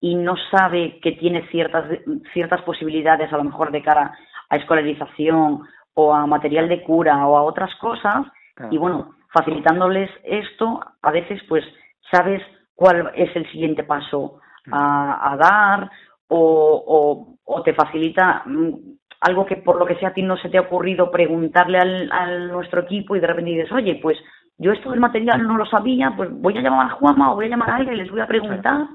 y 0.00 0.14
no 0.14 0.36
sabe 0.50 0.98
que 1.00 1.12
tiene 1.12 1.46
ciertas, 1.48 1.84
ciertas 2.32 2.62
posibilidades 2.62 3.32
a 3.32 3.36
lo 3.36 3.44
mejor 3.44 3.72
de 3.72 3.82
cara 3.82 4.16
a 4.48 4.56
escolarización 4.56 5.62
o 5.98 6.14
a 6.14 6.26
material 6.26 6.68
de 6.68 6.82
cura 6.82 7.26
o 7.26 7.36
a 7.36 7.42
otras 7.42 7.74
cosas 7.76 8.26
claro. 8.54 8.72
y 8.72 8.78
bueno, 8.78 9.14
facilitándoles 9.32 10.10
esto, 10.24 10.80
a 11.02 11.10
veces 11.10 11.40
pues 11.48 11.64
sabes 12.10 12.42
cuál 12.74 13.10
es 13.14 13.34
el 13.34 13.50
siguiente 13.50 13.82
paso 13.82 14.40
a, 14.70 15.32
a 15.32 15.36
dar 15.36 15.90
o, 16.28 16.84
o, 16.86 17.36
o, 17.44 17.62
te 17.62 17.72
facilita 17.72 18.42
mm, 18.44 18.74
algo 19.20 19.46
que 19.46 19.56
por 19.56 19.78
lo 19.78 19.86
que 19.86 19.96
sea 19.96 20.10
a 20.10 20.12
ti 20.12 20.22
no 20.22 20.36
se 20.36 20.50
te 20.50 20.58
ha 20.58 20.62
ocurrido 20.62 21.10
preguntarle 21.10 21.78
al, 21.78 22.12
al 22.12 22.48
nuestro 22.48 22.82
equipo 22.82 23.16
y 23.16 23.20
de 23.20 23.26
repente 23.26 23.52
dices, 23.52 23.72
oye, 23.72 23.98
pues 24.02 24.18
yo 24.58 24.72
esto 24.72 24.90
del 24.90 25.00
material 25.00 25.46
no 25.46 25.56
lo 25.56 25.64
sabía, 25.64 26.12
pues 26.16 26.30
voy 26.30 26.58
a 26.58 26.62
llamar 26.62 26.86
a 26.86 26.94
Juanma 26.94 27.32
o 27.32 27.36
voy 27.36 27.46
a 27.46 27.50
llamar 27.50 27.70
a 27.70 27.76
alguien 27.76 27.96
y 27.96 28.00
les 28.00 28.10
voy 28.10 28.20
a 28.20 28.26
preguntar 28.26 28.86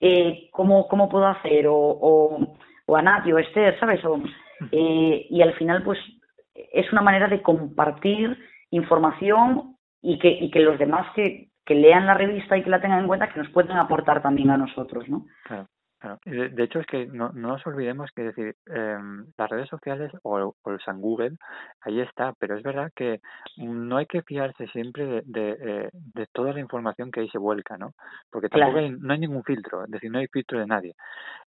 eh, 0.00 0.48
cómo, 0.50 0.88
cómo 0.88 1.08
puedo 1.08 1.26
hacer 1.26 1.68
o, 1.68 1.76
o, 1.76 2.56
o 2.86 2.96
a 2.96 3.02
Nati 3.02 3.32
o 3.32 3.38
Esther, 3.38 3.78
¿sabes? 3.78 4.04
O, 4.04 4.18
eh, 4.72 5.26
y 5.28 5.42
al 5.42 5.52
final 5.54 5.82
pues 5.82 5.98
es 6.54 6.92
una 6.92 7.02
manera 7.02 7.28
de 7.28 7.42
compartir 7.42 8.38
información 8.70 9.76
y 10.00 10.18
que, 10.18 10.28
y 10.28 10.50
que 10.50 10.60
los 10.60 10.78
demás 10.78 11.06
que, 11.14 11.50
que 11.64 11.74
lean 11.74 12.06
la 12.06 12.14
revista 12.14 12.56
y 12.56 12.62
que 12.62 12.70
la 12.70 12.80
tengan 12.80 13.00
en 13.00 13.06
cuenta 13.06 13.32
que 13.32 13.40
nos 13.40 13.50
pueden 13.50 13.76
aportar 13.76 14.22
también 14.22 14.50
a 14.50 14.56
nosotros, 14.56 15.08
¿no? 15.08 15.26
Claro. 15.44 15.66
Claro. 15.98 16.18
De, 16.24 16.48
de, 16.48 16.64
hecho, 16.64 16.80
es 16.80 16.86
que 16.86 17.06
no, 17.06 17.30
no 17.32 17.50
nos 17.50 17.64
olvidemos 17.64 18.10
que 18.10 18.22
decir, 18.22 18.56
eh, 18.66 18.98
las 19.38 19.48
redes 19.48 19.68
sociales 19.68 20.10
o, 20.24 20.52
o, 20.64 20.70
el 20.72 20.80
San 20.80 21.00
Google, 21.00 21.36
ahí 21.80 22.00
está, 22.00 22.32
pero 22.40 22.56
es 22.56 22.64
verdad 22.64 22.90
que 22.96 23.20
no 23.58 23.98
hay 23.98 24.06
que 24.06 24.22
fiarse 24.22 24.66
siempre 24.66 25.06
de, 25.06 25.22
de, 25.24 25.50
eh, 25.60 25.90
de 25.92 26.26
toda 26.32 26.54
la 26.54 26.58
información 26.58 27.12
que 27.12 27.20
ahí 27.20 27.28
se 27.28 27.38
vuelca, 27.38 27.78
¿no? 27.78 27.92
Porque 28.32 28.48
tampoco 28.48 28.72
claro. 28.72 28.86
hay, 28.88 28.96
no 28.98 29.12
hay 29.12 29.20
ningún 29.20 29.44
filtro, 29.44 29.84
es 29.84 29.92
decir, 29.92 30.10
no 30.10 30.18
hay 30.18 30.26
filtro 30.26 30.58
de 30.58 30.66
nadie. 30.66 30.94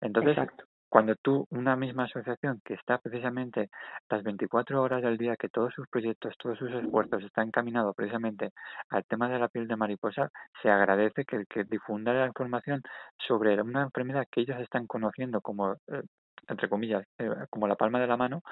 Entonces, 0.03 0.37
Exacto 0.37 0.67
cuando 0.93 1.17
tú, 1.17 1.47
una 1.49 1.75
misma 1.75 2.05
asociación 2.05 2.61
que 2.63 2.75
está 2.75 2.99
precisamente 2.99 3.71
las 4.11 4.23
24 4.23 4.83
horas 4.83 5.01
del 5.01 5.17
día, 5.17 5.37
que 5.37 5.49
todos 5.49 5.73
sus 5.73 5.89
proyectos, 5.89 6.35
todos 6.37 6.59
sus 6.59 6.71
esfuerzos 6.71 7.25
están 7.25 7.47
encaminados 7.49 7.97
precisamente 7.97 8.51
al 8.91 9.03
tema 9.07 9.27
de 9.31 9.39
la 9.39 9.49
piel 9.49 9.67
de 9.67 9.77
mariposa, 9.77 10.29
se 10.61 10.69
agradece 10.69 11.25
que, 11.25 11.47
que 11.49 11.65
difunda 11.65 12.13
la 12.13 12.27
información 12.27 12.83
sobre 13.27 13.59
una 13.63 13.85
enfermedad 13.85 14.27
que 14.31 14.43
ellos 14.43 14.61
están 14.61 14.87
conociendo 14.87 15.41
como 15.41 15.73
eh, 15.73 16.03
entre 16.49 16.69
comillas, 16.69 17.07
eh, 17.19 17.31
como 17.51 17.69
la 17.69 17.77
palma 17.77 18.01
de 18.01 18.07
la 18.07 18.17
mano, 18.17 18.43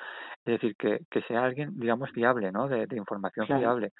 es 0.45 0.55
decir, 0.55 0.77
que, 0.77 1.01
que 1.11 1.23
sea 1.23 1.45
alguien, 1.45 1.79
digamos, 1.79 2.11
fiable, 2.13 2.53
¿no? 2.53 2.69
De, 2.69 2.87
de 2.87 2.97
información 2.97 3.47
claro. 3.47 3.61
fiable. 3.61 3.93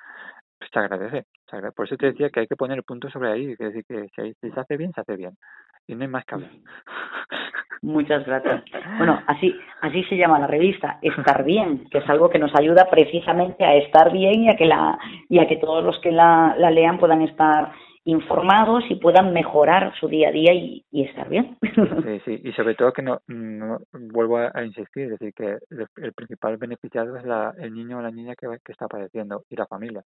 Pues 0.61 0.71
se 0.73 0.79
agradece, 0.79 1.25
se 1.49 1.57
agradece. 1.57 1.75
Por 1.75 1.87
eso 1.87 1.97
te 1.97 2.07
decía 2.07 2.29
que 2.29 2.41
hay 2.41 2.47
que 2.47 2.55
poner 2.55 2.77
el 2.77 2.85
punto 2.85 3.09
sobre 3.09 3.33
ahí, 3.33 3.53
es 3.53 3.59
decir, 3.59 3.83
que 3.89 4.09
si, 4.15 4.35
si 4.35 4.51
se 4.51 4.61
hace 4.61 4.77
bien, 4.77 4.93
se 4.93 5.01
hace 5.01 5.17
bien. 5.17 5.33
Y 5.87 5.95
no 5.95 6.03
hay 6.03 6.09
más 6.09 6.25
que 6.27 6.35
hablar. 6.35 6.51
Muchas 7.83 8.27
gracias. 8.27 8.63
Bueno, 8.99 9.23
así, 9.27 9.59
así 9.81 10.05
se 10.05 10.17
llama 10.17 10.39
la 10.39 10.47
revista, 10.47 10.99
Estar 11.01 11.45
Bien, 11.47 11.89
que 11.91 11.99
es 11.99 12.09
algo 12.11 12.29
que 12.29 12.39
nos 12.39 12.53
ayuda 12.55 12.91
precisamente 12.91 13.65
a 13.65 13.75
estar 13.77 14.13
bien 14.13 14.45
y 14.45 14.51
a 14.51 14.57
que, 14.57 14.67
la, 14.67 14.99
y 15.31 15.39
a 15.39 15.47
que 15.49 15.57
todos 15.57 15.83
los 15.83 15.99
que 16.01 16.13
la, 16.13 16.55
la 16.59 16.71
lean 16.71 16.99
puedan 16.99 17.23
estar 17.23 17.73
informados 18.11 18.85
y 18.89 18.97
puedan 18.97 19.33
mejorar 19.33 19.93
su 19.99 20.09
día 20.09 20.29
a 20.29 20.33
día 20.33 20.53
y, 20.53 20.85
y 20.91 21.05
estar 21.05 21.29
bien. 21.29 21.57
Sí, 22.05 22.21
sí, 22.25 22.41
y 22.45 22.53
sobre 22.53 22.75
todo 22.75 22.93
que 22.93 23.03
no, 23.03 23.21
no 23.29 23.79
vuelvo 23.93 24.39
a, 24.39 24.51
a 24.53 24.65
insistir, 24.65 25.05
es 25.05 25.19
decir, 25.19 25.33
que 25.35 25.59
el, 25.71 25.87
el 25.97 26.13
principal 26.13 26.57
beneficiado 26.57 27.17
es 27.17 27.25
la, 27.25 27.55
el 27.59 27.73
niño 27.73 27.99
o 27.99 28.03
la 28.03 28.11
niña 28.11 28.35
que, 28.35 28.47
que 28.65 28.73
está 28.73 28.89
padeciendo 28.89 29.45
y 29.49 29.57
la 29.57 29.67
familia 29.67 30.03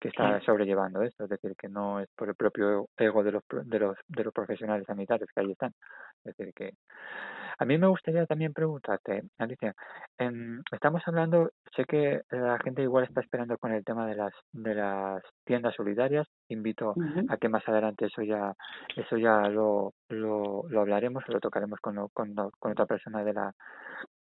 que 0.00 0.08
está 0.08 0.40
sobrellevando 0.42 1.02
esto, 1.02 1.24
es 1.24 1.30
decir, 1.30 1.54
que 1.56 1.68
no 1.68 2.00
es 2.00 2.08
por 2.16 2.28
el 2.28 2.34
propio 2.34 2.86
ego 2.96 3.22
de 3.22 3.32
los 3.32 3.42
de 3.64 3.78
los 3.78 3.96
de 4.08 4.24
los 4.24 4.32
profesionales 4.32 4.84
sanitarios 4.86 5.30
que 5.34 5.40
ahí 5.40 5.52
están, 5.52 5.72
es 6.24 6.36
decir, 6.36 6.52
que 6.54 6.72
a 7.58 7.64
mí 7.64 7.78
me 7.78 7.86
gustaría 7.86 8.26
también 8.26 8.52
preguntarte, 8.52 9.24
Alicia, 9.38 9.74
em, 10.18 10.62
estamos 10.72 11.02
hablando, 11.06 11.50
sé 11.74 11.84
que 11.84 12.22
la 12.30 12.58
gente 12.58 12.82
igual 12.82 13.04
está 13.04 13.20
esperando 13.20 13.56
con 13.58 13.72
el 13.72 13.84
tema 13.84 14.06
de 14.06 14.14
las 14.14 14.32
de 14.52 14.74
las 14.74 15.22
tiendas 15.44 15.74
solidarias. 15.74 16.26
Invito 16.48 16.90
Ujú. 16.96 17.26
a 17.28 17.36
que 17.36 17.48
más 17.48 17.66
adelante 17.68 18.06
eso 18.06 18.22
ya 18.22 18.54
eso 18.96 19.16
ya 19.16 19.48
lo 19.48 19.92
lo, 20.08 20.64
lo 20.68 20.80
hablaremos, 20.80 21.24
lo 21.28 21.40
tocaremos 21.40 21.80
con, 21.80 21.94
lo- 21.96 22.08
con, 22.10 22.34
lo- 22.34 22.50
con 22.58 22.72
otra 22.72 22.86
persona 22.86 23.24
de 23.24 23.32
la 23.32 23.52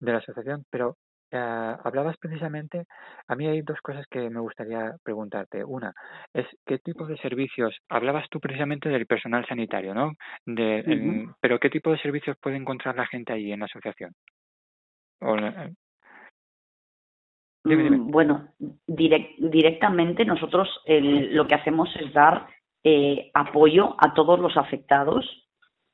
de 0.00 0.12
la 0.12 0.18
asociación, 0.18 0.64
pero 0.70 0.96
eh, 1.34 1.76
hablabas 1.84 2.16
precisamente, 2.16 2.86
a 3.28 3.34
mí 3.34 3.46
hay 3.46 3.60
dos 3.62 3.78
cosas 3.82 4.06
que 4.08 4.30
me 4.30 4.40
gustaría 4.40 4.94
preguntarte. 5.02 5.64
Una 5.64 5.92
es 6.32 6.46
qué 6.64 6.78
tipo 6.78 7.06
de 7.06 7.16
servicios, 7.18 7.76
hablabas 7.88 8.28
tú 8.30 8.40
precisamente 8.40 8.88
del 8.88 9.06
personal 9.06 9.44
sanitario, 9.46 9.94
¿no? 9.94 10.12
De, 10.46 11.26
pero 11.40 11.58
qué 11.58 11.70
tipo 11.70 11.90
de 11.90 11.98
servicios 11.98 12.36
puede 12.40 12.56
encontrar 12.56 12.96
la 12.96 13.06
gente 13.06 13.32
ahí 13.32 13.52
en 13.52 13.60
la 13.60 13.66
asociación. 13.66 14.12
O, 15.20 15.34
dime, 15.36 15.74
dime. 17.82 17.96
Mm, 17.96 18.10
Bueno, 18.10 18.48
direc- 18.86 19.36
directamente 19.38 20.24
nosotros 20.24 20.68
el- 20.86 21.34
lo 21.34 21.46
que 21.46 21.54
hacemos 21.54 21.94
es 21.96 22.12
dar 22.12 22.46
eh, 22.86 23.30
apoyo 23.32 23.96
a 23.98 24.12
todos 24.12 24.38
los 24.38 24.58
afectados 24.58 25.24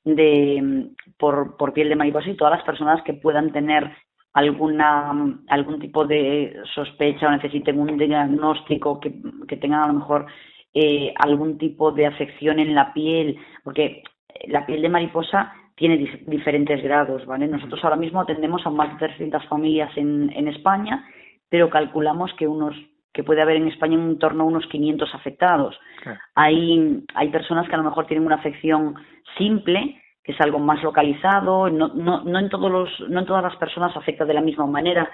de, 0.02 0.58
mm, 0.60 1.14
por, 1.18 1.56
por 1.56 1.72
piel 1.72 1.88
de 1.88 1.94
mariposa 1.94 2.28
y 2.28 2.36
todas 2.36 2.56
las 2.56 2.66
personas 2.66 3.00
que 3.04 3.14
puedan 3.14 3.52
tener 3.52 3.96
alguna 4.32 5.38
algún 5.48 5.80
tipo 5.80 6.06
de 6.06 6.56
sospecha 6.74 7.26
o 7.26 7.30
necesiten 7.30 7.78
un 7.78 7.96
diagnóstico 7.98 9.00
que, 9.00 9.12
que 9.48 9.56
tengan 9.56 9.82
a 9.82 9.86
lo 9.88 9.94
mejor 9.94 10.26
eh, 10.72 11.12
algún 11.18 11.58
tipo 11.58 11.90
de 11.90 12.06
afección 12.06 12.58
en 12.58 12.74
la 12.74 12.92
piel, 12.92 13.36
porque 13.64 14.02
la 14.46 14.64
piel 14.66 14.82
de 14.82 14.88
mariposa 14.88 15.52
tiene 15.74 15.98
dif- 15.98 16.24
diferentes 16.26 16.82
grados, 16.82 17.26
¿vale? 17.26 17.48
Nosotros 17.48 17.82
ahora 17.82 17.96
mismo 17.96 18.20
atendemos 18.20 18.64
a 18.66 18.70
más 18.70 18.90
de 18.92 19.06
300 19.08 19.44
familias 19.46 19.90
en, 19.96 20.30
en 20.34 20.46
España, 20.48 21.04
pero 21.48 21.68
calculamos 21.70 22.32
que 22.34 22.46
unos 22.46 22.76
que 23.12 23.24
puede 23.24 23.42
haber 23.42 23.56
en 23.56 23.66
España 23.66 23.94
en 23.96 24.20
torno 24.20 24.44
a 24.44 24.46
unos 24.46 24.66
500 24.68 25.12
afectados. 25.16 25.76
Claro. 26.00 26.20
Hay, 26.36 27.02
hay 27.16 27.28
personas 27.30 27.68
que 27.68 27.74
a 27.74 27.78
lo 27.78 27.82
mejor 27.82 28.06
tienen 28.06 28.24
una 28.24 28.36
afección 28.36 28.94
simple, 29.36 29.99
que 30.22 30.32
es 30.32 30.40
algo 30.40 30.58
más 30.58 30.82
localizado, 30.82 31.70
no, 31.70 31.88
no, 31.94 32.22
no, 32.24 32.38
en 32.38 32.48
todos 32.50 32.70
los, 32.70 32.88
no 33.08 33.20
en 33.20 33.26
todas 33.26 33.42
las 33.42 33.56
personas 33.56 33.96
afecta 33.96 34.24
de 34.24 34.34
la 34.34 34.40
misma 34.42 34.66
manera. 34.66 35.08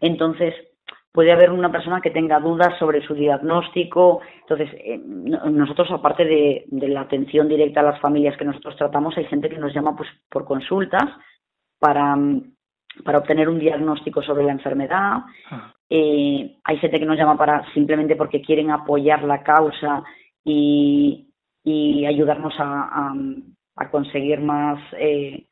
Entonces, 0.00 0.54
puede 1.12 1.32
haber 1.32 1.50
una 1.50 1.70
persona 1.70 2.00
que 2.00 2.10
tenga 2.10 2.40
dudas 2.40 2.76
sobre 2.78 3.00
su 3.06 3.14
diagnóstico. 3.14 4.20
Entonces, 4.42 4.70
eh, 4.74 5.00
no- 5.04 5.44
nosotros, 5.50 5.90
aparte 5.92 6.24
de, 6.24 6.64
de 6.68 6.88
la 6.88 7.02
atención 7.02 7.48
directa 7.48 7.80
a 7.80 7.84
las 7.84 8.00
familias 8.00 8.36
que 8.36 8.44
nosotros 8.44 8.76
tratamos, 8.76 9.16
hay 9.16 9.24
gente 9.26 9.48
que 9.48 9.58
nos 9.58 9.72
llama 9.74 9.94
pues 9.96 10.08
por 10.30 10.44
consultas 10.44 11.04
para, 11.78 12.16
para 13.04 13.18
obtener 13.18 13.48
un 13.48 13.58
diagnóstico 13.58 14.22
sobre 14.22 14.44
la 14.44 14.52
enfermedad. 14.52 15.22
Ah, 15.50 15.72
Eh, 15.90 16.56
hay 16.64 16.76
gente 16.78 16.98
que 16.98 17.06
nos 17.06 17.16
llama 17.18 17.36
para 17.36 17.62
simplemente 17.74 18.16
porque 18.16 18.40
quieren 18.40 18.70
apoyar 18.70 19.22
la 19.22 19.42
causa 19.42 20.02
y, 20.44 21.28
y 21.62 22.06
ayudarnos 22.06 22.54
a, 22.58 22.88
a, 22.90 23.14
a 23.76 23.90
conseguir 23.90 24.40
más 24.40 24.80
eh, 24.98 25.46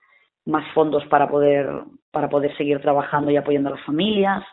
más 0.45 0.65
fondos 0.75 1.05
para 1.07 1.29
poder 1.29 1.69
para 2.11 2.29
poder 2.29 2.57
seguir 2.57 2.81
trabajando 2.81 3.31
y 3.31 3.37
apoyando 3.37 3.69
a 3.69 3.77
las 3.77 3.85
familias. 3.85 4.45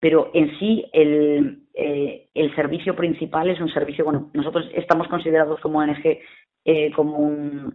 Pero 0.00 0.30
en 0.34 0.58
sí 0.58 0.84
el, 0.92 1.62
eh, 1.74 2.28
el 2.34 2.54
servicio 2.54 2.94
principal 2.94 3.48
es 3.48 3.60
un 3.60 3.70
servicio 3.70 4.04
bueno 4.04 4.30
nosotros 4.34 4.68
estamos 4.74 5.08
considerados 5.08 5.60
como 5.60 5.78
ONG 5.78 6.18
eh, 6.64 6.92
como 6.92 7.18
un 7.18 7.74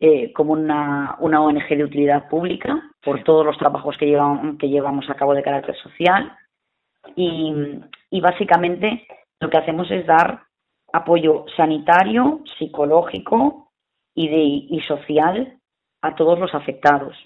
eh, 0.00 0.32
como 0.32 0.52
una, 0.52 1.16
una 1.20 1.40
ONG 1.40 1.68
de 1.68 1.84
utilidad 1.84 2.28
pública 2.28 2.82
por 3.02 3.22
todos 3.22 3.46
los 3.46 3.56
trabajos 3.56 3.96
que 3.96 4.06
llevamos, 4.06 4.58
que 4.58 4.68
llevamos 4.68 5.08
a 5.08 5.14
cabo 5.14 5.34
de 5.34 5.42
carácter 5.42 5.76
social. 5.76 6.36
Y, 7.16 7.54
y 8.10 8.20
básicamente 8.20 9.06
lo 9.40 9.48
que 9.48 9.56
hacemos 9.56 9.90
es 9.90 10.04
dar 10.04 10.42
apoyo 10.92 11.46
sanitario, 11.56 12.40
psicológico 12.58 13.63
y, 14.14 14.28
de, 14.28 14.76
y 14.76 14.80
social 14.86 15.58
a 16.02 16.14
todos 16.14 16.38
los 16.38 16.54
afectados. 16.54 17.16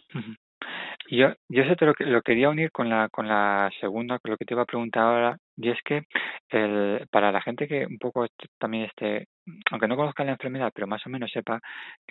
Yo, 1.10 1.28
yo 1.48 1.62
eso 1.62 1.74
te 1.74 1.86
lo, 1.86 1.94
que- 1.94 2.04
lo 2.04 2.20
quería 2.20 2.50
unir 2.50 2.70
con 2.70 2.90
la, 2.90 3.08
con 3.08 3.26
la 3.26 3.70
segunda, 3.80 4.18
con 4.18 4.30
lo 4.32 4.36
que 4.36 4.44
te 4.44 4.52
iba 4.54 4.62
a 4.62 4.66
preguntar 4.66 5.04
ahora, 5.04 5.36
y 5.56 5.70
es 5.70 5.78
que 5.82 6.02
el, 6.50 7.06
para 7.10 7.32
la 7.32 7.40
gente 7.40 7.66
que 7.66 7.86
un 7.86 7.98
poco 7.98 8.26
también 8.58 8.84
esté, 8.84 9.26
aunque 9.70 9.88
no 9.88 9.96
conozca 9.96 10.24
la 10.24 10.32
enfermedad, 10.32 10.70
pero 10.74 10.86
más 10.86 11.04
o 11.06 11.10
menos 11.10 11.30
sepa 11.30 11.60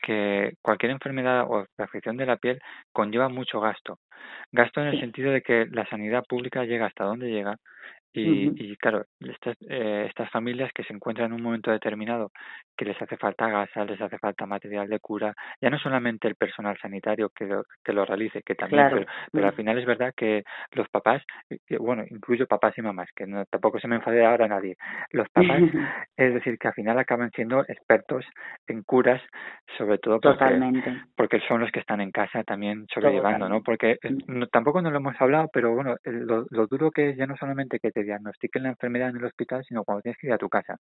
que 0.02 0.54
cualquier 0.62 0.92
enfermedad 0.94 1.46
o 1.48 1.66
afección 1.78 2.18
de 2.18 2.26
la 2.26 2.38
piel 2.38 2.60
conlleva 2.92 3.30
mucho 3.30 3.60
gasto. 3.60 4.00
Gasto 4.52 4.82
en 4.82 4.88
el 4.88 5.00
sentido 5.00 5.32
de 5.32 5.42
que 5.42 5.68
la 5.72 5.86
sanidad 5.88 6.24
pública 6.28 6.64
llega 6.66 6.88
hasta 6.88 7.04
donde 7.06 7.30
llega 7.30 7.56
y, 8.14 8.72
y 8.72 8.76
claro, 8.78 9.06
estas, 9.20 9.56
eh, 9.70 10.06
estas 10.10 10.30
familias 10.32 10.72
que 10.74 10.84
se 10.84 10.94
encuentran 10.94 11.28
en 11.28 11.34
un 11.34 11.42
momento 11.44 11.70
determinado 11.72 12.32
que 12.76 12.86
les 12.86 13.00
hace 13.02 13.18
falta 13.18 13.48
gasas, 13.50 13.88
les 13.90 14.00
hace 14.02 14.18
falta 14.18 14.46
material 14.46 14.88
de 14.88 15.00
cura, 15.00 15.34
ya 15.62 15.70
no 15.70 15.78
solamente 15.80 16.28
el 16.28 16.36
personal 16.36 16.78
sanitario 16.80 17.30
que 17.30 17.46
lo, 17.46 17.64
que 17.84 17.94
lo 17.94 18.06
realice, 18.06 18.42
que 18.44 18.56
también, 18.56 18.88
Claro. 18.88 18.96
pero, 18.98 19.08
pero 19.32 19.48
al 19.48 19.54
final 19.54 19.78
es 19.80 19.86
verdad 19.86 20.14
que 20.16 20.44
los 20.72 20.88
papás, 20.90 21.24
eh, 21.50 21.58
que, 21.68 21.78
bueno, 21.78 22.04
incluyo 22.10 22.48
papás 22.48 22.78
y 22.78 22.82
mamás, 22.82 23.10
que 23.16 23.26
no, 23.28 23.46
tampoco 23.46 23.80
se 23.80 23.88
me 23.88 23.96
enfade 23.98 24.26
ahora 24.26 24.48
nadie, 24.48 24.78
los 25.12 25.28
papás, 25.30 25.60
es 26.18 26.34
decir, 26.34 26.58
que 26.58 26.68
al 26.68 26.74
final 26.74 26.98
acaban 27.00 27.32
siendo 27.32 27.62
expertos 27.68 28.26
en 28.68 28.84
curas, 28.84 29.22
sobre 29.78 29.98
todo 30.00 30.20
porque, 30.20 30.38
Totalmente. 30.40 30.94
porque 31.16 31.40
son 31.48 31.62
los 31.62 31.72
que 31.72 31.80
están 31.80 32.02
en 32.02 32.12
casa 32.12 32.44
también 32.44 32.86
sobrellevando, 32.94 33.50
¿no? 33.50 33.62
Porque 33.64 33.98
eh, 34.04 34.12
Mm. 34.12 34.40
no- 34.40 34.48
tampoco 34.48 34.82
nos 34.82 34.92
lo 34.92 35.00
hemos 35.00 35.20
hablado, 35.20 35.50
pero 35.52 35.74
bueno, 35.74 35.96
el- 36.04 36.26
lo, 36.26 36.46
lo 36.50 36.68
duro 36.68 36.92
que 36.92 37.10
es 37.10 37.18
ya 37.18 37.26
no 37.28 37.36
solamente 37.38 37.80
que 37.80 37.92
te 37.98 38.04
diagnostiquen 38.04 38.64
la 38.64 38.70
enfermedad 38.70 39.10
en 39.10 39.18
el 39.18 39.26
hospital, 39.26 39.64
sino 39.66 39.84
cuando 39.84 40.02
tienes 40.04 40.20
que 40.20 40.28
ir 40.28 40.34
a 40.34 40.38
tu 40.38 40.50
casa 40.50 40.76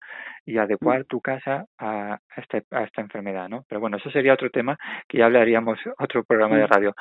y 0.45 0.59
adecuar 0.59 1.01
Mm. 1.01 1.05
tu 1.05 1.21
casa 1.21 1.65
a, 1.79 2.13
a 2.15 2.41
este, 2.41 2.63
a 2.71 2.83
esta 2.83 3.01
enfermedad, 3.01 3.49
¿no? 3.49 3.65
Pero 3.69 3.81
bueno, 3.81 3.97
eso 3.97 4.11
sería 4.11 4.35
otro 4.35 4.51
tema 4.51 4.77
que 5.09 5.19
ya 5.19 5.27
hablaríamos 5.27 5.79
otro 5.99 6.25
programa 6.25 6.57
de 6.57 6.65
Mm. 6.65 6.69
radio. 6.69 6.95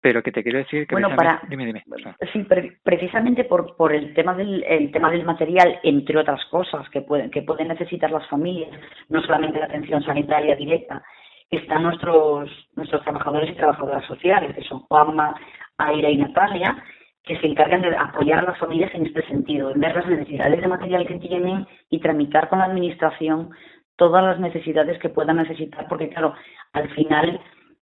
Pero 0.00 0.22
que 0.22 0.32
te 0.32 0.42
quiero 0.42 0.58
decir 0.58 0.86
que 0.86 0.94
Bueno, 0.94 1.14
para- 1.14 1.42
dime, 1.48 1.66
dime. 1.66 1.82
Ah, 2.06 2.14
Sí, 2.32 2.44
pre- 2.44 2.78
precisamente 2.82 3.44
por, 3.44 3.76
por 3.76 3.92
el 3.92 4.14
tema 4.14 4.32
del 4.34 4.64
el 4.64 4.90
tema 4.90 5.10
del 5.10 5.24
material, 5.24 5.78
entre 5.82 6.16
otras 6.18 6.42
cosas 6.46 6.88
que 6.90 7.02
pueden 7.02 7.30
que 7.30 7.42
pueden 7.42 7.68
necesitar 7.68 8.10
las 8.10 8.26
familias, 8.28 8.70
no 9.10 9.20
solamente 9.22 9.58
la 9.58 9.66
atención 9.66 10.02
sanitaria 10.02 10.56
directa, 10.56 11.02
están 11.50 11.82
nuestros 11.82 12.48
nuestros 12.76 13.02
trabajadores 13.02 13.50
y 13.50 13.54
trabajadoras 13.54 14.04
sociales, 14.06 14.54
que 14.54 14.62
son 14.62 14.80
Juanma, 14.88 15.34
Aira 15.78 16.08
y 16.10 16.16
Natalia, 16.16 16.76
que 17.24 17.38
se 17.40 17.46
encargan 17.46 17.82
de 17.82 17.94
apoyar 17.94 18.38
a 18.40 18.50
las 18.50 18.58
familias 18.58 18.94
en 18.94 19.06
este 19.06 19.26
sentido, 19.26 19.70
en 19.70 19.80
ver 19.80 19.94
las 19.94 20.06
necesidades 20.06 20.60
de 20.60 20.68
material 20.68 21.06
que 21.06 21.18
tienen 21.18 21.66
y 21.90 22.00
tramitar 22.00 22.48
con 22.48 22.58
la 22.58 22.66
administración 22.66 23.50
todas 23.96 24.24
las 24.24 24.40
necesidades 24.40 24.98
que 25.00 25.08
puedan 25.08 25.36
necesitar, 25.36 25.86
porque 25.88 26.08
claro, 26.08 26.34
al 26.72 26.88
final 26.90 27.40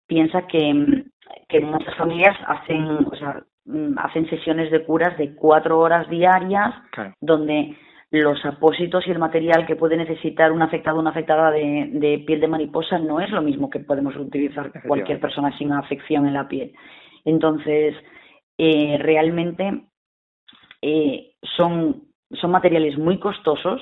piensa 0.08 0.48
que, 0.48 1.04
que 1.50 1.60
muchas 1.60 1.96
familias 1.96 2.36
hacen, 2.48 3.06
o 3.06 3.16
sea, 3.16 3.44
mm, 3.66 4.00
hacen 4.00 4.30
sesiones 4.30 4.72
de 4.72 4.84
curas 4.84 5.18
de 5.18 5.36
cuatro 5.36 5.80
horas 5.80 6.10
diarias, 6.10 6.74
claro. 6.92 7.14
donde 7.20 7.78
los 8.12 8.44
apósitos 8.46 9.06
y 9.08 9.12
el 9.12 9.20
material 9.20 9.66
que 9.66 9.76
puede 9.76 9.98
necesitar 9.98 10.54
un 10.54 10.62
afectado 10.62 10.98
o 10.98 11.02
una 11.02 11.10
afectada 11.10 11.52
de, 11.52 11.90
de 11.92 12.20
piel 12.20 12.40
de 12.40 12.48
mariposa 12.48 12.98
no 12.98 13.20
es 13.20 13.30
lo 13.32 13.42
mismo 13.42 13.70
que 13.70 13.80
podemos 13.80 14.16
utilizar 14.16 14.72
cualquier 14.88 15.20
persona 15.20 15.56
sin 15.58 15.74
afección 15.74 16.26
en 16.26 16.34
la 16.34 16.48
piel. 16.48 16.74
Entonces, 17.26 17.96
eh, 18.58 18.98
realmente 19.00 19.86
eh, 20.82 21.34
son, 21.58 22.04
son 22.32 22.52
materiales 22.52 22.98
muy 22.98 23.20
costosos, 23.20 23.82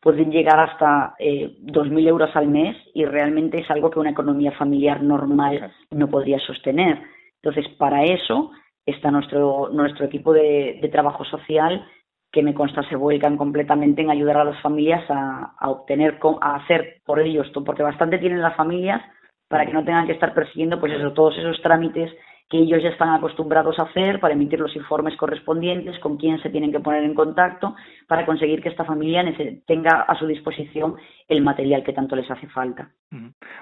pueden 0.00 0.30
llegar 0.30 0.58
hasta 0.58 1.14
eh, 1.18 1.56
2.000 1.62 2.08
euros 2.08 2.34
al 2.34 2.48
mes 2.48 2.76
y 2.94 3.04
realmente 3.04 3.60
es 3.60 3.70
algo 3.70 3.90
que 3.90 3.98
una 3.98 4.10
economía 4.10 4.52
familiar 4.52 5.02
normal 5.02 5.72
no 5.90 6.08
podría 6.08 6.38
sostener. 6.40 7.02
Entonces, 7.42 7.68
para 7.76 8.04
eso 8.04 8.50
está 8.86 9.10
nuestro, 9.10 9.68
nuestro 9.70 10.06
equipo 10.06 10.32
de, 10.32 10.78
de 10.80 10.88
trabajo 10.88 11.24
social 11.24 11.86
que 12.32 12.42
me 12.42 12.54
consta 12.54 12.88
se 12.88 12.96
vuelcan 12.96 13.36
completamente 13.36 14.02
en 14.02 14.10
ayudar 14.10 14.38
a 14.38 14.44
las 14.44 14.60
familias 14.62 15.04
a, 15.10 15.54
a 15.58 15.70
obtener, 15.70 16.18
a 16.40 16.54
hacer 16.56 17.02
por 17.04 17.20
ellos, 17.20 17.50
porque 17.64 17.82
bastante 17.82 18.18
tienen 18.18 18.40
las 18.40 18.56
familias 18.56 19.02
para 19.48 19.66
que 19.66 19.72
no 19.72 19.84
tengan 19.84 20.06
que 20.06 20.12
estar 20.12 20.32
persiguiendo 20.32 20.78
pues 20.78 20.92
eso, 20.92 21.12
todos 21.12 21.36
esos 21.36 21.60
trámites 21.60 22.12
que 22.50 22.58
ellos 22.58 22.82
ya 22.82 22.88
están 22.88 23.10
acostumbrados 23.10 23.78
a 23.78 23.84
hacer 23.84 24.18
para 24.18 24.34
emitir 24.34 24.58
los 24.58 24.74
informes 24.74 25.16
correspondientes, 25.16 25.98
con 26.00 26.16
quién 26.16 26.42
se 26.42 26.50
tienen 26.50 26.72
que 26.72 26.80
poner 26.80 27.04
en 27.04 27.14
contacto 27.14 27.76
para 28.08 28.26
conseguir 28.26 28.60
que 28.60 28.68
esta 28.68 28.84
familia 28.84 29.24
tenga 29.66 30.02
a 30.02 30.18
su 30.18 30.26
disposición 30.26 30.96
el 31.28 31.42
material 31.42 31.84
que 31.84 31.92
tanto 31.92 32.16
les 32.16 32.28
hace 32.28 32.48
falta. 32.48 32.90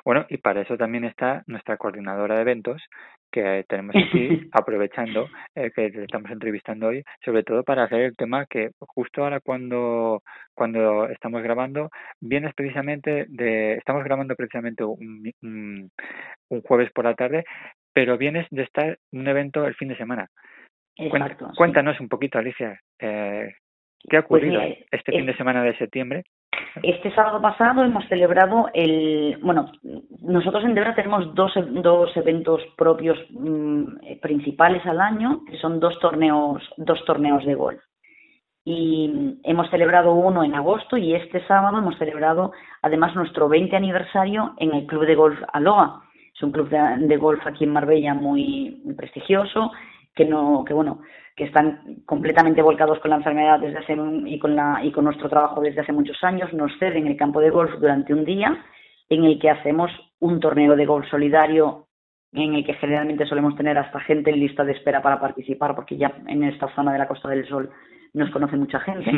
Bueno, 0.04 0.24
y 0.30 0.38
para 0.38 0.62
eso 0.62 0.76
también 0.78 1.04
está 1.04 1.42
nuestra 1.46 1.76
coordinadora 1.76 2.36
de 2.36 2.42
eventos, 2.42 2.82
que 3.30 3.64
tenemos 3.68 3.94
aquí, 3.94 4.48
aprovechando 4.52 5.28
eh, 5.54 5.70
que 5.74 5.90
le 5.90 6.04
estamos 6.04 6.30
entrevistando 6.30 6.88
hoy, 6.88 7.04
sobre 7.24 7.42
todo 7.42 7.62
para 7.64 7.84
hacer 7.84 8.00
el 8.00 8.16
tema 8.16 8.46
que 8.46 8.70
justo 8.80 9.22
ahora 9.22 9.40
cuando, 9.40 10.22
cuando 10.54 11.08
estamos 11.08 11.42
grabando, 11.42 11.90
vienes 12.20 12.54
precisamente 12.54 13.26
de, 13.28 13.74
estamos 13.74 14.02
grabando 14.04 14.34
precisamente 14.34 14.84
un, 14.84 15.30
un, 15.42 15.90
un 16.48 16.62
jueves 16.62 16.90
por 16.92 17.04
la 17.04 17.14
tarde, 17.14 17.44
pero 17.98 18.16
vienes 18.16 18.46
de 18.52 18.62
estar 18.62 18.96
en 19.10 19.18
un 19.18 19.26
evento 19.26 19.66
el 19.66 19.74
fin 19.74 19.88
de 19.88 19.96
semana. 19.96 20.28
Exacto, 20.96 21.50
Cuéntanos 21.56 21.98
un 21.98 22.08
poquito, 22.08 22.38
Alicia, 22.38 22.78
eh, 23.00 23.54
¿qué 24.08 24.16
ha 24.18 24.22
Pues 24.22 24.40
ocurrido 24.44 24.60
mira, 24.62 24.76
este 24.92 25.10
es- 25.10 25.16
fin 25.16 25.26
de 25.26 25.36
semana 25.36 25.64
de 25.64 25.76
septiembre? 25.78 26.22
Este 26.84 27.12
sábado 27.12 27.42
pasado 27.42 27.82
hemos 27.82 28.06
celebrado 28.06 28.70
el, 28.72 29.36
bueno, 29.42 29.72
nosotros 30.22 30.62
en 30.64 30.74
Debra 30.74 30.94
tenemos 30.94 31.34
dos, 31.34 31.56
e- 31.56 31.62
dos 31.62 32.16
eventos 32.16 32.62
propios 32.76 33.18
mm, 33.30 33.82
eh, 34.04 34.18
principales 34.22 34.86
al 34.86 35.00
año, 35.00 35.40
que 35.50 35.56
son 35.58 35.80
dos 35.80 35.98
torneos, 35.98 36.62
dos 36.76 37.04
torneos 37.04 37.44
de 37.44 37.54
golf. 37.56 37.82
Y 38.64 39.40
hemos 39.42 39.68
celebrado 39.70 40.12
uno 40.14 40.44
en 40.44 40.54
agosto 40.54 40.96
y 40.96 41.16
este 41.16 41.44
sábado 41.48 41.78
hemos 41.78 41.98
celebrado 41.98 42.52
además 42.80 43.16
nuestro 43.16 43.48
20 43.48 43.74
aniversario 43.74 44.54
en 44.58 44.72
el 44.72 44.86
Club 44.86 45.04
de 45.04 45.16
Golf 45.16 45.40
Aloha. 45.52 46.02
Es 46.38 46.42
un 46.44 46.52
club 46.52 46.68
de, 46.68 46.78
de 47.08 47.16
golf 47.16 47.44
aquí 47.44 47.64
en 47.64 47.72
Marbella 47.72 48.14
muy, 48.14 48.80
muy 48.84 48.94
prestigioso, 48.94 49.72
que 50.14 50.24
no, 50.24 50.64
que 50.64 50.72
bueno, 50.72 51.00
que 51.34 51.44
están 51.44 51.96
completamente 52.06 52.62
volcados 52.62 53.00
con 53.00 53.10
la 53.10 53.16
enfermedad 53.16 53.58
desde 53.58 53.78
hace 53.78 53.96
y 54.26 54.38
con 54.38 54.54
la 54.54 54.80
y 54.84 54.92
con 54.92 55.04
nuestro 55.04 55.28
trabajo 55.28 55.60
desde 55.60 55.80
hace 55.80 55.92
muchos 55.92 56.22
años. 56.22 56.52
Nos 56.52 56.70
ceden 56.78 57.08
el 57.08 57.16
campo 57.16 57.40
de 57.40 57.50
golf 57.50 57.72
durante 57.80 58.14
un 58.14 58.24
día 58.24 58.56
en 59.08 59.24
el 59.24 59.40
que 59.40 59.50
hacemos 59.50 59.90
un 60.20 60.38
torneo 60.38 60.76
de 60.76 60.86
golf 60.86 61.08
solidario 61.08 61.86
en 62.32 62.54
el 62.54 62.64
que 62.64 62.74
generalmente 62.74 63.26
solemos 63.26 63.56
tener 63.56 63.76
hasta 63.76 63.98
gente 64.00 64.30
en 64.30 64.38
lista 64.38 64.62
de 64.62 64.72
espera 64.72 65.02
para 65.02 65.18
participar 65.18 65.74
porque 65.74 65.96
ya 65.96 66.12
en 66.28 66.44
esta 66.44 66.72
zona 66.76 66.92
de 66.92 66.98
la 66.98 67.08
Costa 67.08 67.28
del 67.28 67.48
Sol 67.48 67.68
nos 68.14 68.30
conoce 68.30 68.56
mucha 68.56 68.78
gente. 68.78 69.10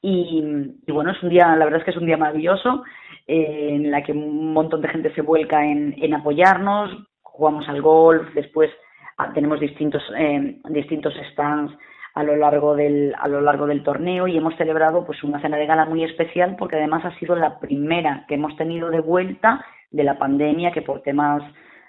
Y, 0.00 0.42
y 0.86 0.92
bueno, 0.92 1.10
es 1.10 1.22
un 1.22 1.28
día, 1.28 1.54
la 1.56 1.64
verdad 1.66 1.80
es 1.80 1.84
que 1.84 1.90
es 1.90 1.96
un 1.96 2.06
día 2.06 2.16
maravilloso 2.16 2.84
en 3.26 3.90
la 3.90 4.02
que 4.02 4.12
un 4.12 4.52
montón 4.52 4.80
de 4.82 4.88
gente 4.88 5.14
se 5.14 5.22
vuelca 5.22 5.64
en, 5.64 5.94
en 6.02 6.14
apoyarnos, 6.14 6.90
jugamos 7.22 7.68
al 7.68 7.80
golf, 7.80 8.32
después 8.34 8.70
ah, 9.18 9.32
tenemos 9.32 9.60
distintos 9.60 10.02
eh, 10.16 10.60
distintos 10.68 11.14
stands 11.32 11.72
a 12.14 12.22
lo 12.22 12.36
largo 12.36 12.76
del 12.76 13.14
a 13.18 13.26
lo 13.26 13.40
largo 13.40 13.66
del 13.66 13.82
torneo 13.82 14.28
y 14.28 14.36
hemos 14.36 14.56
celebrado 14.56 15.04
pues 15.04 15.22
una 15.24 15.40
cena 15.40 15.56
de 15.56 15.66
gala 15.66 15.86
muy 15.86 16.04
especial 16.04 16.56
porque 16.58 16.76
además 16.76 17.04
ha 17.04 17.18
sido 17.18 17.34
la 17.34 17.58
primera 17.58 18.24
que 18.28 18.34
hemos 18.34 18.54
tenido 18.56 18.90
de 18.90 19.00
vuelta 19.00 19.64
de 19.90 20.04
la 20.04 20.18
pandemia 20.18 20.72
que 20.72 20.82
por 20.82 21.00
temas 21.02 21.42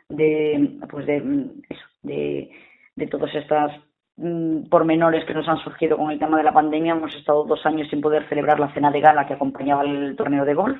de 0.09 0.79
pues 0.89 1.05
de 1.05 1.19
mm, 1.19 1.61
de, 2.03 2.51
de 2.95 3.07
todas 3.07 3.33
estas 3.35 3.73
mm, 4.15 4.69
pormenores 4.69 5.25
que 5.25 5.33
nos 5.33 5.47
han 5.47 5.57
surgido 5.57 5.97
con 5.97 6.09
el 6.09 6.19
tema 6.19 6.37
de 6.37 6.43
la 6.43 6.53
pandemia 6.53 6.93
hemos 6.93 7.15
estado 7.15 7.43
dos 7.43 7.65
años 7.65 7.89
sin 7.89 7.99
poder 7.99 8.27
celebrar 8.29 8.59
la 8.59 8.73
cena 8.73 8.91
de 8.91 9.01
gala 9.01 9.27
que 9.27 9.33
acompañaba 9.33 9.83
el 9.83 10.15
torneo 10.15 10.45
de 10.45 10.53
golf 10.53 10.79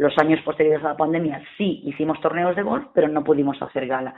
los 0.00 0.16
años 0.16 0.40
posteriores 0.40 0.82
a 0.82 0.88
la 0.88 0.96
pandemia 0.96 1.42
sí 1.58 1.82
hicimos 1.84 2.18
torneos 2.22 2.56
de 2.56 2.62
golf 2.62 2.86
pero 2.94 3.06
no 3.08 3.22
pudimos 3.22 3.60
hacer 3.60 3.86
gala. 3.86 4.14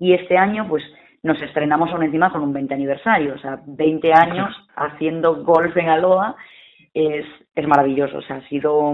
Y 0.00 0.12
este 0.12 0.36
año 0.36 0.66
pues 0.68 0.82
nos 1.22 1.40
estrenamos 1.40 1.88
aún 1.90 2.02
encima 2.02 2.32
con 2.32 2.42
un 2.42 2.52
20 2.52 2.74
aniversario, 2.74 3.34
o 3.34 3.38
sea, 3.38 3.60
20 3.64 4.12
años 4.12 4.50
haciendo 4.76 5.44
golf 5.44 5.76
en 5.76 5.88
Aloha 5.88 6.34
es, 6.92 7.24
es 7.54 7.68
maravilloso, 7.68 8.18
o 8.18 8.22
sea, 8.22 8.36
ha 8.36 8.48
sido 8.48 8.92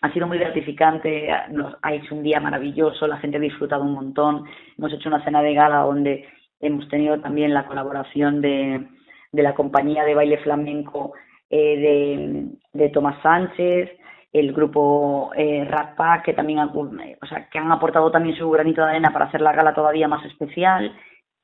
ha 0.00 0.12
sido 0.12 0.26
muy 0.26 0.38
gratificante, 0.38 1.28
nos 1.50 1.76
ha 1.82 1.92
hecho 1.92 2.14
un 2.14 2.22
día 2.22 2.40
maravilloso, 2.40 3.06
la 3.06 3.18
gente 3.18 3.36
ha 3.36 3.40
disfrutado 3.40 3.84
un 3.84 3.92
montón, 3.92 4.44
hemos 4.78 4.92
hecho 4.94 5.10
una 5.10 5.24
cena 5.24 5.42
de 5.42 5.52
gala 5.52 5.80
donde 5.80 6.26
hemos 6.60 6.88
tenido 6.88 7.20
también 7.20 7.52
la 7.52 7.66
colaboración 7.66 8.40
de, 8.40 8.86
de 9.32 9.42
la 9.42 9.54
compañía 9.54 10.04
de 10.04 10.14
baile 10.14 10.38
flamenco 10.38 11.12
eh, 11.50 11.76
de, 11.76 12.46
de 12.72 12.88
Tomás 12.90 13.20
Sánchez, 13.22 13.90
el 14.34 14.52
grupo 14.52 15.30
eh, 15.36 15.64
Rat 15.64 15.94
Pack, 15.96 16.24
que 16.24 16.34
también 16.34 16.58
ha- 16.58 16.66
o 16.66 17.26
sea, 17.26 17.48
que 17.48 17.58
han 17.58 17.70
aportado 17.72 18.10
también 18.10 18.36
su 18.36 18.50
granito 18.50 18.82
de 18.82 18.90
arena 18.90 19.12
para 19.12 19.26
hacer 19.26 19.40
la 19.40 19.52
gala 19.52 19.72
todavía 19.72 20.08
más 20.08 20.24
especial 20.26 20.94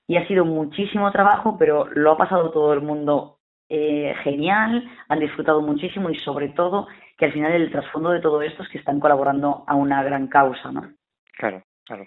y 0.09 0.17
ha 0.17 0.27
sido 0.27 0.45
muchísimo 0.45 1.11
trabajo, 1.13 1.57
pero 1.57 1.87
lo 1.87 2.11
ha 2.13 2.17
pasado 2.19 2.51
todo 2.51 2.73
el 2.75 2.83
mundo 2.83 3.39
eh, 3.69 4.13
genial, 4.25 4.85
han 5.09 5.21
disfrutado 5.21 5.63
muchísimo 5.63 6.11
y 6.11 6.19
sobre 6.19 6.49
todo 6.49 6.89
que 7.17 7.27
al 7.27 7.33
final 7.33 7.53
el 7.53 7.71
trasfondo 7.71 8.11
de 8.11 8.21
todo 8.21 8.43
esto 8.43 8.65
es 8.65 8.69
que 8.69 8.79
están 8.79 8.99
colaborando 8.99 9.63
a 9.69 9.77
una 9.77 10.03
gran 10.03 10.27
causa, 10.27 10.73
¿no? 10.73 10.93
Claro, 11.39 11.63
claro. 11.87 12.05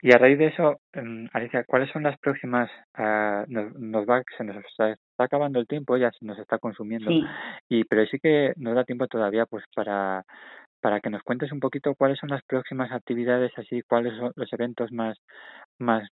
Y 0.00 0.14
a 0.14 0.18
raíz 0.18 0.38
de 0.38 0.46
eso, 0.46 0.76
em, 0.92 1.28
Alicia, 1.32 1.64
¿cuáles 1.64 1.90
son 1.90 2.04
las 2.04 2.16
próximas? 2.20 2.70
ah, 2.94 3.44
nos, 3.48 3.74
nos 3.74 4.06
va, 4.06 4.22
se 4.38 4.44
nos 4.44 4.56
está, 4.64 4.94
está 5.20 5.24
acabando 5.24 5.60
el 5.60 5.66
tiempo, 5.66 5.96
ya 5.98 6.10
nos 6.22 6.38
está 6.38 6.58
consumiendo. 6.58 7.10
Sí, 7.10 7.22
Y 7.68 7.84
pero 7.84 8.06
sí 8.06 8.18
que 8.18 8.52
nos 8.56 8.74
da 8.74 8.84
tiempo 8.84 9.06
todavía, 9.06 9.44
pues 9.46 9.64
para 9.74 10.24
para 10.82 11.00
que 11.00 11.10
nos 11.10 11.22
cuentes 11.22 11.52
un 11.52 11.60
poquito 11.60 11.94
cuáles 11.94 12.18
son 12.18 12.30
las 12.30 12.42
próximas 12.44 12.90
actividades, 12.90 13.52
así 13.58 13.82
cuáles 13.82 14.16
son 14.16 14.32
los 14.34 14.50
eventos 14.54 14.90
más 14.92 15.18
más 15.78 16.08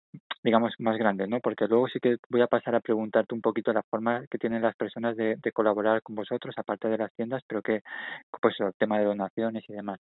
digamos 0.45 0.73
más 0.79 0.97
grandes, 0.99 1.29
¿no? 1.29 1.41
Porque 1.41 1.67
luego 1.67 1.89
sí 1.89 1.99
que 2.01 2.17
voy 2.29 2.43
a 2.43 2.47
pasar 2.47 2.77
a 2.77 2.81
preguntarte 2.81 3.35
un 3.35 3.41
poquito 3.41 3.73
la 3.73 3.83
forma 3.83 4.23
que 4.31 4.39
tienen 4.39 4.63
las 4.63 4.77
personas 4.77 5.17
de, 5.17 5.37
de 5.43 5.53
colaborar 5.53 6.01
con 6.03 6.15
vosotros, 6.15 6.55
aparte 6.57 6.89
de 6.89 6.99
las 6.99 7.13
tiendas, 7.15 7.43
pero 7.49 7.61
que 7.61 7.81
pues 8.41 8.55
el 8.61 8.73
tema 8.79 8.99
de 8.99 9.07
donaciones 9.07 9.65
y 9.69 9.73
demás. 9.73 9.99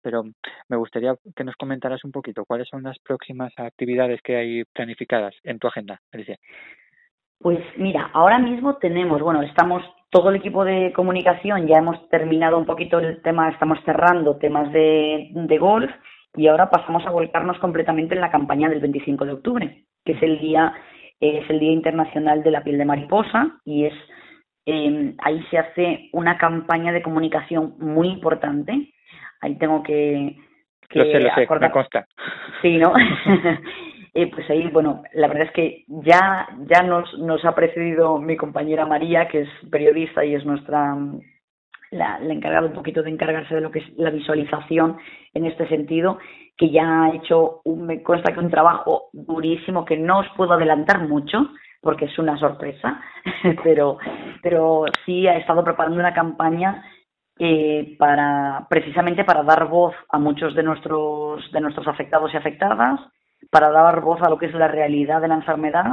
Pero 0.00 0.22
me 0.68 0.76
gustaría 0.76 1.16
que 1.34 1.44
nos 1.44 1.56
comentaras 1.56 2.04
un 2.04 2.12
poquito 2.12 2.44
cuáles 2.44 2.68
son 2.68 2.84
las 2.84 2.98
próximas 3.00 3.52
actividades 3.56 4.20
que 4.22 4.36
hay 4.36 4.64
planificadas 4.64 5.34
en 5.42 5.58
tu 5.58 5.66
agenda, 5.66 6.00
Alicia. 6.12 6.36
Pues 7.44 7.60
mira, 7.76 8.08
ahora 8.14 8.38
mismo 8.38 8.76
tenemos, 8.76 9.20
bueno, 9.20 9.42
estamos 9.42 9.82
todo 10.08 10.30
el 10.30 10.36
equipo 10.36 10.64
de 10.64 10.94
comunicación, 10.94 11.66
ya 11.66 11.76
hemos 11.76 12.08
terminado 12.08 12.56
un 12.56 12.64
poquito 12.64 12.98
el 13.00 13.20
tema, 13.20 13.50
estamos 13.50 13.78
cerrando 13.84 14.38
temas 14.38 14.72
de, 14.72 15.28
de 15.30 15.58
golf 15.58 15.90
y 16.34 16.46
ahora 16.46 16.70
pasamos 16.70 17.04
a 17.04 17.10
volcarnos 17.10 17.58
completamente 17.58 18.14
en 18.14 18.22
la 18.22 18.30
campaña 18.30 18.70
del 18.70 18.80
25 18.80 19.26
de 19.26 19.32
octubre, 19.34 19.84
que 20.06 20.12
es 20.12 20.22
el 20.22 20.38
día 20.38 20.72
es 21.20 21.50
el 21.50 21.60
Día 21.60 21.72
Internacional 21.72 22.42
de 22.42 22.50
la 22.50 22.64
Piel 22.64 22.78
de 22.78 22.86
Mariposa 22.86 23.58
y 23.66 23.84
es 23.84 23.94
eh, 24.64 25.14
ahí 25.18 25.44
se 25.50 25.58
hace 25.58 26.08
una 26.12 26.38
campaña 26.38 26.92
de 26.92 27.02
comunicación 27.02 27.74
muy 27.78 28.08
importante. 28.08 28.90
Ahí 29.42 29.58
tengo 29.58 29.82
que, 29.82 30.34
que 30.88 30.98
Lo 30.98 31.04
sé, 31.04 31.20
lo 31.20 31.34
sé, 31.34 31.46
me 31.60 31.70
consta. 31.70 32.06
Sí, 32.62 32.78
¿no? 32.78 32.94
Eh, 34.14 34.30
pues 34.30 34.48
ahí, 34.48 34.68
bueno, 34.68 35.02
la 35.12 35.26
verdad 35.26 35.48
es 35.48 35.52
que 35.52 35.84
ya, 35.88 36.48
ya 36.70 36.82
nos, 36.84 37.18
nos 37.18 37.44
ha 37.44 37.54
precedido 37.54 38.18
mi 38.18 38.36
compañera 38.36 38.86
María, 38.86 39.26
que 39.26 39.40
es 39.40 39.48
periodista 39.72 40.24
y 40.24 40.36
es 40.36 40.46
nuestra 40.46 40.94
mm, 40.94 41.20
la, 41.90 42.18
encargada 42.20 42.68
un 42.68 42.74
poquito 42.74 43.02
de 43.02 43.10
encargarse 43.10 43.56
de 43.56 43.60
lo 43.60 43.72
que 43.72 43.80
es 43.80 43.98
la 43.98 44.10
visualización 44.10 44.98
en 45.34 45.46
este 45.46 45.68
sentido, 45.68 46.18
que 46.56 46.70
ya 46.70 47.04
ha 47.04 47.14
hecho, 47.14 47.60
un, 47.64 47.86
me 47.86 48.04
consta 48.04 48.32
que 48.32 48.38
un 48.38 48.50
trabajo 48.50 49.08
durísimo 49.12 49.84
que 49.84 49.96
no 49.96 50.20
os 50.20 50.28
puedo 50.36 50.52
adelantar 50.52 51.08
mucho, 51.08 51.48
porque 51.80 52.04
es 52.04 52.16
una 52.16 52.38
sorpresa, 52.38 53.02
pero, 53.64 53.98
pero 54.42 54.84
sí 55.04 55.26
ha 55.26 55.38
estado 55.38 55.64
preparando 55.64 55.98
una 55.98 56.14
campaña 56.14 56.84
eh, 57.36 57.96
para 57.98 58.64
precisamente 58.70 59.24
para 59.24 59.42
dar 59.42 59.68
voz 59.68 59.92
a 60.08 60.20
muchos 60.20 60.54
de 60.54 60.62
nuestros 60.62 61.50
de 61.50 61.60
nuestros 61.60 61.88
afectados 61.88 62.32
y 62.32 62.36
afectadas, 62.36 63.00
para 63.50 63.70
dar 63.70 64.00
voz 64.00 64.20
a 64.22 64.30
lo 64.30 64.38
que 64.38 64.46
es 64.46 64.54
la 64.54 64.68
realidad 64.68 65.20
de 65.20 65.28
la 65.28 65.34
enfermedad 65.34 65.86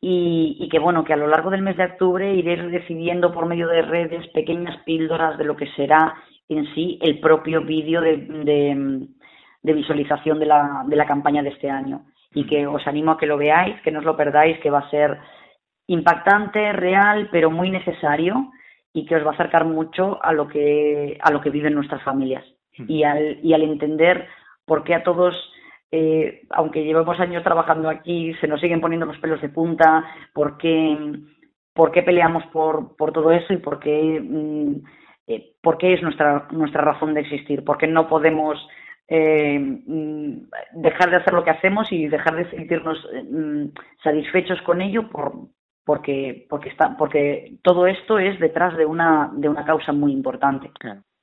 y, 0.00 0.56
y 0.58 0.68
que 0.68 0.80
bueno 0.80 1.04
que 1.04 1.12
a 1.12 1.16
lo 1.16 1.28
largo 1.28 1.50
del 1.50 1.62
mes 1.62 1.76
de 1.76 1.84
octubre 1.84 2.34
iré 2.34 2.56
recibiendo 2.56 3.32
por 3.32 3.46
medio 3.46 3.68
de 3.68 3.82
redes 3.82 4.26
pequeñas 4.28 4.76
píldoras 4.84 5.38
de 5.38 5.44
lo 5.44 5.56
que 5.56 5.68
será 5.76 6.14
en 6.48 6.66
sí 6.74 6.98
el 7.00 7.20
propio 7.20 7.62
vídeo 7.62 8.00
de, 8.00 8.16
de, 8.16 9.06
de 9.62 9.72
visualización 9.72 10.38
de 10.38 10.46
la, 10.46 10.82
de 10.86 10.96
la 10.96 11.06
campaña 11.06 11.42
de 11.42 11.50
este 11.50 11.70
año. 11.70 12.04
Y 12.34 12.46
que 12.46 12.66
os 12.66 12.86
animo 12.86 13.12
a 13.12 13.18
que 13.18 13.26
lo 13.26 13.36
veáis, 13.36 13.80
que 13.82 13.90
no 13.90 14.00
os 14.00 14.04
lo 14.04 14.16
perdáis, 14.16 14.58
que 14.60 14.70
va 14.70 14.80
a 14.80 14.90
ser 14.90 15.18
impactante, 15.86 16.72
real, 16.72 17.28
pero 17.30 17.50
muy 17.50 17.70
necesario 17.70 18.50
y 18.92 19.06
que 19.06 19.16
os 19.16 19.24
va 19.24 19.30
a 19.30 19.34
acercar 19.34 19.64
mucho 19.66 20.18
a 20.22 20.32
lo 20.32 20.48
que 20.48 21.18
a 21.20 21.30
lo 21.30 21.40
que 21.40 21.50
viven 21.50 21.74
nuestras 21.74 22.02
familias. 22.02 22.44
Y 22.88 23.02
al 23.04 23.38
y 23.42 23.52
al 23.52 23.62
entender 23.62 24.26
por 24.64 24.82
qué 24.82 24.94
a 24.94 25.02
todos 25.02 25.34
eh, 25.94 26.40
aunque 26.48 26.82
llevemos 26.82 27.20
años 27.20 27.44
trabajando 27.44 27.90
aquí 27.90 28.32
se 28.40 28.48
nos 28.48 28.62
siguen 28.62 28.80
poniendo 28.80 29.04
los 29.04 29.18
pelos 29.18 29.42
de 29.42 29.50
punta 29.50 30.04
por 30.32 30.56
qué 30.56 30.96
por 31.74 31.92
qué 31.92 32.02
peleamos 32.02 32.44
por 32.46 32.96
por 32.96 33.12
todo 33.12 33.30
eso 33.30 33.52
y 33.52 33.58
por 33.58 33.78
qué 33.78 34.18
mm, 34.20 34.76
eh, 35.26 35.52
por 35.62 35.76
qué 35.76 35.92
es 35.92 36.02
nuestra 36.02 36.48
nuestra 36.50 36.80
razón 36.80 37.12
de 37.12 37.20
existir 37.20 37.62
por 37.62 37.76
qué 37.76 37.86
no 37.86 38.08
podemos 38.08 38.58
eh, 39.06 39.58
mm, 39.58 40.48
dejar 40.80 41.10
de 41.10 41.16
hacer 41.16 41.34
lo 41.34 41.44
que 41.44 41.50
hacemos 41.50 41.92
y 41.92 42.08
dejar 42.08 42.36
de 42.36 42.50
sentirnos 42.50 42.98
mm, 43.30 43.64
satisfechos 44.02 44.62
con 44.62 44.80
ello 44.80 45.10
por 45.10 45.34
porque 45.84 46.46
porque 46.48 46.70
está 46.70 46.96
porque 46.96 47.58
todo 47.62 47.86
esto 47.86 48.18
es 48.18 48.40
detrás 48.40 48.78
de 48.78 48.86
una 48.86 49.30
de 49.34 49.50
una 49.50 49.66
causa 49.66 49.92
muy 49.92 50.12
importante. 50.12 50.70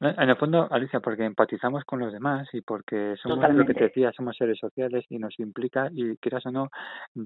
En 0.01 0.29
el 0.29 0.37
fondo, 0.37 0.65
Alicia, 0.71 1.01
porque 1.01 1.25
empatizamos 1.25 1.83
con 1.83 1.99
los 1.99 2.13
demás 2.13 2.47
y 2.53 2.61
porque 2.61 3.15
somos 3.21 3.53
lo 3.53 3.65
que 3.65 3.73
te 3.73 3.83
decía, 3.83 4.13
somos 4.15 4.37
seres 4.37 4.57
sociales 4.57 5.03
y 5.09 5.19
nos 5.19 5.37
implica 5.39 5.89
y 5.91 6.15
quieras 6.17 6.45
o 6.45 6.51
no, 6.51 6.69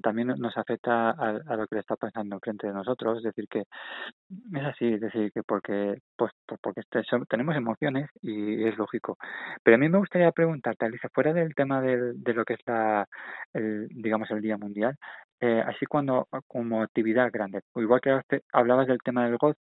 también 0.02 0.30
nos 0.30 0.58
afecta 0.58 1.12
a, 1.12 1.40
a 1.46 1.56
lo 1.56 1.68
que 1.68 1.76
le 1.76 1.82
está 1.82 1.96
pasando 1.96 2.40
frente 2.40 2.66
de 2.66 2.74
nosotros. 2.74 3.20
Es 3.20 3.26
decir, 3.26 3.48
que 3.48 3.60
es 3.60 4.66
así, 4.66 4.88
es 4.88 5.02
decir, 5.02 5.32
que 5.32 5.44
porque 5.44 6.00
pues, 6.18 6.32
pues 6.48 6.60
porque 6.64 6.82
tenemos 7.30 7.56
emociones 7.56 8.10
y 8.24 8.68
es 8.68 8.76
lógico. 8.76 9.18
Pero 9.62 9.76
a 9.76 9.78
mí 9.78 9.88
me 9.88 10.00
gustaría 10.00 10.32
preguntarte, 10.32 10.86
Alicia, 10.86 11.12
fuera 11.14 11.32
del 11.32 11.54
tema 11.54 11.80
del, 11.80 12.24
de 12.24 12.34
lo 12.34 12.44
que 12.44 12.56
es 12.56 12.60
la, 12.66 13.08
el, 13.54 13.88
digamos, 13.90 14.32
el 14.32 14.42
Día 14.42 14.58
Mundial, 14.58 14.98
eh, 15.40 15.62
así 15.64 15.86
cuando 15.86 16.28
como 16.48 16.82
actividad 16.82 17.30
grande, 17.32 17.62
o 17.74 17.82
igual 17.82 18.02
que 18.02 18.20
hablabas 18.52 18.88
del 18.88 19.00
tema 19.04 19.26
del 19.26 19.38
golf, 19.38 19.58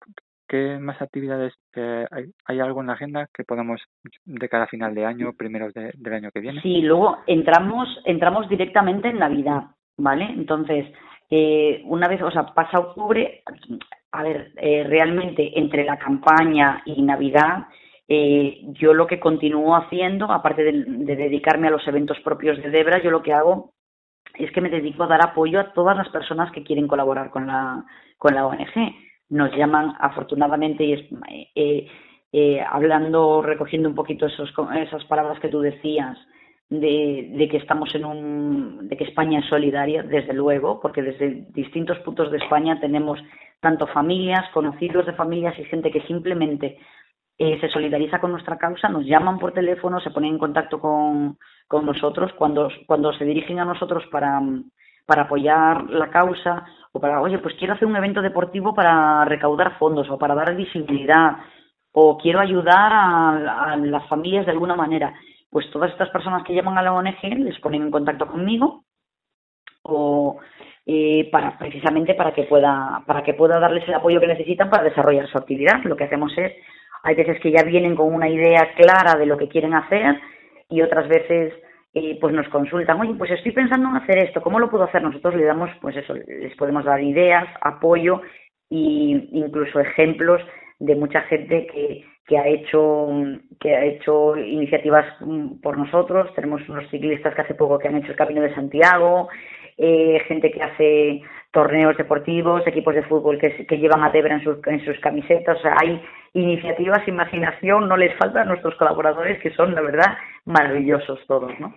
¿qué 0.52 0.78
más 0.78 1.00
actividades 1.00 1.54
eh, 1.76 2.04
hay, 2.10 2.26
hay 2.44 2.60
algo 2.60 2.82
en 2.82 2.88
la 2.88 2.92
agenda 2.92 3.26
que 3.34 3.42
podamos 3.42 3.80
de 4.26 4.48
cada 4.50 4.66
final 4.66 4.94
de 4.94 5.06
año, 5.06 5.32
primeros 5.32 5.72
de- 5.72 5.92
del 5.96 6.12
año 6.12 6.30
que 6.30 6.40
viene? 6.40 6.60
Sí, 6.60 6.82
luego 6.82 7.16
entramos, 7.26 7.88
entramos 8.04 8.46
directamente 8.50 9.08
en 9.08 9.18
Navidad, 9.18 9.62
¿vale? 9.96 10.24
Entonces, 10.26 10.86
eh, 11.30 11.80
una 11.86 12.06
vez, 12.06 12.20
o 12.20 12.30
sea, 12.30 12.44
pasa 12.52 12.78
octubre, 12.80 13.42
a 14.12 14.22
ver, 14.22 14.52
eh, 14.56 14.84
realmente 14.86 15.58
entre 15.58 15.84
la 15.84 15.98
campaña 15.98 16.82
y 16.84 17.00
Navidad, 17.00 17.68
eh, 18.06 18.58
yo 18.72 18.92
lo 18.92 19.06
que 19.06 19.18
continúo 19.18 19.74
haciendo, 19.74 20.30
aparte 20.30 20.62
de, 20.64 20.84
de 20.86 21.16
dedicarme 21.16 21.68
a 21.68 21.70
los 21.70 21.88
eventos 21.88 22.20
propios 22.20 22.58
de 22.62 22.68
Debra, 22.68 23.02
yo 23.02 23.10
lo 23.10 23.22
que 23.22 23.32
hago 23.32 23.72
es 24.34 24.50
que 24.52 24.60
me 24.60 24.68
dedico 24.68 25.04
a 25.04 25.06
dar 25.06 25.24
apoyo 25.24 25.60
a 25.60 25.72
todas 25.72 25.96
las 25.96 26.10
personas 26.10 26.52
que 26.52 26.62
quieren 26.62 26.86
colaborar 26.88 27.30
con 27.30 27.46
la, 27.46 27.84
con 28.18 28.34
la 28.34 28.46
ONG. 28.46 28.94
Nos 29.32 29.50
llaman, 29.56 29.94
afortunadamente, 29.98 30.84
y 30.84 30.92
es, 30.92 31.00
eh, 31.54 31.88
eh, 32.32 32.60
hablando, 32.60 33.40
recogiendo 33.40 33.88
un 33.88 33.94
poquito 33.94 34.26
esos, 34.26 34.52
esas 34.76 35.04
palabras 35.06 35.40
que 35.40 35.48
tú 35.48 35.60
decías, 35.60 36.18
de, 36.68 37.30
de 37.34 37.48
que 37.48 37.56
estamos 37.56 37.94
en 37.94 38.04
un, 38.04 38.88
de 38.88 38.96
que 38.98 39.04
España 39.04 39.38
es 39.38 39.46
solidaria, 39.46 40.02
desde 40.02 40.34
luego, 40.34 40.80
porque 40.80 41.00
desde 41.00 41.46
distintos 41.48 41.98
puntos 42.00 42.30
de 42.30 42.36
España 42.36 42.78
tenemos 42.78 43.18
tanto 43.60 43.86
familias, 43.86 44.50
conocidos 44.52 45.06
de 45.06 45.14
familias 45.14 45.58
y 45.58 45.64
gente 45.64 45.90
que 45.90 46.02
simplemente 46.02 46.76
eh, 47.38 47.58
se 47.58 47.70
solidariza 47.70 48.20
con 48.20 48.32
nuestra 48.32 48.58
causa, 48.58 48.90
nos 48.90 49.06
llaman 49.06 49.38
por 49.38 49.52
teléfono, 49.52 49.98
se 50.00 50.10
ponen 50.10 50.32
en 50.32 50.38
contacto 50.38 50.78
con, 50.78 51.38
con 51.68 51.86
nosotros 51.86 52.32
cuando, 52.34 52.68
cuando 52.86 53.14
se 53.14 53.24
dirigen 53.24 53.60
a 53.60 53.64
nosotros 53.64 54.04
para, 54.12 54.42
para 55.06 55.22
apoyar 55.22 55.88
la 55.88 56.10
causa 56.10 56.66
o 56.92 57.00
para, 57.00 57.20
oye, 57.20 57.38
pues 57.38 57.54
quiero 57.58 57.74
hacer 57.74 57.88
un 57.88 57.96
evento 57.96 58.20
deportivo 58.20 58.74
para 58.74 59.24
recaudar 59.24 59.78
fondos 59.78 60.08
o 60.10 60.18
para 60.18 60.34
dar 60.34 60.54
visibilidad 60.54 61.38
o 61.92 62.18
quiero 62.18 62.40
ayudar 62.40 62.92
a, 62.92 63.76
las 63.76 64.06
familias 64.08 64.46
de 64.46 64.52
alguna 64.52 64.76
manera. 64.76 65.14
Pues 65.50 65.70
todas 65.70 65.90
estas 65.90 66.10
personas 66.10 66.44
que 66.44 66.54
llaman 66.54 66.78
a 66.78 66.82
la 66.82 66.92
ONG 66.92 67.22
les 67.38 67.58
ponen 67.60 67.82
en 67.82 67.90
contacto 67.90 68.26
conmigo 68.26 68.84
o 69.82 70.38
eh, 70.86 71.28
para 71.30 71.58
precisamente 71.58 72.14
para 72.14 72.32
que 72.32 72.44
pueda 72.44 73.02
para 73.06 73.22
que 73.22 73.34
pueda 73.34 73.58
darles 73.58 73.86
el 73.86 73.94
apoyo 73.94 74.20
que 74.20 74.26
necesitan 74.26 74.70
para 74.70 74.84
desarrollar 74.84 75.28
su 75.28 75.38
actividad. 75.38 75.82
Lo 75.84 75.96
que 75.96 76.04
hacemos 76.04 76.32
es 76.36 76.52
hay 77.02 77.14
veces 77.14 77.40
que 77.40 77.50
ya 77.50 77.62
vienen 77.62 77.96
con 77.96 78.12
una 78.14 78.28
idea 78.28 78.74
clara 78.74 79.16
de 79.16 79.26
lo 79.26 79.36
que 79.36 79.48
quieren 79.48 79.74
hacer 79.74 80.20
y 80.68 80.82
otras 80.82 81.08
veces 81.08 81.54
eh, 81.94 82.16
pues 82.20 82.34
nos 82.34 82.48
consultan, 82.48 83.00
oye, 83.00 83.14
pues 83.14 83.30
estoy 83.30 83.52
pensando 83.52 83.88
en 83.88 83.96
hacer 83.96 84.18
esto, 84.18 84.40
¿cómo 84.40 84.58
lo 84.58 84.70
puedo 84.70 84.84
hacer? 84.84 85.02
Nosotros 85.02 85.34
le 85.34 85.44
damos, 85.44 85.70
pues 85.80 85.96
eso, 85.96 86.14
les 86.14 86.56
podemos 86.56 86.84
dar 86.84 87.02
ideas, 87.02 87.46
apoyo 87.60 88.22
e 88.70 89.28
incluso 89.32 89.78
ejemplos 89.78 90.40
de 90.78 90.96
mucha 90.96 91.20
gente 91.22 91.66
que, 91.66 92.04
que 92.26 92.38
ha 92.38 92.48
hecho 92.48 93.08
que 93.60 93.76
ha 93.76 93.84
hecho 93.84 94.36
iniciativas 94.36 95.04
mm, 95.20 95.60
por 95.60 95.76
nosotros. 95.76 96.34
Tenemos 96.34 96.66
unos 96.68 96.88
ciclistas 96.90 97.34
que 97.34 97.42
hace 97.42 97.54
poco 97.54 97.78
que 97.78 97.88
han 97.88 97.96
hecho 97.96 98.12
el 98.12 98.16
Camino 98.16 98.40
de 98.40 98.54
Santiago, 98.54 99.28
eh, 99.76 100.20
gente 100.26 100.50
que 100.50 100.62
hace 100.62 101.22
torneos 101.52 101.96
deportivos, 101.98 102.66
equipos 102.66 102.94
de 102.94 103.02
fútbol 103.02 103.38
que, 103.38 103.66
que 103.66 103.78
llevan 103.78 104.02
a 104.02 104.10
Debra 104.10 104.36
en 104.36 104.44
sus, 104.44 104.56
en 104.66 104.82
sus 104.84 104.98
camisetas. 105.00 105.58
O 105.58 105.62
sea, 105.62 105.76
hay 105.78 106.02
iniciativas, 106.32 107.06
imaginación, 107.06 107.88
no 107.88 107.96
les 107.98 108.16
falta 108.16 108.40
a 108.40 108.46
nuestros 108.46 108.74
colaboradores 108.76 109.38
que 109.42 109.52
son, 109.52 109.74
la 109.74 109.82
verdad, 109.82 110.16
maravillosos 110.44 111.20
todos, 111.26 111.52
¿no? 111.60 111.74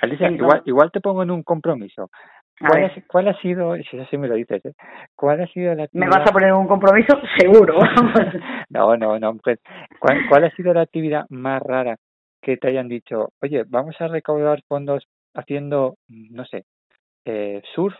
Alicia, 0.00 0.26
Entonces- 0.28 0.40
igual, 0.40 0.62
igual 0.66 0.90
te 0.92 1.00
pongo 1.00 1.22
en 1.22 1.30
un 1.30 1.42
compromiso. 1.42 2.10
¿Cuál, 2.60 2.84
ha, 2.84 2.92
cuál 3.08 3.28
ha 3.28 3.36
sido, 3.40 3.74
si 3.90 3.98
así 3.98 4.16
me 4.16 4.28
lo 4.28 4.34
dices, 4.36 4.64
¿eh? 4.64 4.72
¿cuál 5.16 5.40
ha 5.40 5.46
sido 5.48 5.70
la 5.70 5.76
¿Me 5.76 5.82
actividad? 5.84 6.10
vas 6.10 6.30
a 6.30 6.32
poner 6.32 6.52
un 6.52 6.68
compromiso? 6.68 7.20
Seguro. 7.38 7.78
No, 8.70 8.96
no, 8.96 9.18
no, 9.20 9.34
mujer. 9.34 9.58
¿Cuál, 10.00 10.26
¿Cuál 10.28 10.44
ha 10.44 10.50
sido 10.50 10.74
la 10.74 10.80
actividad 10.80 11.26
más 11.28 11.62
rara 11.62 11.96
que 12.42 12.56
te 12.56 12.68
hayan 12.68 12.88
dicho, 12.88 13.28
oye, 13.40 13.62
vamos 13.68 13.94
a 14.00 14.08
recaudar 14.08 14.60
fondos 14.68 15.04
haciendo, 15.34 15.94
no 16.08 16.44
sé, 16.44 16.64
eh, 17.24 17.62
surf, 17.74 17.94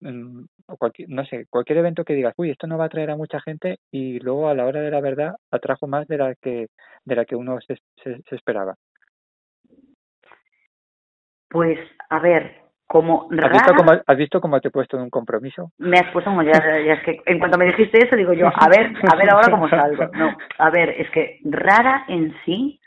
mm, 0.00 0.44
o 0.68 0.76
cualquier, 0.76 1.08
no 1.10 1.24
sé, 1.26 1.46
cualquier 1.50 1.78
evento 1.78 2.04
que 2.04 2.14
digas, 2.14 2.34
uy, 2.36 2.50
esto 2.50 2.66
no 2.66 2.78
va 2.78 2.84
a 2.84 2.86
atraer 2.86 3.10
a 3.10 3.16
mucha 3.16 3.40
gente 3.40 3.78
y 3.90 4.20
luego 4.20 4.48
a 4.48 4.54
la 4.54 4.64
hora 4.66 4.80
de 4.80 4.90
la 4.90 5.00
verdad 5.00 5.34
atrajo 5.50 5.86
más 5.86 6.06
de 6.06 6.18
la 6.18 6.34
que 6.40 6.68
de 7.04 7.16
la 7.16 7.24
que 7.24 7.34
uno 7.36 7.58
se, 7.60 7.76
se, 8.02 8.20
se 8.22 8.34
esperaba. 8.36 8.74
Pues, 11.50 11.78
a 12.08 12.18
ver, 12.20 12.60
como 12.86 13.28
¿Has 13.30 13.52
visto 13.52 13.74
cómo, 13.76 13.92
has 14.04 14.16
visto 14.16 14.40
cómo 14.40 14.60
te 14.60 14.68
he 14.68 14.70
puesto 14.70 14.96
en 14.96 15.04
un 15.04 15.10
compromiso? 15.10 15.70
me 15.78 15.98
has 15.98 16.10
puesto 16.12 16.30
como 16.30 16.42
ya, 16.42 16.52
ya 16.52 16.94
es 16.94 17.02
que 17.04 17.20
en 17.26 17.38
cuanto 17.38 17.58
me 17.58 17.66
dijiste 17.66 17.98
eso 17.98 18.16
digo 18.16 18.32
yo, 18.32 18.48
a 18.48 18.68
ver, 18.68 18.92
a 19.08 19.16
ver 19.16 19.30
ahora 19.30 19.50
cómo 19.50 19.68
salgo. 19.68 20.08
No, 20.12 20.36
a 20.58 20.70
ver, 20.70 20.90
es 20.98 21.10
que 21.10 21.38
rara 21.44 22.04
en 22.08 22.34
sí, 22.44 22.80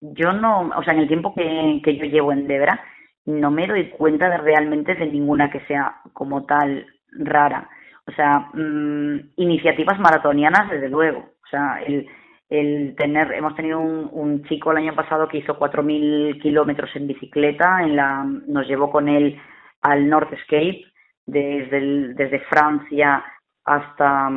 yo 0.00 0.32
no, 0.32 0.70
o 0.74 0.82
sea, 0.82 0.94
en 0.94 1.00
el 1.00 1.08
tiempo 1.08 1.34
que, 1.34 1.80
que 1.84 1.96
yo 1.96 2.04
llevo 2.04 2.32
en 2.32 2.46
Debra, 2.46 2.80
no 3.26 3.50
me 3.50 3.66
doy 3.66 3.90
cuenta 3.90 4.30
de 4.30 4.38
realmente 4.38 4.94
de 4.94 5.06
ninguna 5.06 5.50
que 5.50 5.60
sea 5.60 5.96
como 6.14 6.44
tal 6.46 6.86
rara. 7.12 7.68
O 8.06 8.12
sea, 8.12 8.48
mm, 8.54 9.32
iniciativas 9.36 9.98
maratonianas, 9.98 10.70
desde 10.70 10.88
luego. 10.88 11.18
O 11.18 11.46
sea, 11.50 11.82
el, 11.86 12.06
el 12.50 12.94
tener, 12.96 13.32
hemos 13.32 13.54
tenido 13.56 13.78
un, 13.80 14.08
un 14.12 14.44
chico 14.44 14.70
el 14.72 14.78
año 14.78 14.94
pasado 14.94 15.28
que 15.28 15.38
hizo 15.38 15.58
4.000 15.58 16.40
kilómetros 16.40 16.94
en 16.96 17.06
bicicleta, 17.06 17.82
en 17.82 17.96
la, 17.96 18.24
nos 18.24 18.66
llevó 18.66 18.90
con 18.90 19.08
él 19.08 19.38
al 19.82 20.08
North 20.08 20.32
Escape, 20.32 20.84
desde, 21.26 21.76
el- 21.78 22.14
desde 22.16 22.40
Francia 22.40 23.24
hasta, 23.64 24.30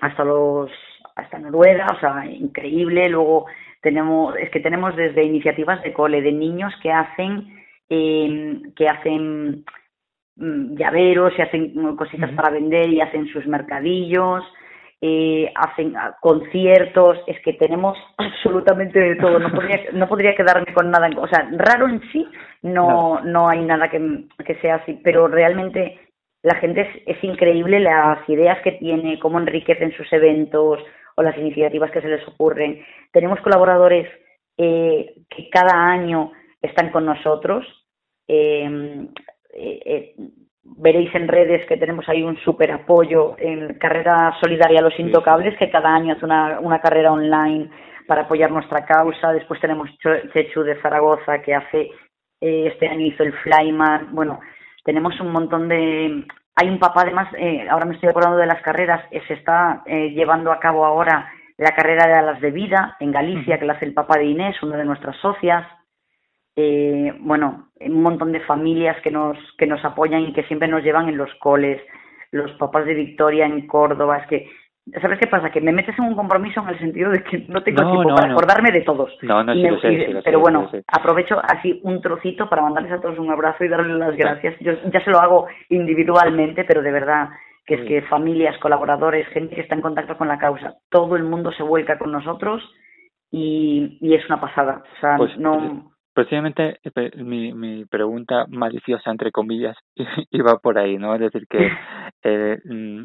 hasta 0.00 0.24
los 0.24 0.70
hasta 1.16 1.38
Noruega, 1.38 1.86
o 1.96 1.98
sea, 1.98 2.26
increíble. 2.26 3.08
Luego 3.08 3.46
tenemos, 3.80 4.36
es 4.36 4.50
que 4.50 4.60
tenemos 4.60 4.94
desde 4.96 5.24
iniciativas 5.24 5.82
de 5.82 5.94
cole, 5.94 6.20
de 6.20 6.32
niños 6.32 6.74
que 6.82 6.92
hacen, 6.92 7.56
eh, 7.88 8.60
que 8.76 8.86
hacen 8.88 9.64
mm, 10.36 10.76
llaveros 10.76 11.32
y 11.38 11.42
hacen 11.42 11.96
cositas 11.96 12.30
para 12.32 12.50
vender 12.50 12.90
y 12.90 13.00
hacen 13.00 13.26
sus 13.28 13.46
mercadillos, 13.46 14.44
eh, 15.00 15.52
hacen 15.54 15.96
ah, 15.96 16.16
conciertos, 16.20 17.18
es 17.26 17.40
que 17.42 17.52
tenemos 17.54 17.96
absolutamente 18.18 18.98
de 18.98 19.16
todo, 19.16 19.38
no 19.38 19.50
podría, 19.50 19.80
no 19.92 20.08
podría 20.08 20.34
quedarme 20.34 20.72
con 20.72 20.90
nada, 20.90 21.08
o 21.16 21.28
sea, 21.28 21.48
raro 21.52 21.88
en 21.88 22.00
sí, 22.12 22.26
no, 22.62 23.20
no 23.22 23.48
hay 23.48 23.60
nada 23.64 23.90
que, 23.90 24.24
que 24.44 24.54
sea 24.56 24.76
así, 24.76 25.00
pero 25.04 25.28
realmente 25.28 26.00
la 26.42 26.54
gente 26.56 26.82
es, 26.82 27.16
es 27.16 27.24
increíble 27.24 27.80
las 27.80 28.26
ideas 28.28 28.58
que 28.62 28.72
tiene, 28.72 29.18
cómo 29.18 29.38
enriquecen 29.38 29.92
sus 29.96 30.10
eventos 30.12 30.80
o 31.16 31.22
las 31.22 31.36
iniciativas 31.38 31.90
que 31.90 32.00
se 32.00 32.08
les 32.08 32.26
ocurren. 32.28 32.84
Tenemos 33.12 33.40
colaboradores 33.40 34.08
eh, 34.56 35.14
que 35.28 35.48
cada 35.50 35.88
año 35.88 36.32
están 36.62 36.90
con 36.90 37.04
nosotros. 37.06 37.66
Eh, 38.28 39.08
eh, 39.54 39.80
eh, 39.84 40.14
veréis 40.78 41.14
en 41.14 41.28
redes 41.28 41.66
que 41.66 41.76
tenemos 41.76 42.08
ahí 42.08 42.22
un 42.22 42.36
súper 42.38 42.72
apoyo 42.72 43.36
en 43.38 43.74
Carrera 43.74 44.34
Solidaria 44.40 44.80
Los 44.80 44.98
Intocables, 44.98 45.56
que 45.58 45.70
cada 45.70 45.94
año 45.94 46.14
hace 46.14 46.24
una, 46.24 46.60
una 46.60 46.80
carrera 46.80 47.12
online 47.12 47.70
para 48.06 48.22
apoyar 48.22 48.50
nuestra 48.50 48.84
causa. 48.84 49.32
Después 49.32 49.60
tenemos 49.60 49.88
Chechu 50.32 50.62
de 50.62 50.80
Zaragoza, 50.80 51.40
que 51.42 51.54
hace 51.54 51.90
eh, 52.40 52.70
este 52.72 52.88
año 52.88 53.06
hizo 53.06 53.22
el 53.22 53.32
Flyman. 53.32 54.14
Bueno, 54.14 54.40
tenemos 54.84 55.18
un 55.20 55.32
montón 55.32 55.68
de... 55.68 56.24
Hay 56.58 56.68
un 56.68 56.78
papá, 56.78 57.02
además, 57.02 57.28
eh, 57.36 57.66
ahora 57.68 57.84
me 57.84 57.94
estoy 57.94 58.08
acordando 58.08 58.38
de 58.38 58.46
las 58.46 58.62
carreras, 58.62 59.04
eh, 59.10 59.20
se 59.28 59.34
está 59.34 59.82
eh, 59.84 60.10
llevando 60.10 60.50
a 60.50 60.58
cabo 60.58 60.86
ahora 60.86 61.30
la 61.58 61.74
carrera 61.74 62.06
de 62.06 62.14
alas 62.14 62.40
de 62.40 62.50
vida 62.50 62.96
en 63.00 63.12
Galicia, 63.12 63.58
que 63.58 63.66
la 63.66 63.74
hace 63.74 63.84
el 63.84 63.94
papá 63.94 64.18
de 64.18 64.24
Inés, 64.26 64.62
una 64.62 64.76
de 64.76 64.84
nuestras 64.84 65.16
socias. 65.16 65.66
Eh, 66.56 67.12
bueno, 67.20 67.68
un 67.80 68.02
montón 68.02 68.32
de 68.32 68.40
familias 68.40 68.96
que 69.02 69.10
nos, 69.10 69.36
que 69.58 69.66
nos 69.66 69.84
apoyan 69.84 70.22
y 70.22 70.32
que 70.32 70.44
siempre 70.44 70.68
nos 70.68 70.82
llevan 70.82 71.08
en 71.08 71.18
los 71.18 71.32
coles, 71.34 71.80
los 72.32 72.50
papás 72.52 72.86
de 72.86 72.94
Victoria 72.94 73.44
en 73.46 73.66
Córdoba, 73.66 74.18
es 74.18 74.26
que 74.28 74.48
¿Sabes 75.02 75.18
qué 75.18 75.26
pasa? 75.26 75.50
Que 75.50 75.60
me 75.60 75.72
metes 75.72 75.98
en 75.98 76.04
un 76.04 76.14
compromiso 76.14 76.60
en 76.62 76.68
el 76.68 76.78
sentido 76.78 77.10
de 77.10 77.20
que 77.24 77.38
no 77.48 77.60
tengo 77.64 77.82
No, 77.82 77.90
tiempo 77.90 78.08
no, 78.10 78.14
para 78.14 78.28
no. 78.28 78.34
acordarme 78.34 78.70
de 78.70 78.82
todos. 78.82 79.10
No, 79.22 79.42
no, 79.42 79.52
sí 79.52 79.60
me- 79.60 79.72
lo 79.72 79.80
sé, 79.80 79.92
y- 79.92 80.04
sí 80.06 80.12
lo 80.12 80.20
sé, 80.20 80.24
pero 80.24 80.38
bueno, 80.38 80.70
lo 80.72 80.80
aprovecho 80.86 81.40
así 81.42 81.80
un 81.82 82.00
trocito 82.00 82.48
para 82.48 82.62
mandarles 82.62 82.92
a 82.92 83.00
todos 83.00 83.18
un 83.18 83.28
abrazo 83.28 83.64
y 83.64 83.68
darles 83.68 83.96
las 83.96 84.16
gracias. 84.16 84.54
Yo 84.60 84.74
ya 84.92 85.00
se 85.02 85.10
lo 85.10 85.18
hago 85.18 85.48
individualmente, 85.70 86.62
pero 86.62 86.82
de 86.82 86.92
verdad 86.92 87.30
que 87.66 87.74
es 87.74 87.80
Sí. 87.80 87.86
que 87.88 88.02
familias, 88.02 88.56
colaboradores, 88.58 89.26
gente 89.30 89.56
que 89.56 89.62
está 89.62 89.74
en 89.74 89.80
contacto 89.82 90.16
con 90.16 90.28
la 90.28 90.38
causa, 90.38 90.74
todo 90.88 91.16
el 91.16 91.24
mundo 91.24 91.50
se 91.50 91.64
vuelca 91.64 91.98
con 91.98 92.12
nosotros 92.12 92.62
y, 93.32 93.98
y 94.00 94.14
es 94.14 94.24
una 94.26 94.40
pasada. 94.40 94.84
O 94.96 95.00
sea, 95.00 95.16
Pues, 95.16 95.36
no... 95.36 95.90
Precisamente 96.16 96.80
mi, 97.16 97.52
mi 97.52 97.84
pregunta 97.84 98.46
maliciosa, 98.48 99.10
entre 99.10 99.30
comillas, 99.30 99.76
iba 100.30 100.56
por 100.60 100.78
ahí, 100.78 100.96
¿no? 100.96 101.14
Es 101.14 101.20
decir, 101.20 101.46
que, 101.46 101.58
eh, 102.24 102.56
mm, 102.64 103.02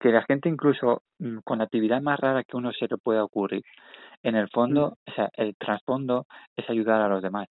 que 0.00 0.08
la 0.10 0.24
gente 0.24 0.48
incluso 0.48 1.02
mm, 1.20 1.38
con 1.44 1.58
la 1.58 1.64
actividad 1.66 2.02
más 2.02 2.18
rara 2.18 2.42
que 2.42 2.56
uno 2.56 2.72
se 2.72 2.88
le 2.88 2.96
pueda 2.98 3.22
ocurrir, 3.22 3.62
en 4.24 4.34
el 4.34 4.48
fondo, 4.48 4.96
o 5.06 5.12
sea, 5.14 5.30
el 5.34 5.54
trasfondo 5.54 6.26
es 6.56 6.68
ayudar 6.68 7.00
a 7.00 7.08
los 7.08 7.22
demás. 7.22 7.46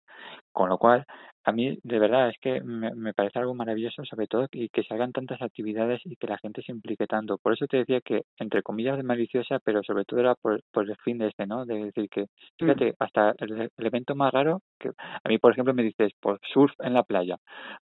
Con 0.52 0.68
lo 0.68 0.78
cual, 0.78 1.06
a 1.44 1.52
mí 1.52 1.78
de 1.84 2.00
verdad 2.00 2.30
es 2.30 2.38
que 2.40 2.62
me, 2.62 2.94
me 2.94 3.14
parece 3.14 3.40
algo 3.40 3.54
maravilloso, 3.56 4.04
sobre 4.06 4.28
todo 4.28 4.48
que, 4.48 4.70
que 4.70 4.84
se 4.84 4.94
hagan 4.94 5.12
tantas 5.12 5.42
actividades 5.42 6.02
y 6.06 6.16
que 6.16 6.28
la 6.28 6.38
gente 6.38 6.62
se 6.62 6.72
implique 6.72 7.08
tanto. 7.08 7.38
Por 7.38 7.54
eso 7.54 7.66
te 7.68 7.78
decía 7.78 8.02
que, 8.02 8.22
entre 8.38 8.62
comillas, 8.62 8.98
de 8.98 9.04
maliciosa, 9.04 9.60
pero 9.64 9.82
sobre 9.84 10.06
todo 10.06 10.20
era 10.20 10.36
por, 10.36 10.62
por 10.72 10.90
el 10.90 10.96
fin 10.98 11.18
de 11.18 11.28
este, 11.28 11.46
¿no? 11.48 11.66
De 11.66 11.86
decir 11.86 12.10
que, 12.10 12.26
fíjate, 12.60 12.94
hasta 13.00 13.34
el, 13.40 13.70
el 13.78 13.86
evento 13.86 14.16
más 14.16 14.32
raro, 14.32 14.60
que 14.80 14.90
a 14.90 15.30
mí, 15.30 15.38
por 15.38 15.52
ejemplo, 15.54 15.74
me 15.74 15.84
dices, 15.84 16.12
pues 16.20 16.40
surf 16.54 16.74
en 16.80 16.94
la 16.94 17.04
playa. 17.04 17.38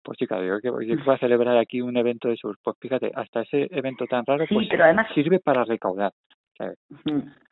Pues 0.03 0.17
chica, 0.17 0.39
digo, 0.39 0.57
¿qué, 0.61 0.69
qué 0.85 0.95
voy 1.03 1.15
a 1.15 1.17
celebrar 1.17 1.57
aquí 1.57 1.81
un 1.81 1.97
evento 1.97 2.29
de 2.29 2.37
surf? 2.37 2.57
Pues 2.63 2.75
fíjate, 2.79 3.11
hasta 3.15 3.41
ese 3.41 3.67
evento 3.71 4.05
tan 4.05 4.25
raro, 4.25 4.45
Sí, 4.47 4.53
pues 4.53 4.67
pero 4.69 4.83
además- 4.83 5.07
sirve 5.13 5.39
para 5.39 5.63
recaudar. 5.63 6.11
Por 6.57 6.73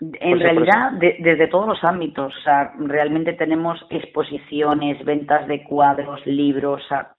En 0.02 0.40
realidad, 0.40 0.92
de- 0.94 1.18
desde 1.20 1.48
todos 1.48 1.68
los 1.68 1.84
ámbitos, 1.84 2.36
o 2.36 2.42
sea, 2.42 2.74
realmente 2.78 3.34
tenemos 3.34 3.80
exposiciones, 3.90 5.04
ventas 5.06 5.48
de 5.48 5.64
cuadros, 5.64 6.26
libros, 6.26 6.84
o 6.84 6.88
sea, 6.88 7.14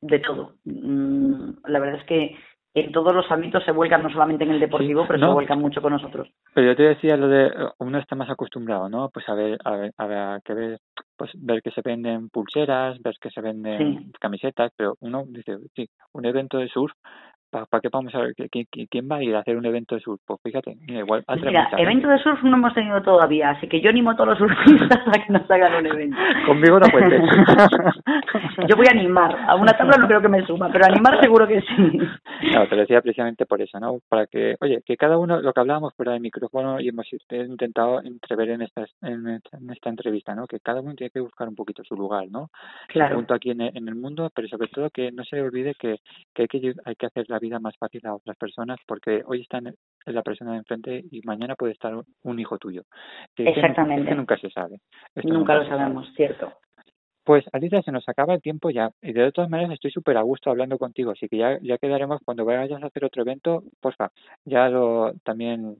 de 0.00 0.18
todo. 0.20 0.54
Mm, 0.64 1.54
La 1.66 1.78
verdad 1.80 2.00
es 2.00 2.06
que 2.06 2.36
en 2.76 2.90
todos 2.92 3.14
los 3.14 3.30
ámbitos 3.30 3.64
se 3.64 3.70
vuelcan, 3.70 4.02
no 4.02 4.10
solamente 4.10 4.42
en 4.44 4.50
el 4.50 4.58
deportivo, 4.60 5.02
Sí, 5.02 5.06
pero 5.08 5.18
no. 5.20 5.26
se 5.28 5.32
vuelcan 5.34 5.60
mucho 5.60 5.80
con 5.80 5.92
nosotros. 5.92 6.28
Pero 6.54 6.66
yo 6.68 6.76
te 6.76 6.82
decía 6.82 7.16
lo 7.16 7.28
de 7.28 7.52
uno 7.78 7.98
está 7.98 8.16
más 8.16 8.28
acostumbrado, 8.30 8.88
¿no? 8.88 9.10
Pues 9.10 9.28
a 9.28 9.34
ver, 9.34 9.58
a 9.64 9.70
ver, 9.76 9.92
a 9.96 10.06
ver, 10.06 10.40
que 10.44 10.54
ver, 10.54 10.78
pues 11.16 11.30
ver 11.34 11.62
que 11.62 11.70
se 11.70 11.82
venden 11.84 12.28
pulseras, 12.30 13.00
ver 13.00 13.14
que 13.20 13.30
se 13.30 13.40
venden 13.40 13.78
Sí. 13.78 14.10
camisetas, 14.20 14.72
pero 14.76 14.94
uno 15.00 15.22
dice, 15.28 15.56
sí, 15.76 15.88
un 16.12 16.24
evento 16.26 16.58
de 16.58 16.68
surf, 16.68 16.92
¿para 17.70 17.80
qué 17.80 17.88
vamos 17.92 18.14
a 18.14 18.18
ver 18.18 18.34
¿Qui- 18.34 18.66
qui- 18.70 18.88
quién 18.90 19.08
va 19.10 19.16
a 19.16 19.22
ir 19.22 19.34
a 19.34 19.40
hacer 19.40 19.56
un 19.56 19.64
evento 19.66 19.94
de 19.94 20.00
surf? 20.00 20.20
Pues 20.26 20.40
fíjate, 20.42 20.76
mira, 20.86 21.00
igual 21.00 21.24
Mira, 21.42 21.68
evento 21.78 22.08
de 22.08 22.18
surf 22.18 22.42
no 22.42 22.56
hemos 22.56 22.74
tenido 22.74 23.00
todavía, 23.02 23.50
así 23.50 23.68
que 23.68 23.80
yo 23.80 23.90
animo 23.90 24.10
a 24.10 24.16
todos 24.16 24.30
los 24.30 24.38
surfistas 24.38 25.00
a 25.06 25.12
que 25.12 25.32
nos 25.32 25.50
hagan 25.50 25.74
un 25.74 25.86
evento. 25.86 26.16
Conmigo 26.46 26.78
no 26.80 26.86
cuentes. 26.90 27.20
Yo 28.68 28.76
voy 28.76 28.86
a 28.88 28.92
animar, 28.92 29.36
a 29.48 29.54
una 29.56 29.72
tabla 29.72 29.96
no 29.98 30.06
creo 30.06 30.20
que 30.20 30.28
me 30.28 30.44
suma, 30.46 30.70
pero 30.72 30.84
animar 30.86 31.20
seguro 31.20 31.46
que 31.46 31.60
sí. 31.60 31.98
No, 32.54 32.66
te 32.68 32.74
lo 32.74 32.82
decía 32.82 33.00
precisamente 33.00 33.46
por 33.46 33.60
eso, 33.60 33.78
¿no? 33.78 33.98
Para 34.08 34.26
que, 34.26 34.56
oye, 34.60 34.82
que 34.84 34.96
cada 34.96 35.18
uno, 35.18 35.40
lo 35.40 35.52
que 35.52 35.60
hablábamos 35.60 35.94
fuera 35.94 36.12
del 36.12 36.20
micrófono 36.20 36.80
y 36.80 36.88
hemos 36.88 37.06
intentado 37.30 38.00
entrever 38.02 38.50
en 38.50 38.62
esta, 38.62 38.84
en 39.02 39.28
esta, 39.28 39.58
en 39.58 39.70
esta 39.70 39.90
entrevista, 39.90 40.34
¿no? 40.34 40.46
Que 40.46 40.60
cada 40.60 40.80
uno 40.80 40.94
tiene 40.94 41.10
que 41.10 41.20
buscar 41.20 41.48
un 41.48 41.54
poquito 41.54 41.82
su 41.84 41.94
lugar, 41.94 42.24
¿no? 42.30 42.48
Claro. 42.88 43.16
punto 43.16 43.34
aquí 43.34 43.50
en 43.50 43.60
el, 43.60 43.76
en 43.76 43.88
el 43.88 43.94
mundo, 43.94 44.30
pero 44.34 44.48
sobre 44.48 44.68
todo 44.68 44.90
que 44.90 45.12
no 45.12 45.24
se 45.24 45.40
olvide 45.40 45.74
que, 45.74 45.98
que, 46.34 46.42
hay, 46.42 46.48
que 46.48 46.74
hay 46.84 46.94
que 46.94 47.06
hacer 47.06 47.26
la 47.28 47.38
vida 47.44 47.58
más 47.58 47.76
fácil 47.78 48.06
a 48.06 48.14
otras 48.14 48.36
personas 48.36 48.78
porque 48.86 49.22
hoy 49.26 49.42
está 49.42 49.58
en, 49.58 49.68
en 49.68 50.14
la 50.14 50.22
persona 50.22 50.52
de 50.52 50.58
enfrente 50.58 51.04
y 51.10 51.20
mañana 51.24 51.54
puede 51.54 51.72
estar 51.72 51.94
un, 52.22 52.38
hijo 52.38 52.58
tuyo. 52.58 52.82
Que 53.34 53.44
Exactamente. 53.48 54.14
nunca 54.14 54.36
se 54.36 54.50
sabe. 54.50 54.80
Esto 55.14 55.32
Nunca 55.32 55.54
lo 55.54 55.64
sabe. 55.64 55.78
sabemos, 55.78 56.12
cierto. 56.14 56.52
Pues 57.24 57.44
Alicia, 57.52 57.80
se 57.82 57.92
nos 57.92 58.06
acaba 58.08 58.34
el 58.34 58.42
tiempo 58.42 58.70
ya. 58.70 58.90
Y 59.00 59.12
de 59.12 59.32
todas 59.32 59.50
maneras 59.50 59.72
estoy 59.72 59.90
súper 59.90 60.16
a 60.18 60.22
gusto 60.22 60.50
hablando 60.50 60.78
contigo, 60.78 61.12
así 61.12 61.28
que 61.28 61.38
ya, 61.38 61.58
ya 61.62 61.78
quedaremos 61.78 62.20
cuando 62.24 62.44
vayas 62.44 62.82
a 62.82 62.86
hacer 62.86 63.04
otro 63.04 63.22
evento, 63.22 63.62
porfa, 63.80 64.10
ya 64.44 64.68
lo 64.68 65.14
también 65.24 65.76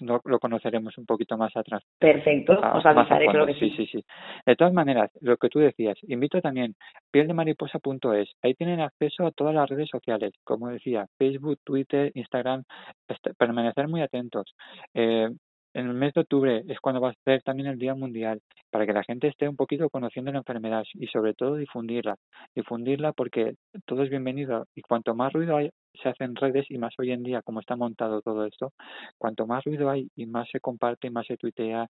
lo, 0.00 0.20
lo 0.24 0.38
conoceremos 0.38 0.96
un 0.98 1.06
poquito 1.06 1.36
más 1.36 1.56
atrás. 1.56 1.82
Perfecto, 1.98 2.52
a- 2.62 2.76
os 2.76 2.84
avisaré, 2.86 3.26
creo 3.28 3.46
que 3.46 3.54
sí. 3.54 3.70
sí, 3.70 3.76
sí, 3.76 3.86
sí. 3.98 4.04
De 4.44 4.56
todas 4.56 4.72
maneras, 4.72 5.10
lo 5.20 5.36
que 5.36 5.48
tú 5.48 5.58
decías, 5.58 5.96
invito 6.02 6.40
también 6.40 6.74
pieldemariposa.es. 7.10 8.30
Ahí 8.42 8.54
tienen 8.54 8.80
acceso 8.80 9.26
a 9.26 9.30
todas 9.32 9.54
las 9.54 9.68
redes 9.68 9.88
sociales, 9.88 10.32
como 10.44 10.68
decía, 10.68 11.06
Facebook, 11.18 11.58
Twitter, 11.64 12.12
Instagram. 12.14 12.62
Est- 13.08 13.36
permanecer 13.38 13.88
muy 13.88 14.00
atentos. 14.02 14.54
Eh, 14.94 15.28
en 15.76 15.88
el 15.88 15.94
mes 15.94 16.14
de 16.14 16.22
octubre 16.22 16.64
es 16.68 16.80
cuando 16.80 17.02
va 17.02 17.10
a 17.10 17.14
ser 17.26 17.42
también 17.42 17.68
el 17.68 17.78
Día 17.78 17.94
Mundial, 17.94 18.40
para 18.70 18.86
que 18.86 18.94
la 18.94 19.04
gente 19.04 19.28
esté 19.28 19.46
un 19.46 19.56
poquito 19.56 19.90
conociendo 19.90 20.32
la 20.32 20.38
enfermedad 20.38 20.84
y 20.94 21.06
sobre 21.08 21.34
todo 21.34 21.56
difundirla. 21.56 22.16
Difundirla 22.54 23.12
porque 23.12 23.56
todo 23.84 24.02
es 24.02 24.08
bienvenido 24.08 24.66
y 24.74 24.80
cuanto 24.80 25.14
más 25.14 25.34
ruido 25.34 25.54
hay, 25.58 25.68
se 26.02 26.08
hace 26.08 26.24
en 26.24 26.34
redes 26.34 26.64
y 26.70 26.78
más 26.78 26.94
hoy 26.98 27.10
en 27.10 27.22
día, 27.22 27.42
como 27.42 27.60
está 27.60 27.76
montado 27.76 28.22
todo 28.22 28.46
esto, 28.46 28.72
cuanto 29.18 29.46
más 29.46 29.64
ruido 29.64 29.90
hay 29.90 30.08
y 30.16 30.24
más 30.24 30.48
se 30.50 30.60
comparte 30.60 31.08
y 31.08 31.10
más 31.10 31.26
se 31.26 31.36
tuitea, 31.36 31.86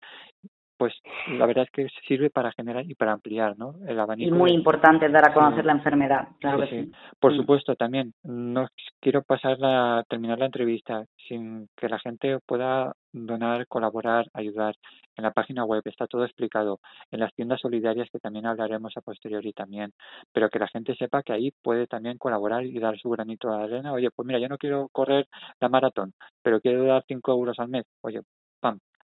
pues 0.84 1.02
la 1.30 1.46
verdad 1.46 1.64
es 1.64 1.72
que 1.72 1.88
sirve 2.10 2.30
para 2.30 2.52
generar 2.52 2.84
y 2.86 2.94
para 2.94 3.14
ampliar 3.14 3.58
¿no? 3.58 3.76
el 3.88 3.96
Y 3.96 4.00
abanico. 4.00 4.36
muy 4.36 4.52
de- 4.52 4.58
importante 4.58 5.08
dar 5.08 5.30
a 5.30 5.34
conocer 5.34 5.62
Sí. 5.62 5.68
la 5.68 5.72
enfermedad, 5.72 6.28
claro 6.42 6.58
Sí, 6.64 6.70
que 6.70 6.76
sí. 6.84 6.86
sí. 6.88 6.92
Por 7.22 7.32
Mm. 7.32 7.36
supuesto, 7.38 7.76
también 7.78 8.14
no 8.24 8.68
quiero 9.00 9.22
pasar 9.24 9.58
la, 9.60 10.04
terminar 10.10 10.40
la 10.40 10.48
entrevista 10.48 11.06
sin 11.30 11.70
que 11.78 11.88
la 11.88 12.00
gente 12.00 12.38
pueda 12.46 12.92
donar, 13.14 13.66
colaborar, 13.68 14.26
ayudar. 14.34 14.76
En 15.16 15.24
la 15.24 15.32
página 15.32 15.64
web 15.64 15.84
está 15.86 16.06
todo 16.06 16.26
explicado, 16.26 16.80
en 17.12 17.22
las 17.22 17.34
tiendas 17.34 17.62
solidarias 17.62 18.10
que 18.12 18.20
también 18.20 18.46
hablaremos 18.46 18.92
a 18.98 19.02
posteriori 19.02 19.54
también, 19.54 19.94
pero 20.34 20.50
que 20.50 20.60
la 20.60 20.68
gente 20.68 20.96
sepa 20.96 21.24
que 21.24 21.32
ahí 21.32 21.52
puede 21.62 21.88
también 21.88 22.18
colaborar 22.18 22.66
y 22.66 22.78
dar 22.80 22.98
su 22.98 23.10
granito 23.10 23.50
de 23.50 23.64
arena. 23.64 23.94
Oye, 23.94 24.10
pues 24.14 24.26
mira, 24.28 24.40
yo 24.40 24.50
no 24.50 24.58
quiero 24.58 24.90
correr 24.92 25.28
la 25.62 25.70
maratón, 25.70 26.12
pero 26.42 26.60
quiero 26.60 26.84
dar 26.84 27.06
5 27.08 27.32
euros 27.32 27.58
al 27.60 27.70
mes. 27.70 27.86
Oye, 28.02 28.20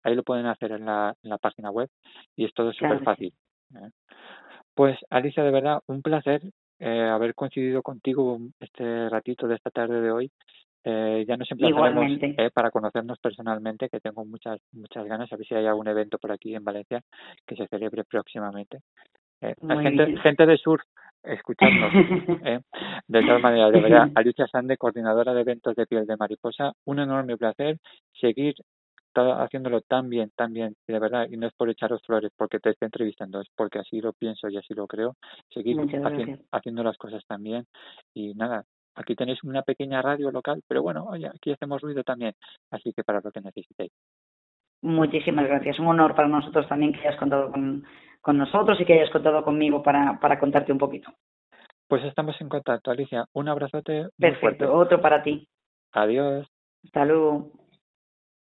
ahí 0.04 0.16
lo 0.16 0.24
pueden 0.24 0.46
hacer 0.46 0.72
en 0.72 0.86
la, 0.86 1.14
en 1.24 1.30
la 1.30 1.38
página 1.38 1.72
web 1.72 1.90
y 2.36 2.46
es 2.46 2.54
todo 2.54 2.72
súper 2.74 3.04
fácil. 3.04 3.34
¿eh? 3.76 3.90
Pues 4.74 4.98
Alicia, 5.10 5.44
de 5.44 5.52
verdad, 5.52 5.82
un 5.88 6.02
placer 6.02 6.42
eh, 6.80 7.10
haber 7.12 7.34
coincidido 7.34 7.82
contigo 7.82 8.40
este 8.60 9.10
ratito 9.10 9.48
de 9.48 9.56
esta 9.56 9.72
tarde 9.72 10.02
de 10.02 10.12
hoy. 10.12 10.32
Eh, 10.84 11.26
ya 11.28 11.36
nos 11.36 11.52
emplazaremos 11.52 12.06
eh, 12.22 12.50
para 12.54 12.72
conocernos 12.72 13.20
personalmente, 13.20 13.90
que 13.90 14.00
tengo 14.00 14.24
muchas 14.24 14.60
muchas 14.72 15.06
ganas, 15.06 15.32
a 15.34 15.36
ver 15.36 15.46
si 15.46 15.56
hay 15.56 15.66
algún 15.66 15.88
evento 15.88 16.18
por 16.18 16.32
aquí 16.32 16.56
en 16.56 16.64
Valencia 16.64 17.02
que 17.46 17.56
se 17.56 17.68
celebre 17.68 18.04
próximamente. 18.06 18.80
Eh, 19.42 19.54
gente, 19.82 20.18
gente 20.18 20.46
de 20.46 20.58
surf, 20.58 20.82
escuchadnos. 21.24 21.92
eh. 22.46 22.60
De 23.08 23.22
todas 23.22 23.42
maneras, 23.42 23.72
de 23.72 23.82
verdad, 23.82 24.10
Alicia 24.16 24.48
Sande, 24.48 24.78
coordinadora 24.78 25.34
de 25.34 25.42
eventos 25.42 25.76
de 25.76 25.86
piel 25.86 26.06
de 26.06 26.18
mariposa, 26.18 26.72
un 26.86 27.00
enorme 27.00 27.38
placer 27.38 27.78
seguir 28.14 28.56
todo- 29.18 29.42
haciéndolo 29.42 29.82
tan 29.82 30.10
bien, 30.10 30.32
tan 30.36 30.54
bien, 30.54 30.76
y 30.88 30.94
de 30.94 31.00
verdad, 31.00 31.28
y 31.28 31.38
no 31.38 31.48
es 31.48 31.54
por 31.54 31.70
echaros 31.72 32.02
flores 32.04 32.32
porque 32.38 32.60
te 32.60 32.70
esté 32.70 32.86
entrevistando, 32.86 33.42
es 33.42 33.48
porque 33.56 33.80
así 33.80 34.00
lo 34.00 34.14
pienso 34.14 34.48
y 34.48 34.58
así 34.58 34.76
lo 34.76 34.86
creo, 34.86 35.16
seguir 35.50 35.76
haci- 36.04 36.26
haciendo 36.52 36.84
las 36.84 36.98
cosas 36.98 37.26
tan 37.26 37.42
bien, 37.42 37.66
y 38.14 38.36
nada, 38.36 38.64
aquí 38.96 39.16
tenéis 39.16 39.44
una 39.44 39.64
pequeña 39.64 40.04
radio 40.04 40.30
local, 40.30 40.62
pero 40.68 40.84
bueno, 40.84 41.06
oye, 41.06 41.26
aquí 41.28 41.52
hacemos 41.52 41.82
ruido 41.82 42.04
también, 42.04 42.34
así 42.70 42.94
que 42.94 43.04
para 43.04 43.20
lo 43.24 43.32
que 43.32 43.42
necesitéis. 43.42 43.92
Muchísimas 44.84 45.48
gracias. 45.48 45.80
Un 45.80 45.88
honor 45.88 46.14
para 46.14 46.28
nosotros 46.28 46.68
también 46.68 46.94
que 46.94 47.00
hayas 47.00 47.18
contado 47.18 47.52
con, 47.52 47.84
con 48.22 48.38
nosotros 48.38 48.80
y 48.80 48.86
que 48.86 48.94
hayas 48.94 49.10
contado 49.10 49.44
conmigo 49.44 49.82
para, 49.82 50.20
para 50.20 50.40
contarte 50.40 50.72
un 50.72 50.78
poquito. 50.78 51.12
Pues 51.88 52.04
estamos 52.04 52.40
en 52.40 52.50
contacto, 52.50 52.92
Alicia, 52.92 53.26
un 53.34 53.48
abrazote 53.50 53.94
muy 54.20 54.32
fuerte. 54.36 54.40
Perfecto. 54.42 54.74
Otro 54.76 55.02
para 55.02 55.24
ti. 55.24 55.48
Adiós. 55.94 56.48
Hasta 56.86 57.06
luego. 57.06 57.52